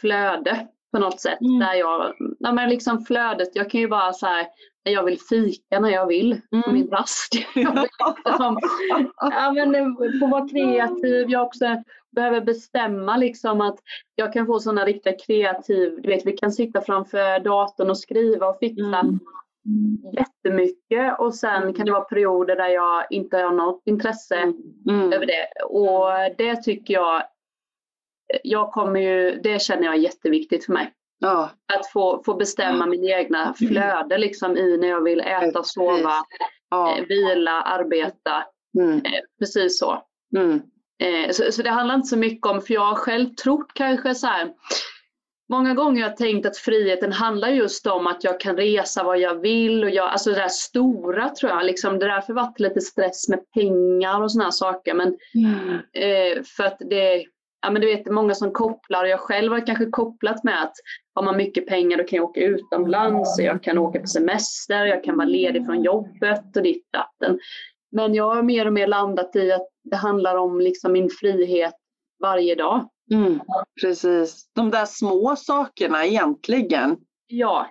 flöde 0.00 0.66
på 0.92 0.98
något 0.98 1.20
sätt. 1.20 1.40
Mm. 1.40 1.58
Där 1.58 1.74
jag, 1.74 2.14
ja, 2.38 2.52
men 2.52 2.68
liksom 2.68 3.04
flödet, 3.04 3.48
jag 3.52 3.70
kan 3.70 3.80
ju 3.80 3.88
bara 3.88 4.12
så 4.12 4.26
här, 4.26 4.46
jag 4.82 5.04
vill 5.04 5.18
fika 5.20 5.80
när 5.80 5.90
jag 5.90 6.06
vill 6.06 6.40
på 6.50 6.56
Mm. 6.56 6.72
min 6.74 6.88
rast. 6.90 7.34
Liksom, 7.54 8.58
ja, 9.16 9.52
men, 9.66 9.96
få 10.20 10.26
vara 10.26 10.48
kreativ. 10.48 11.30
Jag 11.30 11.46
också 11.46 11.64
behöver 12.16 12.40
bestämma 12.40 13.16
liksom 13.16 13.60
att 13.60 13.78
jag 14.14 14.32
kan 14.32 14.46
få 14.46 14.58
sådana 14.60 14.84
riktigt 14.84 15.26
kreativ, 15.26 15.98
du 16.02 16.08
vet 16.08 16.26
vi 16.26 16.32
kan 16.32 16.52
sitta 16.52 16.80
framför 16.80 17.38
datorn 17.44 17.90
och 17.90 17.98
skriva 17.98 18.46
och 18.46 18.58
fixa 18.58 19.04
Mm. 19.66 19.98
jättemycket 20.16 21.18
och 21.18 21.34
sen 21.34 21.74
kan 21.74 21.86
det 21.86 21.92
vara 21.92 22.04
perioder 22.04 22.56
där 22.56 22.68
jag 22.68 23.06
inte 23.10 23.36
har 23.36 23.52
något 23.52 23.82
intresse 23.86 24.36
Mm. 24.88 25.12
över 25.12 25.26
det. 25.26 25.64
Och 25.64 26.36
det 26.38 26.56
tycker 26.56 26.94
jag, 26.94 27.22
jag 28.42 28.72
kommer 28.72 29.00
ju, 29.00 29.40
det 29.42 29.62
känner 29.62 29.84
jag 29.84 29.94
är 29.94 29.98
jätteviktigt 29.98 30.64
för 30.64 30.72
mig. 30.72 30.92
Ja, 31.18 31.50
Att 31.78 31.86
få, 31.86 32.22
få 32.26 32.34
bestämma 32.34 32.86
min 32.86 33.04
egna 33.04 33.54
flöde 33.54 34.18
liksom 34.18 34.56
i 34.56 34.76
när 34.76 34.88
jag 34.88 35.04
vill 35.04 35.20
äta, 35.20 35.62
sova, 35.62 36.12
ja. 36.70 36.96
eh, 36.98 37.04
vila, 37.04 37.62
arbeta. 37.62 38.44
Mm. 38.78 38.96
Eh, 38.96 39.20
Precis 39.38 39.78
så. 39.78 40.02
Mm. 40.36 40.62
Eh, 41.02 41.30
Så, 41.30 41.52
så 41.52 41.62
det 41.62 41.70
handlar 41.70 41.94
inte 41.94 42.08
så 42.08 42.16
mycket 42.16 42.46
om, 42.46 42.60
för 42.62 42.74
jag 42.74 42.80
har 42.86 42.94
själv 42.94 43.34
trott 43.34 43.70
kanske 43.74 44.14
så 44.14 44.26
här, 44.26 44.52
Många 45.48 45.74
gånger 45.74 46.02
har 46.02 46.08
jag 46.08 46.16
tänkt 46.16 46.46
att 46.46 46.56
friheten 46.56 47.12
handlar 47.12 47.48
just 47.48 47.86
om 47.86 48.06
att 48.06 48.24
jag 48.24 48.40
kan 48.40 48.56
resa 48.56 49.04
vad 49.04 49.18
jag 49.18 49.34
vill 49.34 49.84
och 49.84 49.90
jag, 49.90 50.08
alltså 50.08 50.30
det 50.30 50.36
där 50.36 50.48
stora 50.48 51.28
tror 51.28 51.52
jag, 51.52 51.64
liksom, 51.64 51.98
det 51.98 52.06
därför 52.06 52.32
varit 52.32 52.60
lite 52.60 52.80
stress 52.80 53.28
med 53.28 53.50
pengar 53.52 54.22
och 54.22 54.32
sådana 54.32 54.52
saker. 54.52 54.94
Men 54.94 55.16
Mm. 55.34 55.74
eh, 55.92 56.42
för 56.56 56.64
att 56.64 56.76
det, 56.90 57.24
ja 57.62 57.70
men 57.70 57.82
du 57.82 57.86
vet 57.86 58.06
många 58.06 58.34
som 58.34 58.52
kopplar, 58.52 59.04
och 59.04 59.08
jag 59.08 59.20
själv 59.20 59.52
har 59.52 59.66
kanske 59.66 59.86
kopplat 59.86 60.44
med 60.44 60.62
att 60.62 60.72
har 61.14 61.22
man 61.22 61.36
mycket 61.36 61.66
pengar 61.66 61.98
då 61.98 62.04
kan 62.04 62.16
jag 62.16 62.24
åka 62.24 62.40
utomlands, 62.40 63.38
och 63.38 63.44
jag 63.44 63.62
kan 63.62 63.78
åka 63.78 64.00
på 64.00 64.06
semester, 64.06 64.86
jag 64.86 65.04
kan 65.04 65.16
vara 65.16 65.28
ledig 65.28 65.66
från 65.66 65.82
jobbet 65.82 66.56
och 66.56 66.62
ditt 66.62 66.92
datten. 66.92 67.38
Men 67.92 68.14
jag 68.14 68.34
har 68.34 68.42
mer 68.42 68.66
och 68.66 68.72
mer 68.72 68.86
landat 68.86 69.36
i 69.36 69.52
att 69.52 69.68
det 69.84 69.96
handlar 69.96 70.36
om 70.36 70.60
liksom 70.60 70.92
min 70.92 71.10
frihet 71.20 71.74
varje 72.22 72.54
dag. 72.54 72.88
Mm, 73.12 73.40
precis, 73.82 74.48
de 74.54 74.70
där 74.70 74.86
små 74.86 75.36
sakerna 75.36 76.06
egentligen. 76.06 76.96
Ja, 77.26 77.66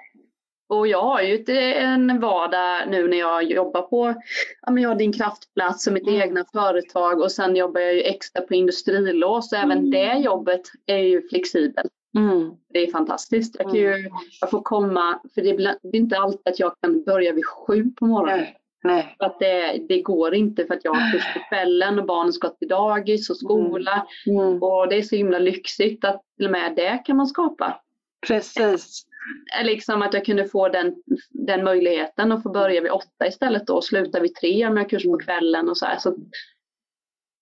och 0.69 0.87
jag 0.87 1.01
har 1.01 1.21
ju 1.21 1.43
en 1.75 2.19
vardag 2.19 2.89
nu 2.89 3.07
när 3.07 3.17
jag 3.17 3.43
jobbar 3.43 3.81
på, 3.81 4.13
ja 4.61 4.71
men 4.71 4.83
jag 4.83 4.89
har 4.89 4.95
din 4.95 5.13
kraftplats 5.13 5.87
och 5.87 5.93
mitt 5.93 6.07
mm. 6.07 6.21
egna 6.21 6.45
företag 6.53 7.21
och 7.21 7.31
sen 7.31 7.55
jobbar 7.55 7.81
jag 7.81 7.93
ju 7.93 8.01
extra 8.01 8.41
på 8.41 8.53
industrilås 8.53 9.51
och 9.51 9.57
även 9.57 9.77
mm. 9.77 9.91
det 9.91 10.13
jobbet 10.19 10.61
är 10.85 10.97
ju 10.97 11.27
flexibelt. 11.27 11.91
Mm. 12.17 12.51
Det 12.73 12.79
är 12.79 12.91
fantastiskt. 12.91 13.55
Jag, 13.59 13.67
kan 13.69 13.79
ju, 13.79 13.93
mm. 13.93 14.11
jag 14.41 14.49
får 14.49 14.61
komma, 14.61 15.19
för 15.35 15.41
det 15.41 15.49
är, 15.49 15.95
inte 15.95 16.17
alltid 16.17 16.47
att 16.47 16.59
jag 16.59 16.73
kan 16.81 17.03
börja 17.03 17.33
vid 17.33 17.45
sju 17.45 17.91
på 17.99 18.05
morgonen. 18.05 18.39
Nej. 18.39 18.55
Nej. 18.83 19.15
Att 19.19 19.39
det, 19.39 19.85
det 19.89 20.01
går 20.01 20.35
inte 20.35 20.65
för 20.65 20.73
att 20.73 20.85
jag 20.85 20.93
har 20.93 21.11
kurs 21.11 21.33
på 21.33 21.39
kvällen 21.49 21.99
och 21.99 22.05
barnen 22.05 22.33
ska 22.33 22.49
till 22.49 22.67
dagis 22.67 23.29
och 23.29 23.37
skola. 23.37 24.07
Mm. 24.27 24.39
Mm. 24.39 24.63
Och 24.63 24.87
det 24.89 24.95
är 24.95 25.01
så 25.01 25.15
himla 25.15 25.39
lyxigt 25.39 26.05
att 26.05 26.21
till 26.37 26.45
och 26.45 26.51
med 26.51 26.75
det 26.75 27.03
kan 27.05 27.17
man 27.17 27.27
skapa. 27.27 27.81
Precis. 28.27 29.05
Liksom 29.63 30.01
att 30.01 30.13
jag 30.13 30.25
kunde 30.25 30.47
få 30.47 30.69
den, 30.69 30.95
den 31.29 31.63
möjligheten 31.63 32.31
att 32.31 32.43
få 32.43 32.49
börja 32.49 32.81
vid 32.81 32.91
åtta 32.91 33.27
istället 33.27 33.67
då 33.67 33.75
och 33.75 33.83
sluta 33.83 34.19
vid 34.19 34.35
tre 34.35 34.67
om 34.67 34.77
jag 34.77 34.83
har 34.83 34.89
kurs 34.89 35.03
på 35.03 35.19
kvällen 35.19 35.69
och 35.69 35.77
så 35.77 35.85
här. 35.85 35.97
Så 35.97 36.15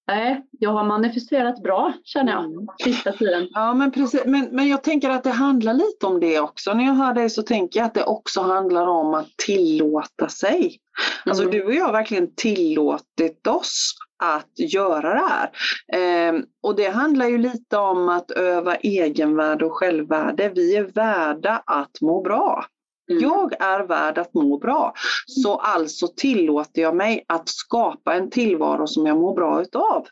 Nej, 0.08 0.44
jag 0.60 0.70
har 0.70 0.84
manifesterat 0.84 1.64
bra 1.64 1.94
känner 2.04 2.32
jag 2.32 2.46
mm. 2.46 2.68
sista 2.84 3.12
tiden. 3.12 3.48
Ja 3.54 3.74
men 3.74 3.92
precis, 3.92 4.26
men, 4.26 4.50
men 4.52 4.68
jag 4.68 4.84
tänker 4.84 5.10
att 5.10 5.24
det 5.24 5.30
handlar 5.30 5.74
lite 5.74 6.06
om 6.06 6.20
det 6.20 6.40
också. 6.40 6.74
När 6.74 6.86
jag 6.86 6.94
hör 6.94 7.14
dig 7.14 7.30
så 7.30 7.44
tänker 7.44 7.80
jag 7.80 7.88
att 7.88 7.94
det 7.94 8.04
också 8.04 8.42
handlar 8.42 8.88
om 8.88 9.14
att 9.14 9.38
tillåta 9.38 10.30
sig. 10.30 10.80
Alltså 11.26 11.44
mm. 11.44 11.56
du 11.56 11.64
och 11.64 11.74
jag 11.74 11.86
har 11.86 11.92
verkligen 11.92 12.36
tillåtit 12.36 13.48
oss 13.48 13.94
att 14.24 14.60
göra 14.74 15.14
det 15.14 15.28
här. 15.30 15.50
Eh, 15.94 16.42
och 16.64 16.76
det 16.76 16.88
handlar 16.88 17.28
ju 17.28 17.38
lite 17.38 17.78
om 17.78 18.10
att 18.10 18.32
öva 18.32 18.76
egenvärde 18.76 19.66
och 19.66 19.74
självvärde. 19.74 20.50
Vi 20.50 20.76
är 20.76 20.84
värda 20.84 21.64
att 21.66 22.02
må 22.02 22.22
bra. 22.22 22.66
Mm. 23.12 23.24
Jag 23.24 23.62
är 23.62 23.88
värd 23.88 24.18
att 24.18 24.34
må 24.34 24.58
bra. 24.58 24.94
Så 25.26 25.56
alltså 25.56 26.08
tillåter 26.08 26.82
jag 26.82 26.96
mig 26.96 27.26
att 27.28 27.50
skapa 27.50 28.14
en 28.14 28.30
tillvaro 28.30 28.88
som 28.88 29.06
jag 29.06 29.18
mår 29.18 29.36
bra 29.36 29.62
utav. 29.62 30.08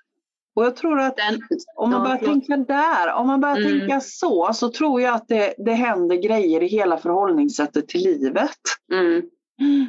Och 0.56 0.66
jag 0.66 0.76
tror 0.76 1.00
att 1.00 1.18
Den, 1.18 1.42
om 1.76 1.90
man 1.92 2.04
börjar 2.04 2.20
ja, 2.22 2.28
tänka 2.28 2.58
där, 2.58 3.14
om 3.14 3.28
man 3.28 3.42
börjar 3.42 3.58
mm. 3.58 3.80
tänka 3.80 4.02
så, 4.02 4.50
så 4.54 4.70
tror 4.70 5.02
jag 5.02 5.16
att 5.16 5.28
det, 5.28 5.54
det 5.58 5.74
händer 5.74 6.16
grejer 6.16 6.64
i 6.64 6.68
hela 6.68 6.98
förhållningssättet 6.98 7.88
till 7.88 8.04
livet. 8.04 8.60
Mm. 8.94 9.24
Mm. 9.62 9.88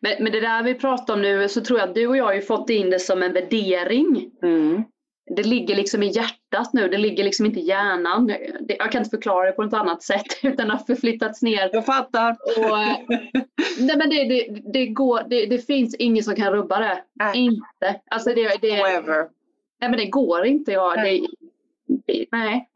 Men, 0.00 0.22
men 0.22 0.32
det 0.32 0.40
där 0.40 0.62
vi 0.62 0.74
pratar 0.74 1.14
om 1.14 1.22
nu 1.22 1.48
så 1.48 1.60
tror 1.60 1.78
jag 1.78 1.88
att 1.88 1.94
du 1.94 2.06
och 2.06 2.16
jag 2.16 2.24
har 2.24 2.34
ju 2.34 2.42
fått 2.42 2.70
in 2.70 2.90
det 2.90 2.98
som 2.98 3.22
en 3.22 3.32
värdering. 3.32 4.30
Mm 4.42 4.84
det 5.26 5.42
ligger 5.42 5.76
liksom 5.76 6.02
i 6.02 6.06
hjärtat 6.06 6.38
nu, 6.72 6.88
det 6.88 6.98
ligger 6.98 7.24
liksom 7.24 7.46
inte 7.46 7.60
i 7.60 7.66
hjärnan. 7.66 8.32
Jag 8.68 8.92
kan 8.92 9.00
inte 9.00 9.10
förklara 9.10 9.46
det 9.46 9.52
på 9.52 9.62
något 9.62 9.74
annat 9.74 10.02
sätt 10.02 10.26
utan 10.42 10.70
att 10.70 10.86
förflyttats 10.86 11.42
ner. 11.42 11.70
Jag 11.72 11.86
fattar. 11.86 12.30
Och, 12.30 12.78
nej 13.78 13.96
men 13.96 14.10
det, 14.10 14.24
det, 14.24 14.62
det 14.72 14.86
går, 14.86 15.22
det, 15.28 15.46
det, 15.46 15.58
finns 15.58 15.94
ingen 15.94 16.24
som 16.24 16.34
kan 16.34 16.52
rubba 16.52 16.78
det. 16.78 17.02
Nej. 17.12 17.38
Inte. 17.38 18.00
Alltså 18.10 18.30
det, 18.34 18.56
det, 18.60 18.76
However. 18.76 19.28
Nej 19.80 19.90
men 19.90 19.96
det 19.96 20.06
går 20.06 20.44
inte. 20.46 20.72
Jag, 20.72 20.96
nej. 20.96 21.26
Det, 22.06 22.26
nej. 22.32 22.68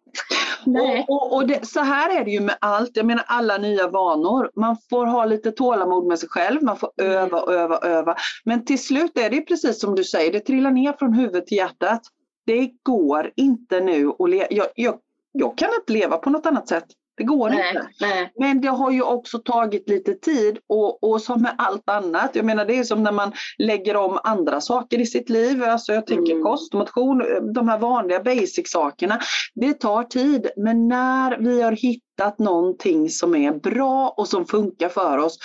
Nej. 0.66 1.04
Och, 1.08 1.22
och, 1.22 1.36
och 1.36 1.46
det, 1.46 1.66
så 1.66 1.80
här 1.80 2.20
är 2.20 2.24
det 2.24 2.30
ju 2.30 2.40
med 2.40 2.56
allt, 2.60 2.96
jag 2.96 3.06
menar 3.06 3.24
alla 3.26 3.58
nya 3.58 3.88
vanor. 3.88 4.50
Man 4.54 4.76
får 4.90 5.06
ha 5.06 5.24
lite 5.24 5.52
tålamod 5.52 6.06
med 6.06 6.18
sig 6.18 6.28
själv, 6.28 6.62
man 6.62 6.76
får 6.76 6.90
mm. 7.00 7.12
öva, 7.12 7.40
öva, 7.40 7.78
öva. 7.78 8.16
Men 8.44 8.64
till 8.64 8.82
slut 8.82 9.18
är 9.18 9.30
det 9.30 9.40
precis 9.40 9.80
som 9.80 9.94
du 9.94 10.04
säger, 10.04 10.32
det 10.32 10.40
trillar 10.40 10.70
ner 10.70 10.92
från 10.92 11.14
huvudet 11.14 11.46
till 11.46 11.56
hjärtat 11.56 12.02
det 12.48 12.70
går 12.82 13.30
inte 13.36 13.80
nu 13.80 14.12
att 14.18 14.30
leva. 14.30 14.46
Jag, 14.50 14.66
jag, 14.74 14.98
jag, 15.32 15.58
kan 15.58 15.68
inte 15.80 15.92
leva 15.92 16.16
på 16.16 16.30
något 16.30 16.46
annat 16.46 16.68
sätt. 16.68 16.84
Det 17.16 17.24
går 17.24 17.50
nej, 17.50 17.68
inte. 17.68 17.88
Nej. 18.00 18.32
Men 18.38 18.60
det 18.60 18.68
har 18.68 18.90
ju 18.90 19.02
också 19.02 19.38
tagit 19.38 19.88
lite 19.88 20.14
tid 20.14 20.58
och, 20.66 21.04
och 21.04 21.22
som 21.22 21.42
med 21.42 21.54
allt 21.58 21.90
annat, 21.90 22.30
jag 22.32 22.44
menar 22.44 22.64
det 22.64 22.78
är 22.78 22.84
som 22.84 23.02
när 23.02 23.12
man 23.12 23.32
lägger 23.58 23.96
om 23.96 24.18
andra 24.24 24.60
saker 24.60 25.00
i 25.00 25.06
sitt 25.06 25.30
liv. 25.30 25.64
Alltså 25.64 25.92
jag 25.92 26.06
tänker 26.06 26.32
mm. 26.32 26.44
kost, 26.44 26.72
motion, 26.72 27.22
de 27.54 27.68
här 27.68 27.78
vanliga 27.78 28.20
basic 28.20 28.70
sakerna. 28.70 29.20
Det 29.54 29.74
tar 29.74 30.02
tid 30.02 30.50
men 30.56 30.88
när 30.88 31.38
vi 31.38 31.62
har 31.62 31.72
hittat 31.72 32.38
någonting 32.38 33.08
som 33.08 33.34
är 33.34 33.52
bra 33.52 34.14
och 34.16 34.28
som 34.28 34.46
funkar 34.46 34.88
för 34.88 35.18
oss 35.18 35.38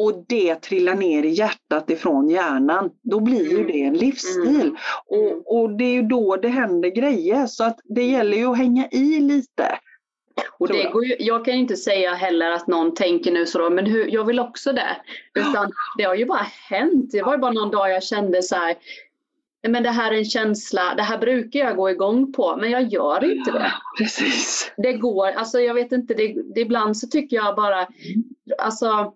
och 0.00 0.24
det 0.28 0.54
trillar 0.54 0.94
ner 0.94 1.22
i 1.22 1.28
hjärtat 1.28 1.90
ifrån 1.90 2.30
hjärnan, 2.30 2.90
då 3.02 3.20
blir 3.20 3.50
ju 3.50 3.56
mm. 3.56 3.66
det 3.66 3.82
en 3.82 3.94
livsstil. 3.94 4.60
Mm. 4.60 4.76
Och, 5.06 5.60
och 5.60 5.70
det 5.70 5.84
är 5.84 5.92
ju 5.92 6.02
då 6.02 6.36
det 6.36 6.48
händer 6.48 6.88
grejer 6.88 7.46
så 7.46 7.64
att 7.64 7.80
det 7.84 8.02
gäller 8.02 8.36
ju 8.36 8.46
att 8.46 8.58
hänga 8.58 8.88
i 8.88 9.20
lite. 9.20 9.78
Och 10.58 10.68
det 10.68 10.90
går 10.92 11.04
ju, 11.04 11.16
jag 11.18 11.44
kan 11.44 11.54
inte 11.54 11.76
säga 11.76 12.14
heller 12.14 12.50
att 12.50 12.66
någon 12.66 12.94
tänker 12.94 13.32
nu 13.32 13.46
så 13.46 13.70
men 13.70 13.86
hur, 13.86 14.06
jag 14.06 14.24
vill 14.24 14.40
också 14.40 14.72
det. 14.72 14.96
Utan 15.34 15.72
det 15.98 16.04
har 16.04 16.14
ju 16.14 16.26
bara 16.26 16.46
hänt. 16.68 17.10
Det 17.12 17.22
var 17.22 17.32
ju 17.32 17.38
bara 17.38 17.52
någon 17.52 17.70
dag 17.70 17.90
jag 17.90 18.02
kände 18.02 18.42
så 18.42 18.54
här, 18.54 18.74
men 19.68 19.82
det 19.82 19.90
här 19.90 20.12
är 20.12 20.18
en 20.18 20.24
känsla, 20.24 20.94
det 20.96 21.02
här 21.02 21.18
brukar 21.18 21.60
jag 21.60 21.76
gå 21.76 21.90
igång 21.90 22.32
på 22.32 22.56
men 22.56 22.70
jag 22.70 22.82
gör 22.82 23.32
inte 23.32 23.50
det. 23.50 23.72
precis. 23.98 24.72
Det 24.76 24.92
går, 24.92 25.26
alltså 25.26 25.60
jag 25.60 25.74
vet 25.74 25.92
inte, 25.92 26.14
det, 26.14 26.34
det, 26.54 26.60
ibland 26.60 26.96
så 26.96 27.06
tycker 27.06 27.36
jag 27.36 27.56
bara, 27.56 27.88
alltså 28.58 29.14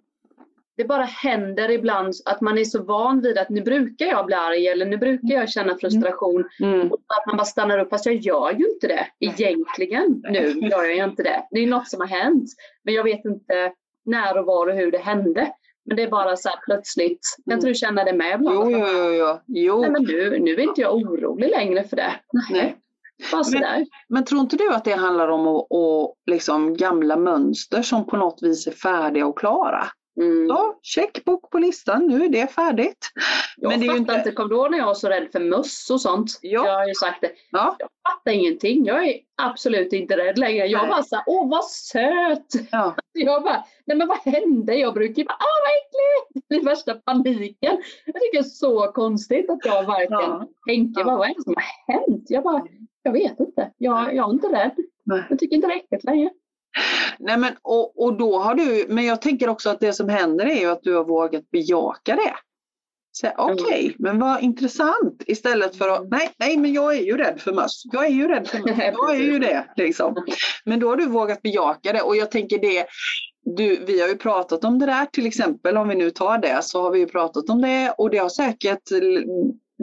det 0.77 0.85
bara 0.85 1.05
händer 1.05 1.71
ibland 1.71 2.15
att 2.25 2.41
man 2.41 2.59
är 2.59 2.65
så 2.65 2.83
van 2.83 3.21
vid 3.21 3.39
att 3.39 3.49
nu 3.49 3.63
brukar 3.63 4.07
jag 4.07 4.27
bli 4.27 4.35
arg 4.35 4.69
eller 4.69 4.87
nu 4.87 4.97
brukar 4.97 5.35
jag 5.35 5.51
känna 5.51 5.79
frustration. 5.79 6.45
Mm. 6.61 6.93
Och 6.93 6.99
att 7.21 7.27
man 7.27 7.37
bara 7.37 7.45
stannar 7.45 7.79
upp, 7.79 7.91
fast 7.91 8.07
jag 8.07 8.15
gör 8.15 8.53
ju 8.53 8.69
inte 8.69 8.87
det 8.87 9.07
egentligen. 9.21 10.23
Nu 10.31 10.69
gör 10.71 10.85
jag 10.85 11.09
inte 11.09 11.23
det. 11.23 11.43
Det 11.51 11.61
är 11.61 11.67
något 11.67 11.89
som 11.89 12.01
har 12.01 12.09
hänt. 12.09 12.51
Men 12.83 12.95
jag 12.95 13.05
vet 13.05 13.25
inte 13.25 13.73
när 14.05 14.39
och 14.39 14.47
var 14.47 14.67
och 14.67 14.75
hur 14.75 14.91
det 14.91 14.99
hände. 14.99 15.53
Men 15.85 15.97
det 15.97 16.03
är 16.03 16.11
bara 16.11 16.37
så 16.37 16.49
här 16.49 16.59
plötsligt. 16.65 17.37
Kan 17.45 17.55
inte 17.55 17.67
du 17.67 17.75
känna 17.75 18.05
det 18.05 18.13
med 18.13 18.35
ibland? 18.35 18.71
Jo, 18.71 18.71
jo, 18.71 18.87
jo. 18.93 19.13
jo. 19.13 19.39
jo. 19.47 19.81
Nej, 19.81 19.91
men 19.91 20.03
nu, 20.03 20.39
nu 20.39 20.55
är 20.55 20.61
inte 20.61 20.81
jag 20.81 20.95
orolig 20.95 21.51
längre 21.51 21.85
för 21.85 21.97
det. 21.97 22.13
Nej. 22.51 22.77
Men, 23.33 23.87
men, 24.09 24.25
tror 24.25 24.41
inte 24.41 24.57
du 24.57 24.73
att 24.73 24.85
det 24.85 24.93
handlar 24.93 25.29
om 25.29 25.49
att, 25.49 25.73
att 25.73 26.15
liksom 26.27 26.77
gamla 26.77 27.17
mönster 27.17 27.83
som 27.83 28.07
på 28.07 28.17
något 28.17 28.43
vis 28.43 28.67
är 28.67 28.71
färdiga 28.71 29.27
och 29.27 29.39
klara? 29.39 29.87
Mm. 30.21 30.49
Så, 30.49 30.75
checkbook 30.83 31.51
på 31.51 31.59
listan, 31.59 32.07
nu 32.07 32.25
är 32.25 32.29
det 32.29 32.47
färdigt. 32.47 33.11
Jag 33.57 33.69
Men 33.69 33.81
det 33.81 33.87
fattar 33.87 33.99
inte... 33.99 34.15
inte, 34.15 34.33
kom 34.33 34.49
då 34.49 34.69
när 34.71 34.79
jag 34.79 34.87
var 34.87 34.95
så 34.95 35.09
rädd 35.09 35.29
för 35.33 35.41
möss 35.41 35.91
och 35.91 36.01
sånt? 36.01 36.39
Ja. 36.43 36.67
Jag 36.67 36.75
har 36.75 36.87
ju 36.87 36.95
sagt 36.95 37.21
det. 37.21 37.31
Ja. 37.51 37.77
Jag 37.79 37.89
fattar 38.09 38.33
ingenting, 38.33 38.85
jag 38.85 39.09
är 39.09 39.21
absolut 39.43 39.93
inte 39.93 40.17
rädd 40.17 40.39
längre. 40.39 40.67
Jag 40.67 40.89
bara 40.89 41.03
såhär, 41.03 41.25
åh 41.27 41.51
vad 41.51 41.65
söt! 41.65 42.47
Ja. 42.71 42.97
Jag 43.17 43.43
bara, 43.43 43.65
nej 43.85 43.97
men 43.97 44.09
vad 44.09 44.19
hände? 44.19 44.75
Jag 44.75 44.95
brukar 44.95 45.15
ju 45.15 45.25
bara, 45.25 45.39
åh 45.41 45.61
vad 45.65 45.73
äckligt! 45.77 46.67
Värsta 46.71 46.95
paniken. 46.95 47.83
Jag 48.07 48.15
tycker 48.15 48.33
det 48.33 48.39
är 48.39 48.43
så 48.43 48.93
konstigt 48.93 49.51
att 49.51 49.65
jag 49.65 49.87
verkligen 49.87 50.31
ja. 50.31 50.49
tänker, 50.69 51.01
ja. 51.01 51.17
vad 51.17 51.29
är 51.29 51.35
det 51.35 51.43
som 51.43 51.55
har 51.55 51.95
hänt? 51.95 52.25
Jag 52.29 52.43
bara, 52.43 52.67
jag 53.03 53.13
vet 53.13 53.41
inte. 53.41 53.71
Jag, 53.79 54.15
jag 54.15 54.29
är 54.29 54.33
inte 54.33 54.49
rädd. 54.49 54.73
Nej. 55.05 55.25
Jag 55.31 55.39
tycker 55.39 55.57
inte 55.57 55.69
det 55.69 55.75
är 55.75 55.77
äckligt 55.77 56.05
längre. 56.05 56.31
Nej 57.19 57.39
men 57.39 57.53
och, 57.63 58.05
och 58.05 58.17
då 58.19 58.39
har 58.39 58.55
du, 58.55 58.87
men 58.89 59.05
jag 59.05 59.23
tänker 59.23 59.49
också 59.49 59.71
att 59.71 59.81
det 59.81 59.93
som 59.93 60.09
händer 60.09 60.47
är 60.47 60.61
ju 60.61 60.71
att 60.71 60.83
du 60.83 60.95
har 60.95 61.05
vågat 61.05 61.51
bejaka 61.51 62.17
det. 62.17 62.35
Okej, 63.37 63.65
okay, 63.65 63.85
mm. 63.85 63.95
men 63.99 64.19
vad 64.19 64.43
intressant 64.43 65.23
istället 65.27 65.77
för 65.77 65.89
att 65.89 66.09
nej, 66.11 66.31
nej, 66.39 66.57
men 66.57 66.73
jag 66.73 66.97
är 66.97 67.03
ju 67.03 67.17
rädd 67.17 67.41
för 67.41 67.53
möss. 67.53 67.83
Jag 67.93 68.07
är 68.07 68.11
ju 68.11 68.29
rädd 68.29 68.49
för 68.49 68.59
möss. 68.59 68.79
Jag 68.79 69.17
är 69.17 69.21
ju 69.21 69.39
det. 69.39 69.67
Liksom. 69.77 70.17
Men 70.65 70.81
då 70.81 70.89
har 70.89 70.97
du 70.97 71.07
vågat 71.07 71.43
bejaka 71.43 71.93
det 71.93 72.03
och 72.03 72.17
jag 72.17 72.31
tänker 72.31 72.59
det, 72.59 72.87
du, 73.57 73.85
vi 73.87 74.01
har 74.01 74.09
ju 74.09 74.17
pratat 74.17 74.65
om 74.65 74.79
det 74.79 74.87
där 74.87 75.07
till 75.07 75.27
exempel, 75.27 75.77
om 75.77 75.89
vi 75.89 75.95
nu 75.95 76.11
tar 76.11 76.39
det, 76.39 76.59
så 76.63 76.83
har 76.83 76.91
vi 76.91 76.99
ju 76.99 77.07
pratat 77.07 77.51
om 77.51 77.63
det 77.63 77.95
och 77.99 78.11
det 78.11 78.19
har 78.19 78.29
säkert 78.29 78.91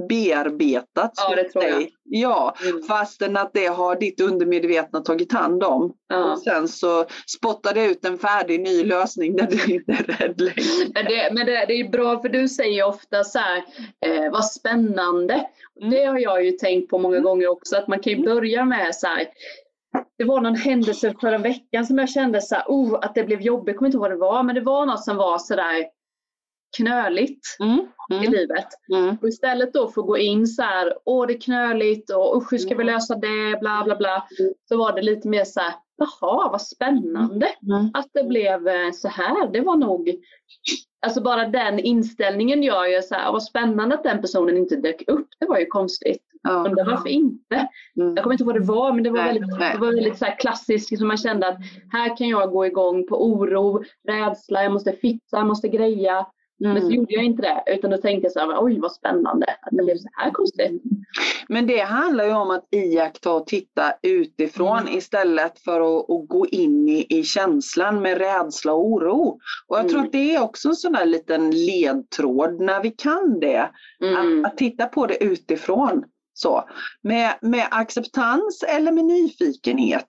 bearbetats. 0.09 1.23
Ja, 1.27 1.35
det 1.35 1.43
tror 1.43 1.63
jag. 1.63 1.87
Ja, 2.03 2.55
mm. 2.63 2.83
fastän 2.83 3.37
att 3.37 3.53
det 3.53 3.67
har 3.67 3.95
ditt 3.95 4.21
undermedvetna 4.21 4.99
tagit 4.99 5.33
hand 5.33 5.63
om. 5.63 5.93
Ja. 6.07 6.31
Och 6.31 6.39
sen 6.39 6.67
så 6.67 7.05
spottar 7.37 7.73
det 7.73 7.85
ut 7.85 8.05
en 8.05 8.17
färdig 8.17 8.61
ny 8.61 8.83
lösning 8.83 9.35
där 9.35 9.47
du 9.47 9.73
inte 9.73 9.91
är 9.91 10.03
rädd 10.03 10.41
längre. 10.41 10.91
Men, 10.93 11.05
det, 11.05 11.29
men 11.33 11.45
det, 11.45 11.65
det 11.67 11.73
är 11.73 11.89
bra 11.89 12.21
för 12.21 12.29
du 12.29 12.47
säger 12.47 12.87
ofta 12.87 13.23
så 13.23 13.39
här, 13.39 13.63
eh, 14.05 14.31
vad 14.31 14.45
spännande. 14.45 15.33
Mm. 15.81 15.91
Det 15.91 16.05
har 16.05 16.19
jag 16.19 16.45
ju 16.45 16.51
tänkt 16.51 16.89
på 16.89 16.97
många 16.97 17.15
mm. 17.15 17.23
gånger 17.23 17.47
också, 17.47 17.77
att 17.77 17.87
man 17.87 17.99
kan 17.99 18.13
ju 18.13 18.23
börja 18.25 18.65
med 18.65 18.95
så 18.95 19.07
här, 19.07 19.27
det 20.17 20.23
var 20.23 20.41
någon 20.41 20.55
händelse 20.55 21.13
förra 21.21 21.37
veckan 21.37 21.85
som 21.85 21.97
jag 21.97 22.09
kände 22.09 22.41
så 22.41 22.55
här, 22.55 22.63
oh, 22.67 22.99
att 23.01 23.15
det 23.15 23.23
blev 23.23 23.41
jobbigt, 23.41 23.67
jag 23.67 23.77
kommer 23.77 23.87
inte 23.87 23.95
ihåg 23.95 24.01
vad 24.01 24.11
det 24.11 24.17
var, 24.17 24.43
men 24.43 24.55
det 24.55 24.61
var 24.61 24.85
något 24.85 25.03
som 25.03 25.17
var 25.17 25.37
så 25.37 25.55
där 25.55 25.85
knöligt 26.77 27.57
Mm. 27.59 27.79
i 28.11 28.15
Mm. 28.17 28.31
livet. 28.31 28.67
Mm. 28.93 29.17
Och 29.21 29.27
istället 29.27 29.73
då 29.73 29.87
för 29.87 30.01
att 30.01 30.07
gå 30.07 30.17
in 30.17 30.47
så 30.47 30.61
här, 30.61 30.93
åh 31.05 31.27
det 31.27 31.33
är 31.33 31.41
knöligt 31.41 32.09
och 32.09 32.37
usch 32.37 32.51
hur 32.51 32.57
ska 32.57 32.75
vi 32.75 32.83
lösa 32.83 33.15
det, 33.15 33.59
bla 33.61 33.81
bla 33.85 33.95
bla. 33.95 34.23
Så 34.69 34.77
var 34.77 34.93
det 34.95 35.01
lite 35.01 35.27
mer 35.27 35.43
så 35.45 35.59
här, 35.59 35.73
jaha 35.97 36.49
vad 36.51 36.61
spännande 36.61 37.47
Mm. 37.67 37.91
att 37.93 38.07
det 38.13 38.23
blev 38.23 38.67
eh, 38.67 38.91
så 38.93 39.07
här. 39.07 39.47
Det 39.53 39.61
var 39.61 39.75
nog, 39.75 40.15
alltså 41.05 41.21
bara 41.21 41.47
den 41.47 41.79
inställningen 41.79 42.63
gör 42.63 42.85
ju 42.85 43.01
så 43.01 43.15
här, 43.15 43.31
vad 43.31 43.43
spännande 43.43 43.95
att 43.95 44.03
den 44.03 44.21
personen 44.21 44.57
inte 44.57 44.75
dök 44.75 45.03
upp. 45.07 45.27
Det 45.39 45.45
var 45.45 45.59
ju 45.59 45.65
konstigt. 45.65 46.21
Ja. 46.43 46.51
Undrar 46.65 46.85
varför 46.85 47.09
inte? 47.09 47.55
Mm. 47.99 48.15
Jag 48.15 48.23
kommer 48.23 48.33
inte 48.33 48.43
ihåg 48.43 48.53
vad 48.53 48.61
det 48.61 48.67
var 48.67 48.93
men 48.93 49.03
det 49.03 49.09
var 49.09 49.17
Nej, 49.17 49.27
väldigt, 49.33 49.59
nej. 49.59 49.71
det 49.73 49.79
var 49.79 49.87
väldigt 49.87 50.17
så 50.17 50.25
här 50.25 50.35
klassiskt. 50.39 50.91
Liksom 50.91 51.07
man 51.07 51.17
kände 51.17 51.47
att 51.47 51.57
här 51.91 52.17
kan 52.17 52.27
jag 52.29 52.51
gå 52.51 52.65
igång 52.65 53.07
på 53.07 53.25
oro, 53.25 53.83
rädsla, 54.07 54.63
jag 54.63 54.71
måste 54.73 54.91
fixa, 54.93 55.37
jag 55.37 55.47
måste 55.47 55.67
greja. 55.67 56.25
Men 56.61 56.81
så 56.81 56.87
Mm. 56.87 56.93
gjorde 56.95 57.13
jag 57.13 57.23
inte 57.23 57.41
det 57.41 57.63
utan 57.73 57.91
då 57.91 57.97
tänkte 57.97 58.25
jag 58.25 58.31
så 58.31 58.39
här, 58.39 58.63
oj 58.63 58.79
vad 58.79 58.91
spännande 58.91 59.45
att 59.61 59.69
det 59.71 59.83
blev 59.83 59.97
så 59.97 60.07
här 60.13 60.31
konstigt. 60.31 60.81
Men 61.49 61.67
det 61.67 61.79
handlar 61.79 62.25
ju 62.25 62.33
om 62.33 62.51
att 62.51 62.67
iaktta 62.71 63.33
och 63.33 63.47
titta 63.47 63.93
utifrån 64.03 64.77
Mm. 64.79 64.97
istället 64.97 65.59
för 65.59 65.81
att, 65.99 66.09
att 66.09 66.27
gå 66.27 66.47
in 66.47 66.89
i, 66.89 67.05
i 67.09 67.23
känslan 67.23 68.01
med 68.01 68.17
rädsla 68.17 68.73
och 68.73 68.85
oro. 68.85 69.39
Och 69.67 69.77
jag 69.77 69.89
tror 69.89 69.97
Mm. 69.99 70.05
att 70.05 70.11
det 70.11 70.35
är 70.35 70.41
också 70.43 70.67
en 70.69 70.75
sån 70.75 70.93
där 70.93 71.05
liten 71.05 71.51
ledtråd 71.51 72.59
när 72.61 72.83
vi 72.83 72.89
kan 72.91 73.39
det. 73.39 73.69
Mm. 74.03 74.39
Att, 74.45 74.51
att 74.51 74.57
titta 74.57 74.85
på 74.85 75.05
det 75.07 75.23
utifrån. 75.23 76.03
Så. 76.33 76.63
Med, 77.01 77.33
med 77.41 77.67
acceptans 77.71 78.63
eller 78.67 78.91
med 78.91 79.05
nyfikenhet. 79.05 80.07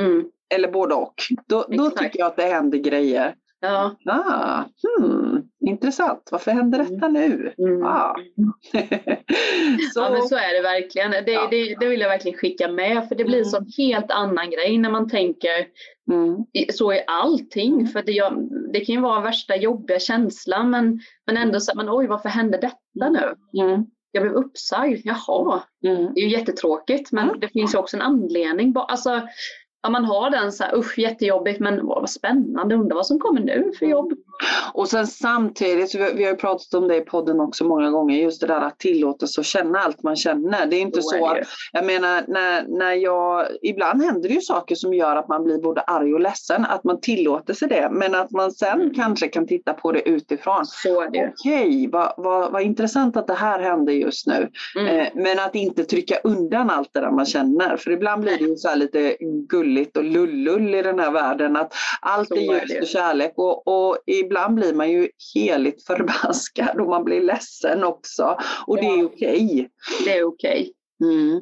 Mm. 0.00 0.24
Eller 0.54 0.72
både 0.72 0.94
och. 0.94 1.14
Då, 1.46 1.64
då 1.68 1.90
tycker 1.90 2.18
jag 2.18 2.26
att 2.26 2.36
det 2.36 2.42
händer 2.42 2.78
grejer. 2.78 3.34
Ja. 3.64 3.96
Ah, 4.06 4.64
hmm, 4.98 5.42
intressant, 5.66 6.28
varför 6.32 6.50
händer 6.50 6.78
detta 6.78 7.08
nu? 7.08 7.52
Mm. 7.58 7.82
Ah. 7.84 8.14
så, 9.94 10.00
Ja 10.00 10.10
men 10.10 10.22
så 10.22 10.36
är 10.36 10.54
det 10.54 10.62
verkligen. 10.62 11.10
Det, 11.10 11.32
Ja. 11.32 11.48
det, 11.50 11.74
det 11.80 11.88
vill 11.88 12.00
jag 12.00 12.08
verkligen 12.08 12.38
skicka 12.38 12.68
med 12.68 13.08
för 13.08 13.14
det 13.14 13.24
blir 13.24 13.38
en 13.38 13.44
sån 13.44 13.66
helt 13.78 14.10
annan 14.10 14.50
grej 14.50 14.78
när 14.78 14.90
man 14.90 15.08
tänker 15.08 15.66
mm, 16.12 16.36
så 16.72 16.92
i 16.92 17.04
allting. 17.06 17.86
För 17.86 18.02
det, 18.02 18.12
jag, 18.12 18.48
det 18.72 18.80
kan 18.84 18.94
ju 18.94 19.00
vara 19.00 19.20
värsta 19.20 19.56
jobbiga 19.56 19.98
känslan 19.98 20.70
men, 20.70 21.00
men 21.26 21.36
ändå 21.36 21.60
så 21.60 21.72
men 21.76 21.88
oj 21.90 22.06
varför 22.06 22.28
hände 22.28 22.58
detta 22.58 23.08
nu? 23.10 23.34
mm, 23.62 23.86
Jag 24.12 24.22
blev 24.22 24.34
uppsagd, 24.34 25.00
jaha. 25.04 25.62
mm. 25.86 26.14
Det 26.14 26.20
är 26.20 26.24
ju 26.24 26.30
jättetråkigt 26.30 27.12
men 27.12 27.24
Mm. 27.28 27.40
det 27.40 27.48
finns 27.48 27.74
ju 27.74 27.78
också 27.78 27.96
en 27.96 28.02
anledning. 28.02 28.74
Alltså, 28.76 29.20
ja, 29.82 29.90
man 29.90 30.04
har 30.04 30.30
den 30.30 30.52
så 30.52 30.64
här, 30.64 30.76
usch 30.76 30.98
jättejobbigt 30.98 31.60
men 31.60 31.80
åh, 31.80 32.00
vad 32.00 32.10
spännande, 32.10 32.74
undrar 32.74 32.96
vad 32.96 33.06
som 33.06 33.18
kommer 33.18 33.40
nu 33.40 33.72
för 33.78 33.86
jobb. 33.86 34.12
Och 34.72 34.88
sen 34.88 35.06
samtidigt, 35.06 35.94
vi 35.94 36.12
vi 36.14 36.24
har 36.24 36.30
ju 36.30 36.36
pratat 36.36 36.74
om 36.74 36.88
det 36.88 36.96
i 36.96 37.00
podden 37.00 37.40
också 37.40 37.64
många 37.64 37.90
gånger, 37.90 38.18
just 38.18 38.40
det 38.40 38.46
där 38.46 38.60
att 38.60 38.78
tillåtelse 38.78 39.40
att 39.40 39.46
känna 39.46 39.78
allt 39.78 40.02
man 40.02 40.16
känner. 40.16 40.66
Det 40.66 40.76
är 40.76 40.80
inte 40.80 41.02
Så 41.02 41.26
är 41.26 41.40
att, 41.40 41.46
jag 41.72 41.84
menar, 41.86 42.24
när, 42.28 42.78
när 42.78 42.92
jag, 42.92 43.46
ibland 43.62 44.04
händer 44.04 44.28
det 44.28 44.34
ju 44.34 44.40
saker 44.40 44.74
som 44.74 44.94
gör 44.94 45.16
att 45.16 45.28
man 45.28 45.44
blir 45.44 45.58
både 45.58 45.80
arg 45.80 46.14
och 46.14 46.20
ledsen, 46.20 46.64
att 46.64 46.84
man 46.84 47.00
tillåter 47.00 47.54
sig 47.54 47.68
det, 47.68 47.88
men 47.92 48.14
att 48.14 48.30
man 48.30 48.52
sen 48.52 48.72
Mm. 48.72 48.94
kanske 48.94 49.28
kan 49.28 49.46
titta 49.46 49.72
på 49.72 49.92
det 49.92 50.08
utifrån. 50.08 50.66
Så 50.66 51.02
är 51.02 51.10
det. 51.10 51.32
Okej, 51.38 51.88
vad, 51.92 52.14
vad, 52.16 52.52
vad 52.52 52.62
intressant 52.62 53.16
att 53.16 53.26
det 53.26 53.34
här 53.34 53.60
händer 53.60 53.92
just 53.92 54.26
nu. 54.26 54.50
Mm. 54.78 54.96
Eh, 54.96 55.06
men 55.14 55.38
att 55.38 55.54
inte 55.54 55.84
trycka 55.84 56.16
undan 56.24 56.70
allt 56.70 56.88
det 56.92 57.00
där 57.00 57.10
man 57.10 57.26
känner. 57.26 57.76
För 57.76 57.90
ibland 57.90 58.22
blir 58.22 58.38
det 58.38 58.44
ju 58.44 58.56
så 58.56 58.68
här 58.68 58.76
lite 58.76 59.16
gulligt 59.48 59.96
och 59.96 60.04
lullull 60.04 60.74
i 60.74 60.82
den 60.82 60.98
här 60.98 61.10
världen. 61.10 61.56
Att 61.56 61.72
allt 62.00 62.28
Så 62.28 62.34
är 62.34 62.40
ljus 62.40 62.80
och 62.82 62.86
kärlek. 62.86 63.32
Och, 63.36 63.68
och 63.68 63.98
ibland 64.22 64.54
blir 64.54 64.74
man 64.74 64.90
ju 64.90 65.08
heligt 65.34 65.86
förbaskad 65.86 66.80
och 66.80 66.88
man 66.88 67.04
blir 67.04 67.22
ledsen 67.22 67.84
också. 67.84 68.38
Och 68.66 68.76
det 68.76 68.86
är 68.86 68.98
Ja. 68.98 69.04
okej. 69.04 69.70
Det 70.04 70.18
är 70.18 70.24
okej. 70.24 70.72
Mm. 71.04 71.40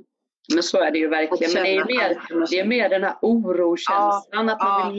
Men 0.54 0.62
så 0.62 0.78
är 0.78 0.90
det 0.90 0.98
ju 0.98 1.08
verkligen. 1.08 1.52
Men 1.54 1.62
det 1.62 1.76
är 1.76 1.84
mer, 1.84 2.46
det 2.50 2.58
är 2.58 2.64
mer 2.64 2.88
den 2.88 3.04
här 3.04 3.14
orokänslan, 3.22 4.48
att 4.48 4.60
man 4.62 4.80
ja. 4.80 4.88
vill 4.88 4.96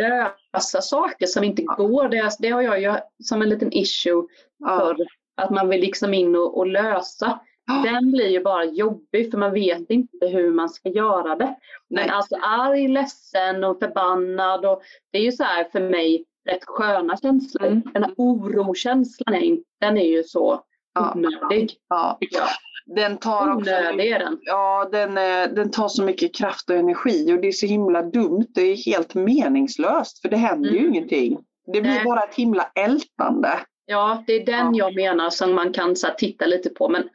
lösa 0.54 0.82
saker 0.82 1.26
som 1.26 1.44
inte 1.44 1.62
Ja. 1.62 1.74
går. 1.76 2.10
Det, 2.10 2.30
det 2.40 2.50
har 2.50 2.62
jag 2.62 2.82
ju 2.82 2.94
som 3.24 3.42
en 3.42 3.50
liten 3.50 3.74
issue 3.74 4.24
Ja. 4.60 4.80
för 4.80 4.96
att 5.42 5.50
man 5.50 5.70
vill 5.70 5.82
liksom 5.82 6.14
in 6.14 6.36
och, 6.36 6.58
och 6.58 6.68
lösa. 6.68 7.40
Ja. 7.66 7.92
Den 7.92 8.12
blir 8.12 8.28
ju 8.28 8.44
bara 8.44 8.66
jobbig 8.66 9.32
för 9.32 9.38
man 9.38 9.54
vet 9.54 9.90
inte 9.90 10.28
hur 10.28 10.52
man 10.52 10.70
ska 10.70 10.90
göra 10.90 11.36
det. 11.36 11.56
Men 11.90 12.06
Nej. 12.06 12.10
alltså 12.10 12.36
arg, 12.36 12.88
ledsen 12.88 13.64
och 13.64 13.80
förbannad 13.80 14.66
och 14.66 14.82
det 15.12 15.18
är 15.18 15.24
ju 15.24 15.32
så 15.32 15.44
här 15.44 15.64
för 15.72 15.80
mig 15.80 16.26
rätt 16.50 16.64
sköna 16.66 17.18
känslor. 17.18 17.68
Mm. 17.68 17.82
Den 17.94 18.04
här 18.04 18.14
orokänslan 18.18 19.36
är, 19.36 19.58
den 19.80 19.98
är 19.98 20.08
ju 20.08 20.24
så 20.24 20.62
Ja. 20.94 21.14
onödig. 21.16 21.74
Ja. 21.90 22.18
jag. 22.20 22.48
Den 22.96 23.18
tar 23.18 23.56
också 23.56 23.70
Onödig 23.72 24.12
är 24.12 24.20
den. 24.20 24.38
Ja, 24.42 24.90
den, 24.92 25.10
eh, 25.18 25.56
den 25.56 25.72
tar 25.72 25.88
så 25.88 26.04
mycket 26.04 26.36
kraft 26.36 26.70
och 26.70 26.76
energi 26.76 27.34
och 27.34 27.42
det 27.42 27.48
är 27.48 27.52
så 27.52 27.66
himla 27.66 28.02
dumt. 28.02 28.46
Det 28.56 28.62
är 28.62 28.76
helt 28.86 29.16
meningslöst 29.16 30.22
för 30.22 30.30
det 30.30 30.38
händer 30.38 30.70
ju 30.70 30.78
Mm. 30.78 30.90
ingenting. 30.94 31.38
Det 31.74 31.82
blir 31.82 31.92
Nej. 31.92 32.04
bara 32.06 32.24
ett 32.24 32.36
himla 32.36 32.72
ältande. 32.76 33.50
Ja, 33.86 34.24
det 34.28 34.34
är 34.34 34.46
den 34.46 34.76
jag 34.76 34.96
menar 34.96 35.30
som 35.30 35.54
man 35.56 35.74
kan 35.74 35.96
så 35.96 36.08
här, 36.08 36.14
titta 36.14 36.46
lite 36.46 36.70
på. 36.70 36.90
Men 36.90 37.10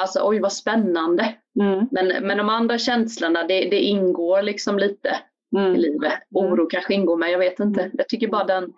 alltså 0.00 0.20
oj 0.28 0.40
vad 0.40 0.52
spännande. 0.52 1.34
Mm. 1.60 1.86
Men, 1.90 2.26
men 2.26 2.38
de 2.38 2.48
andra 2.48 2.78
känslorna 2.78 3.44
det, 3.44 3.60
det 3.70 3.80
ingår 3.80 4.42
liksom 4.42 4.78
lite 4.78 5.16
i 5.56 5.58
Mm. 5.60 5.74
livet. 5.74 6.12
Oro 6.34 6.66
kanske 6.66 6.94
ingår 6.94 7.16
men 7.16 7.30
jag 7.30 7.38
vet 7.38 7.60
inte. 7.60 7.90
Jag 7.94 8.08
tycker 8.08 8.28
bara 8.28 8.44
den 8.44 8.72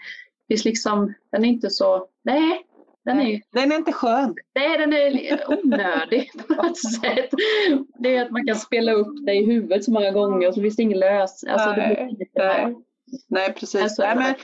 finns 0.48 0.64
liksom, 0.64 1.14
den 1.32 1.44
är 1.44 1.48
inte 1.48 1.70
så, 1.70 2.06
nej. 2.24 2.62
Den 3.04 3.20
är, 3.20 3.40
Den 3.52 3.72
är 3.72 3.76
inte 3.76 3.92
skön. 3.92 4.34
nej, 4.54 4.78
den 4.78 4.92
är 4.92 5.40
onödig 5.48 6.30
på 6.48 6.54
något 6.62 6.78
sätt. 6.78 7.30
Det 7.98 8.16
är 8.16 8.24
att 8.24 8.30
man 8.30 8.46
kan 8.46 8.56
spela 8.56 8.92
upp 8.92 9.26
det 9.26 9.32
i 9.34 9.44
huvudet 9.46 9.84
så 9.84 9.92
många 9.92 10.10
gånger 10.10 10.48
och 10.48 10.54
så 10.54 10.60
finns 10.60 10.76
det 10.76 10.82
ingen 10.82 10.98
lös. 10.98 11.44
Alltså, 11.44 11.70
Nej, 11.70 12.18
nej. 13.28 13.52
Precis. 13.52 13.82
Alltså, 13.82 14.02
nej, 14.02 14.16
men, 14.16 14.34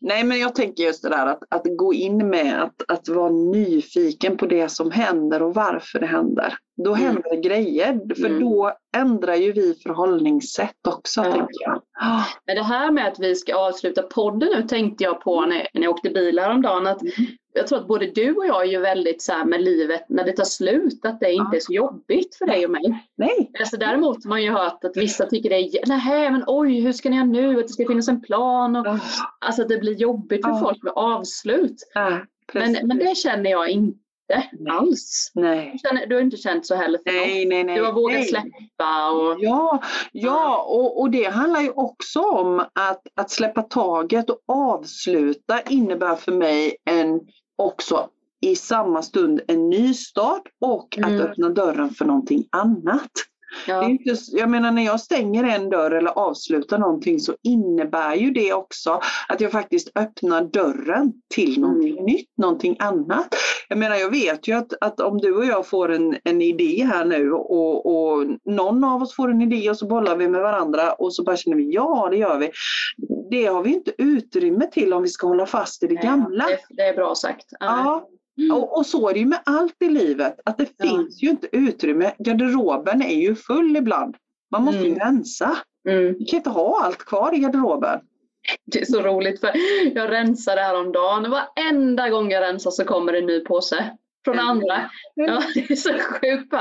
nej, 0.00 0.24
men 0.24 0.40
jag 0.40 0.54
tänker 0.54 0.84
just 0.84 1.02
det 1.02 1.08
där 1.08 1.26
att, 1.26 1.42
att 1.48 1.62
gå 1.76 1.94
in 1.94 2.28
med 2.30 2.62
att, 2.62 2.82
att 2.88 3.08
vara 3.08 3.30
nyfiken 3.30 4.36
på 4.36 4.46
det 4.46 4.68
som 4.68 4.90
händer 4.90 5.42
och 5.42 5.54
varför 5.54 5.98
det 6.00 6.06
händer. 6.06 6.54
Då 6.84 6.94
Mm. 6.94 7.06
händer 7.06 7.30
det 7.30 7.36
grejer, 7.48 8.14
för 8.14 8.26
Mm. 8.28 8.40
då 8.40 8.72
ändrar 8.96 9.34
ju 9.34 9.52
vi 9.52 9.74
förhållningssätt 9.82 10.86
också, 10.88 11.20
Ja. 11.20 11.32
tänker 11.32 11.62
jag. 11.64 11.81
Ah, 12.02 12.24
Men 12.46 12.56
det 12.56 12.62
här 12.62 12.90
med 12.90 13.06
att 13.08 13.18
vi 13.20 13.34
ska 13.34 13.54
avsluta 13.56 14.02
podden 14.02 14.48
nu 14.54 14.62
tänkte 14.62 15.04
jag 15.04 15.20
på 15.20 15.40
när, 15.40 15.68
när 15.74 15.82
jag 15.82 15.90
åkte 15.90 16.10
bil 16.10 16.38
häromdagen. 16.38 16.86
Att 16.86 17.02
Mm. 17.02 17.12
jag 17.54 17.66
tror 17.66 17.78
att 17.78 17.88
både 17.88 18.06
du 18.06 18.34
och 18.34 18.46
jag 18.46 18.62
är 18.62 18.70
ju 18.70 18.78
väldigt 18.80 19.22
så 19.22 19.32
här 19.32 19.44
med 19.44 19.62
livet 19.62 20.04
när 20.08 20.24
det 20.24 20.32
tar 20.32 20.44
slut, 20.44 21.04
att 21.04 21.20
det 21.20 21.32
inte 21.32 21.56
är 21.56 21.60
så 21.60 21.72
jobbigt 21.72 22.34
för 22.34 22.46
dig 22.46 22.64
och 22.64 22.70
mig. 22.70 23.08
Nej, 23.16 23.50
Alltså 23.60 23.76
däremot 23.76 24.24
har 24.24 24.28
man 24.28 24.42
ju 24.42 24.50
hört 24.50 24.84
att 24.84 24.96
vissa 24.96 25.26
tycker 25.26 25.50
det 25.50 25.56
är, 25.56 25.86
nej 25.86 26.30
men 26.30 26.44
oj 26.46 26.80
hur 26.80 26.92
ska 26.92 27.10
ni 27.10 27.16
göra 27.16 27.26
nu, 27.26 27.60
att 27.60 27.66
det 27.66 27.72
ska 27.72 27.86
finnas 27.86 28.08
en 28.08 28.22
plan. 28.22 28.76
Och, 28.76 28.86
Ah, 28.86 28.98
alltså 29.38 29.62
att 29.62 29.68
det 29.68 29.78
blir 29.78 29.94
jobbigt 29.94 30.42
för 30.44 30.50
Ja. 30.50 30.60
folk 30.60 30.82
med 30.82 30.92
avslut. 30.96 31.76
ah, 31.94 32.10
Men, 32.54 32.76
men 32.82 32.98
det 32.98 33.16
känner 33.16 33.50
jag 33.50 33.68
inte 33.68 33.98
alls. 34.70 35.30
Nej. 35.34 35.80
Du, 36.08 36.14
har 36.14 36.22
inte 36.22 36.36
känt 36.36 36.66
så 36.66 36.74
heller 36.74 36.98
för. 37.06 37.12
Nej, 37.12 37.46
nej, 37.46 37.64
nej. 37.64 37.76
Du 37.76 37.84
har 37.84 37.92
vågat 37.92 38.18
nej. 38.18 38.28
släppa 38.28 39.10
och 39.10 39.36
Ja, 39.40 39.82
ja 40.12 40.64
och, 40.68 41.00
och 41.00 41.10
det 41.10 41.24
handlar 41.24 41.60
ju 41.60 41.70
också 41.70 42.20
om 42.20 42.60
att, 42.60 43.02
att 43.14 43.30
släppa 43.30 43.62
taget 43.62 44.30
och 44.30 44.38
avsluta 44.48 45.60
innebär 45.60 46.16
för 46.16 46.32
mig 46.32 46.76
en 46.90 47.20
också 47.58 48.08
i 48.40 48.56
samma 48.56 49.02
stund 49.02 49.40
en 49.48 49.70
ny 49.70 49.94
start 49.94 50.42
och 50.60 50.98
Mm. 50.98 51.14
att 51.14 51.20
öppna 51.20 51.48
dörren 51.48 51.90
för 51.90 52.04
någonting 52.04 52.44
annat. 52.52 53.10
Det 53.66 53.72
är 53.72 53.82
ja, 53.82 53.88
inte, 53.88 54.16
jag 54.32 54.50
menar 54.50 54.70
när 54.70 54.84
jag 54.84 55.00
stänger 55.00 55.44
en 55.44 55.70
dörr 55.70 55.90
eller 55.90 56.10
avslutar 56.10 56.78
någonting 56.78 57.20
så 57.20 57.34
innebär 57.42 58.14
ju 58.14 58.30
det 58.30 58.52
också 58.52 59.00
att 59.28 59.40
jag 59.40 59.52
faktiskt 59.52 59.90
öppnar 59.94 60.44
dörren 60.44 61.12
till 61.34 61.60
någonting 61.60 61.92
Mm. 61.92 62.04
nytt, 62.04 62.28
någonting 62.36 62.76
annat. 62.78 63.34
Jag 63.68 63.78
menar 63.78 63.96
jag 63.96 64.10
vet 64.10 64.48
ju 64.48 64.52
att, 64.52 64.72
att 64.80 65.00
om 65.00 65.18
du 65.18 65.34
och 65.36 65.44
jag 65.44 65.66
får 65.66 65.92
en, 65.92 66.16
en 66.24 66.42
idé 66.42 66.84
här 66.92 67.04
nu 67.04 67.32
och, 67.32 67.86
och 67.86 68.26
någon 68.44 68.84
av 68.84 69.02
oss 69.02 69.16
får 69.16 69.30
en 69.30 69.42
idé 69.42 69.70
och 69.70 69.76
så 69.76 69.86
bollar 69.86 70.16
vi 70.16 70.28
med 70.28 70.40
varandra 70.40 70.92
och 70.92 71.14
så 71.14 71.24
bara 71.24 71.36
känner 71.36 71.56
vi 71.56 71.74
ja 71.74 72.08
det 72.10 72.16
gör 72.16 72.38
vi. 72.38 72.50
Det 73.30 73.46
har 73.46 73.62
vi 73.62 73.74
inte 73.74 73.92
utrymme 73.98 74.66
till 74.72 74.92
om 74.92 75.02
vi 75.02 75.08
ska 75.08 75.26
hålla 75.26 75.46
fast 75.46 75.82
i 75.82 75.86
det 75.86 75.94
gamla. 75.94 76.46
det, 76.46 76.58
det 76.70 76.82
är 76.82 76.94
bra 76.94 77.14
sagt. 77.14 77.46
Ja, 77.60 78.08
Mm. 78.38 78.56
och, 78.56 78.76
och 78.76 78.86
så 78.86 79.08
är 79.08 79.12
det 79.14 79.18
ju 79.20 79.26
med 79.26 79.40
allt 79.44 79.82
i 79.82 79.88
livet, 79.88 80.40
att 80.44 80.58
det 80.58 80.68
Ja. 80.76 80.84
finns 80.88 81.22
ju 81.22 81.28
inte 81.30 81.48
utrymme. 81.56 82.12
Garderoben 82.18 83.02
är 83.02 83.14
ju 83.20 83.34
full 83.34 83.76
ibland. 83.76 84.16
Man 84.50 84.62
måste 84.64 84.80
ju 84.80 84.86
Mm. 84.86 84.98
rensa. 84.98 85.56
Mm. 85.88 86.14
Kan 86.14 86.36
inte 86.36 86.50
ha 86.50 86.84
allt 86.84 86.98
kvar 86.98 87.34
i 87.34 87.38
garderoben. 87.38 88.00
Det 88.72 88.80
är 88.80 88.84
så 88.84 89.00
roligt 89.00 89.40
för 89.40 89.50
jag 89.94 90.10
rensade 90.10 90.60
häromdagen. 90.60 91.30
Varenda 91.30 92.08
gång 92.08 92.30
jag 92.30 92.42
rensar 92.42 92.70
så 92.70 92.84
kommer 92.84 93.12
det 93.12 93.18
en 93.18 93.26
ny 93.26 93.40
påse. 93.40 93.90
Från 94.24 94.34
Mm. 94.34 94.46
andra. 94.48 94.90
Ja, 95.14 95.42
det 95.54 95.70
är 95.70 95.76
så 95.76 95.88
sjukt. 95.92 96.54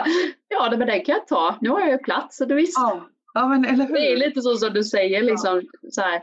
Ja, 0.47 0.69
det- 0.69 0.77
men 0.77 0.87
det 0.87 0.99
kan 0.99 1.15
jag 1.15 1.27
ta. 1.27 1.55
Nu 1.61 1.69
har 1.69 1.79
jag 1.79 1.89
ju 1.91 1.97
plats. 1.97 2.37
Så 2.37 2.45
du 2.45 2.55
visst. 2.55 2.77
Ja, 2.79 3.01
ja 3.33 3.47
men 3.47 3.65
eller 3.65 3.87
hur? 3.87 3.93
Det 3.93 4.11
är 4.13 4.17
lite 4.17 4.41
så 4.41 4.55
som 4.55 4.73
du 4.73 4.83
säger. 4.83 5.21
Liksom, 5.23 5.61
så 5.91 6.01
här. 6.01 6.21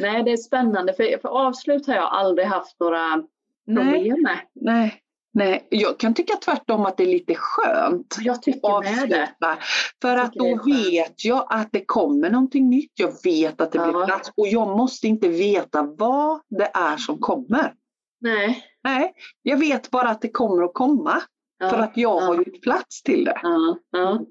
Nej, 0.00 0.22
det 0.22 0.32
är 0.32 0.36
spännande. 0.36 0.92
För, 0.94 1.18
för 1.22 1.28
avslut 1.28 1.86
har 1.86 1.94
jag 1.94 2.04
aldrig 2.12 2.46
haft 2.46 2.80
några 2.80 3.22
Nej. 3.66 3.92
problem 3.94 4.22
med. 4.22 4.38
Nej. 4.54 4.98
Nej, 5.34 5.66
jag 5.70 5.98
kan 5.98 6.14
tycka 6.14 6.36
tvärtom 6.44 6.86
att 6.86 6.96
det 6.96 7.02
är 7.02 7.06
lite 7.06 7.34
skönt. 7.34 8.16
Jag 8.20 8.42
tycker 8.42 8.60
det. 8.60 8.68
avsluta. 8.68 9.58
För 10.02 10.16
att 10.16 10.32
då 10.32 10.58
vet 10.66 11.24
jag 11.24 11.46
att 11.50 11.68
det 11.72 11.84
kommer 11.86 12.30
någonting 12.30 12.70
nytt. 12.70 12.92
Jag 12.94 13.12
vet 13.24 13.60
att 13.60 13.72
det 13.72 13.78
blir 13.78 14.00
Ja. 14.00 14.06
plats 14.06 14.32
och 14.36 14.48
jag 14.48 14.68
måste 14.76 15.06
inte 15.08 15.28
veta 15.28 15.82
vad 15.82 16.40
det 16.48 16.70
är 16.74 16.96
som 16.96 17.18
kommer. 17.18 17.74
Nej. 18.20 18.64
Nej, 18.84 19.12
jag 19.42 19.56
vet 19.56 19.90
bara 19.90 20.08
att 20.08 20.20
det 20.22 20.28
kommer 20.30 20.62
att 20.62 20.74
komma 20.74 21.22
Ja. 21.58 21.70
för 21.70 21.78
att 21.78 21.96
jag 21.96 22.20
har 22.20 22.34
ja. 22.34 22.42
gjort 22.46 22.62
plats 22.62 23.02
till 23.02 23.24
det. 23.24 23.40
Ja. 23.42 24.24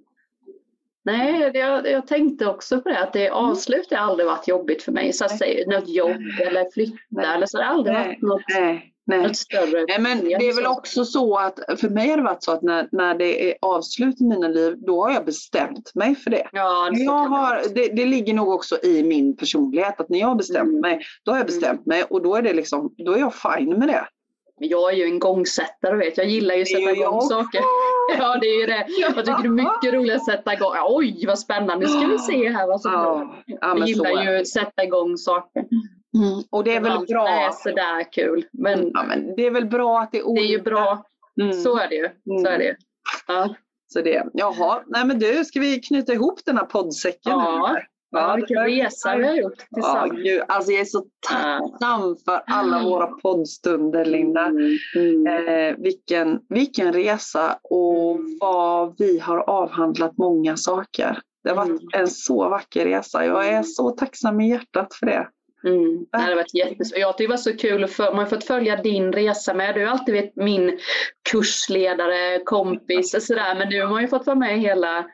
Nej, 1.03 1.51
jag, 1.53 1.87
jag 1.91 2.07
tänkte 2.07 2.45
också 2.47 2.81
på 2.81 2.89
det 2.89 2.99
att 3.03 3.13
det 3.13 3.29
avslut 3.29 3.91
har 3.91 3.97
aldrig 3.97 4.27
varit 4.27 4.47
jobbigt 4.47 4.83
för 4.83 4.91
mig. 4.91 5.13
Så 5.13 5.25
att 5.25 5.37
säga, 5.37 5.79
något 5.79 5.89
jobb 5.89 6.21
eller 6.41 6.71
flytta 6.71 6.97
Nej. 7.09 7.25
eller 7.35 7.45
så 7.45 7.57
har 7.57 7.63
det 7.63 7.69
aldrig 7.69 7.93
Nej. 7.95 8.07
varit 8.07 8.21
något, 8.21 8.41
Nej, 8.59 8.90
nej. 9.05 9.31
Nej, 9.87 9.99
men 9.99 10.25
det 10.25 10.49
är 10.49 10.55
väl 10.55 10.65
så. 10.65 10.71
också 10.71 11.05
så 11.05 11.37
att 11.37 11.59
för 11.79 11.89
mig 11.89 12.09
har 12.09 12.17
det 12.17 12.23
varit 12.23 12.43
så 12.43 12.51
att 12.51 12.61
när, 12.61 12.89
när 12.91 13.15
det 13.15 13.49
är 13.51 13.55
avslut 13.61 14.21
i 14.21 14.23
mina 14.23 14.47
liv, 14.47 14.75
då 14.77 15.03
har 15.03 15.11
jag 15.11 15.25
bestämt 15.25 15.91
mig 15.95 16.15
för 16.15 16.31
det. 16.31 16.47
Ja, 16.51 16.89
det, 16.93 17.03
Jag 17.03 17.11
har, 17.27 17.61
det, 17.75 17.87
det 17.95 18.05
ligger 18.05 18.33
nog 18.33 18.49
också 18.49 18.77
i 18.83 19.03
min 19.03 19.37
personlighet 19.37 19.99
att 19.99 20.09
när 20.09 20.19
jag 20.19 20.27
har 20.27 20.35
bestämt 20.35 20.69
Mm. 20.69 20.81
mig, 20.81 21.01
då 21.25 21.31
har 21.31 21.37
jag 21.37 21.47
bestämt 21.47 21.85
mig 21.85 22.03
och 22.03 22.21
då 22.21 22.35
är, 22.35 22.41
det 22.41 22.53
liksom, 22.53 22.95
då 22.97 23.11
är 23.13 23.19
jag 23.19 23.33
fine 23.35 23.79
med 23.79 23.87
det. 23.87 24.07
Jag 24.63 24.91
är 24.93 24.97
ju 24.97 25.03
en 25.03 25.19
gångsättare 25.19 25.97
vet 25.97 26.17
jag 26.17 26.27
gillar 26.27 26.55
ju 26.55 26.61
att 26.61 26.67
sätta 26.67 26.91
igång 26.91 27.15
jag 27.15 27.23
saker. 27.23 27.61
Ja 28.17 28.37
det 28.41 28.47
är 28.47 28.59
ju 28.59 28.65
det. 28.65 28.85
Jag 28.99 29.15
tycker 29.15 29.41
det 29.41 29.47
är 29.47 29.49
mycket 29.49 29.93
roligt 29.93 30.15
att 30.15 30.25
sätta 30.25 30.53
igång. 30.53 30.71
Oj 30.87 31.23
vad 31.27 31.39
spännande, 31.39 31.75
nu 31.75 31.87
ska 31.87 32.07
vi 32.07 32.19
se 32.19 32.49
här 32.49 32.67
vad 32.67 32.81
som 32.81 32.91
Ja, 32.91 33.35
ja, 33.45 33.57
Jag 33.77 33.87
gillar 33.87 34.23
ju 34.23 34.41
att 34.41 34.47
sätta 34.47 34.83
igång 34.83 35.17
saker. 35.17 35.63
Mm. 36.17 36.43
Och 36.49 36.63
det 36.63 36.75
är 36.75 36.81
väl 36.81 37.05
bra. 37.07 37.27
är 37.27 37.51
sådär 37.51 38.11
kul. 38.11 38.45
Men 38.51 38.91
Ja, 38.93 39.03
men 39.07 39.35
det 39.35 39.45
är 39.45 39.51
väl 39.51 39.65
bra 39.65 39.99
att 39.99 40.11
det 40.11 40.17
är 40.17 40.21
det 40.21 40.25
är 40.25 40.29
olika. 40.29 40.45
ju 40.53 40.61
bra. 40.61 41.03
Mm. 41.41 41.53
Så 41.53 41.77
är 41.77 41.89
det 41.89 41.95
ju. 41.95 42.09
Så 42.43 42.47
är 42.49 42.57
det 42.57 42.63
ju. 42.63 42.75
Ja. 43.27 43.55
Så 43.93 44.01
det. 44.01 44.23
Jaha, 44.33 44.83
nej 44.87 45.05
men 45.05 45.19
du, 45.19 45.45
ska 45.45 45.59
vi 45.59 45.79
knyta 45.79 46.13
ihop 46.13 46.39
den 46.45 46.57
här 46.57 46.65
poddsäcken? 46.65 47.31
Ja. 47.31 47.79
Ja, 48.13 48.35
vilken 48.35 48.63
resa 48.63 49.15
vi 49.15 49.25
har 49.27 49.35
gjort 49.35 49.53
Ja, 49.57 49.65
tillsammans. 49.75 50.23
gud, 50.23 50.41
alltså 50.47 50.71
jag 50.71 50.81
är 50.81 50.85
så 50.85 51.05
tacksam 51.29 52.15
för 52.25 52.43
alla 52.47 52.83
våra 52.83 53.07
poddstunder, 53.07 54.05
Linda. 54.05 54.45
Mm. 54.45 54.77
Mm. 54.95 55.47
Eh, 55.47 55.75
vilken, 55.77 56.39
vilken 56.49 56.93
resa 56.93 57.59
och 57.63 58.15
Mm. 58.15 58.37
vad 58.41 58.95
vi 58.97 59.19
har 59.19 59.37
avhandlat 59.49 60.17
många 60.17 60.57
saker. 60.57 61.19
Det 61.43 61.49
har 61.49 61.55
varit 61.57 61.69
Mm. 61.69 61.83
en 61.93 62.07
så 62.07 62.49
vacker 62.49 62.85
resa. 62.85 63.25
Jag 63.25 63.47
är 63.47 63.63
så 63.63 63.89
tacksam 63.89 64.41
i 64.41 64.49
hjärtat 64.49 64.93
för 64.93 65.05
det. 65.05 65.27
Mm. 65.67 66.05
Det 66.11 66.17
hade 66.17 66.35
varit 66.35 66.53
jättesvårt. 66.53 66.99
Jag 66.99 67.17
tycker 67.17 67.27
det 67.27 67.31
var 67.33 67.37
så 67.37 67.57
kul 67.57 67.83
att 67.83 67.91
få, 67.91 68.13
man 68.13 68.27
fått 68.27 68.43
följa 68.43 68.75
din 68.75 69.13
resa 69.13 69.53
med. 69.53 69.75
Du 69.75 69.85
har 69.85 69.91
alltid 69.91 70.15
varit 70.15 70.35
min 70.35 70.79
kursledare, 71.31 72.39
kompis 72.45 73.13
och 73.13 73.23
sådär. 73.23 73.55
Men 73.55 73.69
nu 73.69 73.81
har 73.81 73.89
man 73.89 74.01
ju 74.01 74.07
fått 74.07 74.25
vara 74.27 74.37
med 74.37 74.59
hela 74.59 75.05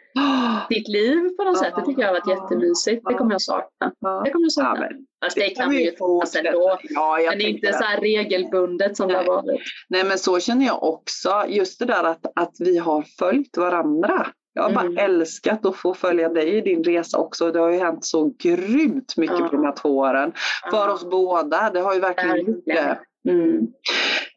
ditt 0.69 0.87
liv 0.87 1.29
på 1.37 1.43
något 1.43 1.57
sätt. 1.59 1.73
Det 1.75 1.85
tycker 1.85 2.01
jag 2.01 2.09
har 2.09 2.13
varit 2.19 2.29
jättemysigt. 2.41 3.03
Det 3.07 3.13
kommer 3.13 3.31
jag 3.31 3.41
sakna. 3.41 3.91
Det 4.23 4.31
kommer 4.31 4.45
jag 4.45 4.51
sakna. 4.51 4.85
Ja, 4.85 4.89
men 4.89 5.05
Fast 5.23 5.35
det 5.37 5.49
kan 5.49 5.69
vi 5.69 5.85
ju 5.85 5.95
fortsätta. 5.97 6.47
ändå. 6.47 6.77
Ja, 6.89 7.19
Men 7.29 7.41
inte 7.41 7.67
det. 7.67 7.73
så 7.73 7.83
här 7.83 8.01
regelbundet 8.01 8.97
som 8.97 9.07
det 9.07 9.13
har 9.13 9.21
Nej. 9.21 9.27
varit. 9.29 9.61
Nej 9.89 10.03
men 10.03 10.17
så 10.17 10.39
känner 10.39 10.65
jag 10.65 10.83
också. 10.83 11.45
Just 11.47 11.79
det 11.79 11.85
där 11.85 12.03
att, 12.03 12.25
att 12.35 12.55
vi 12.59 12.77
har 12.77 13.05
följt 13.19 13.57
varandra. 13.57 14.27
Jag 14.57 14.63
har 14.63 14.69
Mm. 14.69 14.95
bara 14.95 15.03
älskat 15.03 15.65
att 15.65 15.75
få 15.75 15.93
följa 15.93 16.29
dig 16.29 16.57
i 16.57 16.61
din 16.61 16.83
resa 16.83 17.17
också. 17.17 17.51
Det 17.51 17.59
har 17.59 17.71
ju 17.71 17.77
hänt 17.79 18.05
så 18.05 18.33
grymt 18.39 19.17
mycket 19.17 19.39
Ja. 19.39 19.47
på 19.47 19.55
de 19.55 19.65
här 19.65 19.75
två 19.75 19.97
åren. 19.97 20.31
För 20.71 20.77
Ja. 20.87 20.91
oss 20.93 21.05
båda. 21.09 21.69
Det 21.73 21.79
har 21.79 21.93
ju 21.93 21.99
verkligen 21.99 22.37
gjort 22.45 22.65
det. 22.65 22.99
Mm. 23.29 23.67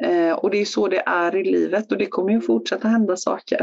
Eh, 0.04 0.32
och 0.38 0.50
det 0.50 0.60
är 0.60 0.64
så 0.64 0.88
det 0.88 1.02
är 1.06 1.36
i 1.36 1.44
livet 1.44 1.92
och 1.92 1.98
det 1.98 2.06
kommer 2.06 2.30
ju 2.32 2.40
fortsätta 2.40 2.88
hända 2.88 3.16
saker. 3.16 3.60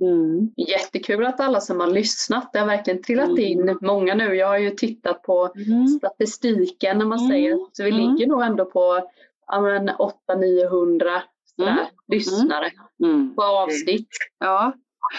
Mm. 0.00 0.50
Jättekul 0.56 1.26
att 1.26 1.40
alla 1.40 1.60
som 1.60 1.80
har 1.80 1.86
lyssnat, 1.86 2.50
det 2.52 2.58
har 2.58 2.66
verkligen 2.66 3.02
trillat 3.02 3.28
Mm. 3.28 3.38
in 3.44 3.78
många 3.82 4.14
nu. 4.14 4.34
Jag 4.34 4.46
har 4.46 4.58
ju 4.58 4.70
tittat 4.70 5.22
på 5.22 5.52
statistiken 5.98 6.98
när 6.98 7.04
man 7.06 7.18
Mm. 7.18 7.30
säger, 7.30 7.58
så 7.72 7.82
vi 7.84 7.90
Mm. 7.90 8.00
ligger 8.00 8.26
nog 8.26 8.42
ändå 8.42 8.64
på 8.64 9.00
ja, 9.46 9.60
men 9.60 9.88
800-900 9.98 11.22
sådär, 11.56 11.70
Mm. 11.70 11.84
lyssnare 12.12 12.70
Mm. 13.04 13.34
på 13.34 13.42
avsnitt. 13.42 14.08
Ja, 14.38 14.72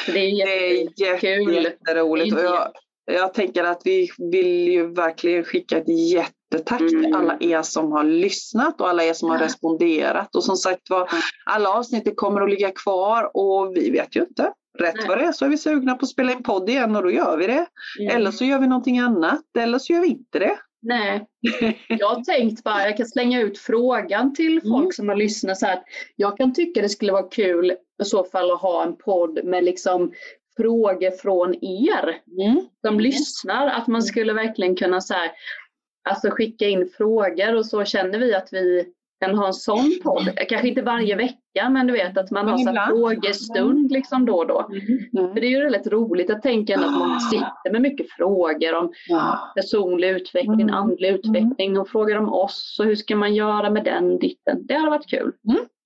det 0.05 0.11
är 0.19 0.45
det 0.45 0.69
är 0.79 1.11
jättekul. 1.13 1.53
jätte, 1.55 1.69
jätteroligt. 1.69 2.35
Och 2.35 2.41
jag, 2.43 2.71
jag 3.11 3.33
tänker 3.33 3.63
att 3.63 3.81
vi 3.85 4.09
vill 4.31 4.67
ju 4.67 4.93
verkligen 4.93 5.43
skicka 5.43 5.77
ett 5.77 6.09
jättetack 6.11 6.77
till 6.79 7.05
Mm. 7.05 7.15
alla 7.15 7.37
er 7.39 7.61
som 7.61 7.91
har 7.91 8.03
lyssnat 8.03 8.81
och 8.81 8.89
alla 8.89 9.03
er 9.03 9.13
som 9.13 9.29
har 9.29 9.37
responderat. 9.37 10.35
Och 10.35 10.43
som 10.43 10.55
sagt 10.57 10.89
var, 10.89 11.09
alla 11.45 11.69
avsnitt 11.69 12.13
kommer 12.15 12.41
att 12.41 12.49
ligga 12.49 12.71
kvar 12.71 13.31
och 13.33 13.71
vi 13.75 13.91
vet 13.91 14.15
ju 14.15 14.21
inte. 14.21 14.51
Rätt 14.79 14.95
Nej. 14.95 15.05
vad 15.07 15.17
det 15.17 15.23
är 15.23 15.31
så 15.31 15.45
är 15.45 15.49
vi 15.49 15.57
sugna 15.57 15.95
på 15.95 16.03
att 16.03 16.09
spela 16.09 16.31
in 16.31 16.43
podd 16.43 16.69
igen 16.69 16.95
och 16.95 17.03
då 17.03 17.11
gör 17.11 17.37
vi 17.37 17.47
det. 17.47 17.65
Mm. 17.99 18.15
Eller 18.15 18.31
så 18.31 18.45
gör 18.45 18.59
vi 18.59 18.67
någonting 18.67 18.99
annat 18.99 19.41
eller 19.59 19.79
så 19.79 19.93
gör 19.93 20.01
vi 20.01 20.07
inte 20.07 20.39
det. 20.39 20.57
Nej, 20.87 21.25
jag 21.87 22.07
har 22.07 22.23
tänkt 22.23 22.63
bara, 22.63 22.83
jag 22.85 22.97
kan 22.97 23.05
slänga 23.05 23.41
ut 23.41 23.57
frågan 23.57 24.33
till 24.35 24.61
folk 24.61 24.75
Mm. 24.83 24.91
som 24.91 25.09
har 25.09 25.15
lyssnat 25.15 25.57
så 25.57 25.65
här, 25.65 25.73
att 25.73 25.83
jag 26.15 26.37
kan 26.37 26.53
tycka 26.53 26.81
det 26.81 26.89
skulle 26.89 27.11
vara 27.11 27.29
kul 27.29 27.71
i 28.01 28.05
så 28.05 28.23
fall 28.23 28.51
att 28.51 28.61
ha 28.61 28.83
en 28.83 28.97
podd 28.97 29.39
med 29.43 29.63
liksom 29.63 30.11
frågor 30.57 31.11
från 31.11 31.53
er 31.53 32.21
som 32.81 32.89
Mm. 32.93 32.99
lyssnar, 32.99 33.67
att 33.67 33.87
man 33.87 34.03
skulle 34.03 34.33
verkligen 34.33 34.75
kunna 34.75 35.01
så 35.01 35.13
här, 35.13 35.31
alltså 36.09 36.29
skicka 36.29 36.67
in 36.67 36.89
frågor 36.97 37.55
och 37.55 37.65
så 37.65 37.85
känner 37.85 38.19
vi 38.19 38.33
att 38.33 38.49
vi 38.51 38.85
kan 39.25 39.35
ha 39.37 39.47
en 39.47 39.53
sån 39.53 39.99
podd. 40.03 40.29
Kanske 40.49 40.67
inte 40.67 40.81
varje 40.81 41.15
vecka 41.15 41.69
men 41.69 41.87
du 41.87 41.93
vet 41.93 42.17
att 42.17 42.31
man 42.31 42.45
Men 42.45 42.53
har 42.53 42.87
så 42.87 42.91
frågestund 42.95 43.91
liksom 43.91 44.25
då 44.25 44.37
och 44.37 44.47
då. 44.47 44.69
Mm. 44.71 45.33
För 45.33 45.41
det 45.41 45.47
är 45.47 45.49
ju 45.49 45.63
väldigt 45.63 45.87
roligt 45.87 46.29
att 46.29 46.41
tänka 46.41 46.75
att 46.79 46.91
många 46.91 47.19
sitter 47.19 47.71
med 47.71 47.81
mycket 47.81 48.11
frågor 48.11 48.73
om 48.75 48.91
Ja. 49.07 49.51
personlig 49.55 50.09
utveckling, 50.09 50.61
Mm. 50.61 50.75
andlig 50.75 51.09
utveckling 51.09 51.79
och 51.79 51.89
frågar 51.89 52.17
om 52.17 52.33
oss 52.33 52.77
och 52.79 52.85
hur 52.85 52.95
ska 52.95 53.15
man 53.15 53.35
göra 53.35 53.69
med 53.69 53.83
den 53.83 54.19
ditten. 54.19 54.65
Det 54.67 54.73
hade 54.73 54.89
varit 54.89 55.09
kul 55.09 55.31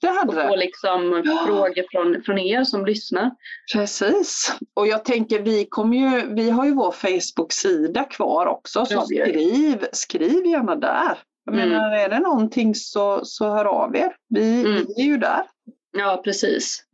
Det 0.02 0.08
hade 0.08 0.42
att 0.42 0.48
få 0.50 0.56
det. 0.56 0.62
liksom 0.62 1.22
Ja. 1.26 1.44
frågor 1.48 1.84
från, 1.92 2.22
från 2.24 2.38
er 2.40 2.64
som 2.64 2.86
lyssnar. 2.86 3.32
Precis. 3.74 4.58
Och 4.74 4.88
jag 4.88 5.06
tänker 5.06 5.40
vi 5.42 5.66
kommer 5.70 5.98
ju, 5.98 6.34
vi 6.36 6.50
har 6.50 6.66
ju 6.66 6.74
vår 6.74 6.92
Facebook-sida 6.92 8.04
kvar 8.04 8.46
också 8.46 8.86
så 8.86 8.94
Ja, 8.94 9.06
det. 9.10 9.30
skriv, 9.32 9.86
skriv 9.92 10.46
gärna 10.46 10.76
där. 10.76 11.18
Jag 11.46 11.56
Mm. 11.56 11.70
menar, 11.70 11.92
är 11.92 12.10
det 12.10 12.20
någonting 12.20 12.76
så, 12.76 13.26
så 13.26 13.50
hör 13.50 13.66
av 13.66 13.96
er. 13.96 14.16
Vi, 14.30 14.62
Mm. 14.66 14.86
vi 14.88 15.02
är 15.04 15.06
ju 15.06 15.18
där. 15.18 15.44
Ja, 15.92 16.22
precis. 16.24 16.84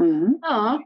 Mm. 0.00 0.38
Ja. 0.42 0.82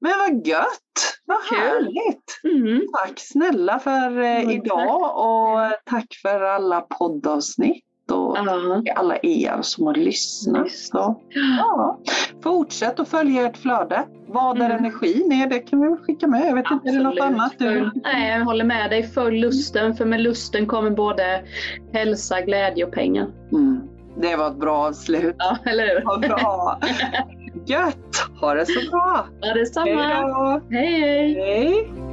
Men 0.00 0.12
vad 0.18 0.46
gött! 0.46 1.18
Vad 1.24 1.42
Kul. 1.44 1.58
härligt! 1.58 2.40
Mm. 2.44 2.80
Tack 2.92 3.12
snälla 3.20 3.78
för 3.78 4.20
eh, 4.20 4.50
idag 4.50 5.18
och 5.18 5.72
tack 5.84 6.06
för 6.22 6.40
alla 6.40 6.80
poddavsnitt 6.80 7.84
och 8.10 8.36
Ja. 8.38 8.82
alla 8.96 9.16
er 9.22 9.58
som 9.62 9.86
har 9.86 9.94
lyssnat. 9.94 10.70
Så, 10.70 11.20
ja. 11.58 11.98
Fortsätt 12.42 13.00
att 13.00 13.08
följa 13.08 13.46
ert 13.46 13.56
flöde. 13.56 14.02
Vad 14.26 14.58
där 14.58 14.64
Mm. 14.66 14.76
energin 14.78 15.32
är, 15.32 15.46
det 15.46 15.58
kan 15.58 15.80
vi 15.80 15.96
skicka 15.96 16.26
med. 16.26 16.46
Jag 16.48 16.54
vet 16.54 16.70
inte, 16.70 16.88
är 16.88 16.92
det 16.92 17.02
något 17.02 17.20
annat 17.20 17.52
du 17.58 17.90
Nej, 18.04 18.30
jag 18.38 18.44
håller 18.44 18.64
med 18.64 18.90
dig. 18.90 19.02
Följ 19.02 19.38
lusten, 19.40 19.94
för 19.94 20.04
med 20.04 20.20
lusten 20.20 20.66
kommer 20.66 20.90
både 20.90 21.44
hälsa, 21.92 22.40
glädje 22.40 22.84
och 22.84 22.92
pengar. 22.92 23.26
mm. 23.52 23.80
Det 24.16 24.36
var 24.36 24.48
ett 24.50 24.56
bra 24.60 24.76
avslut. 24.86 25.34
Ja, 25.38 25.58
eller 25.64 25.84
hur? 25.86 26.28
Bra! 26.28 26.80
Gött! 27.66 28.16
Ha 28.40 28.54
det 28.54 28.66
så 28.66 28.90
bra! 28.90 29.26
Ja, 29.40 29.54
detsamma. 29.54 30.60
Hej! 30.70 31.00
Hej, 31.00 31.00
hej. 31.00 31.34
Hej! 31.34 32.03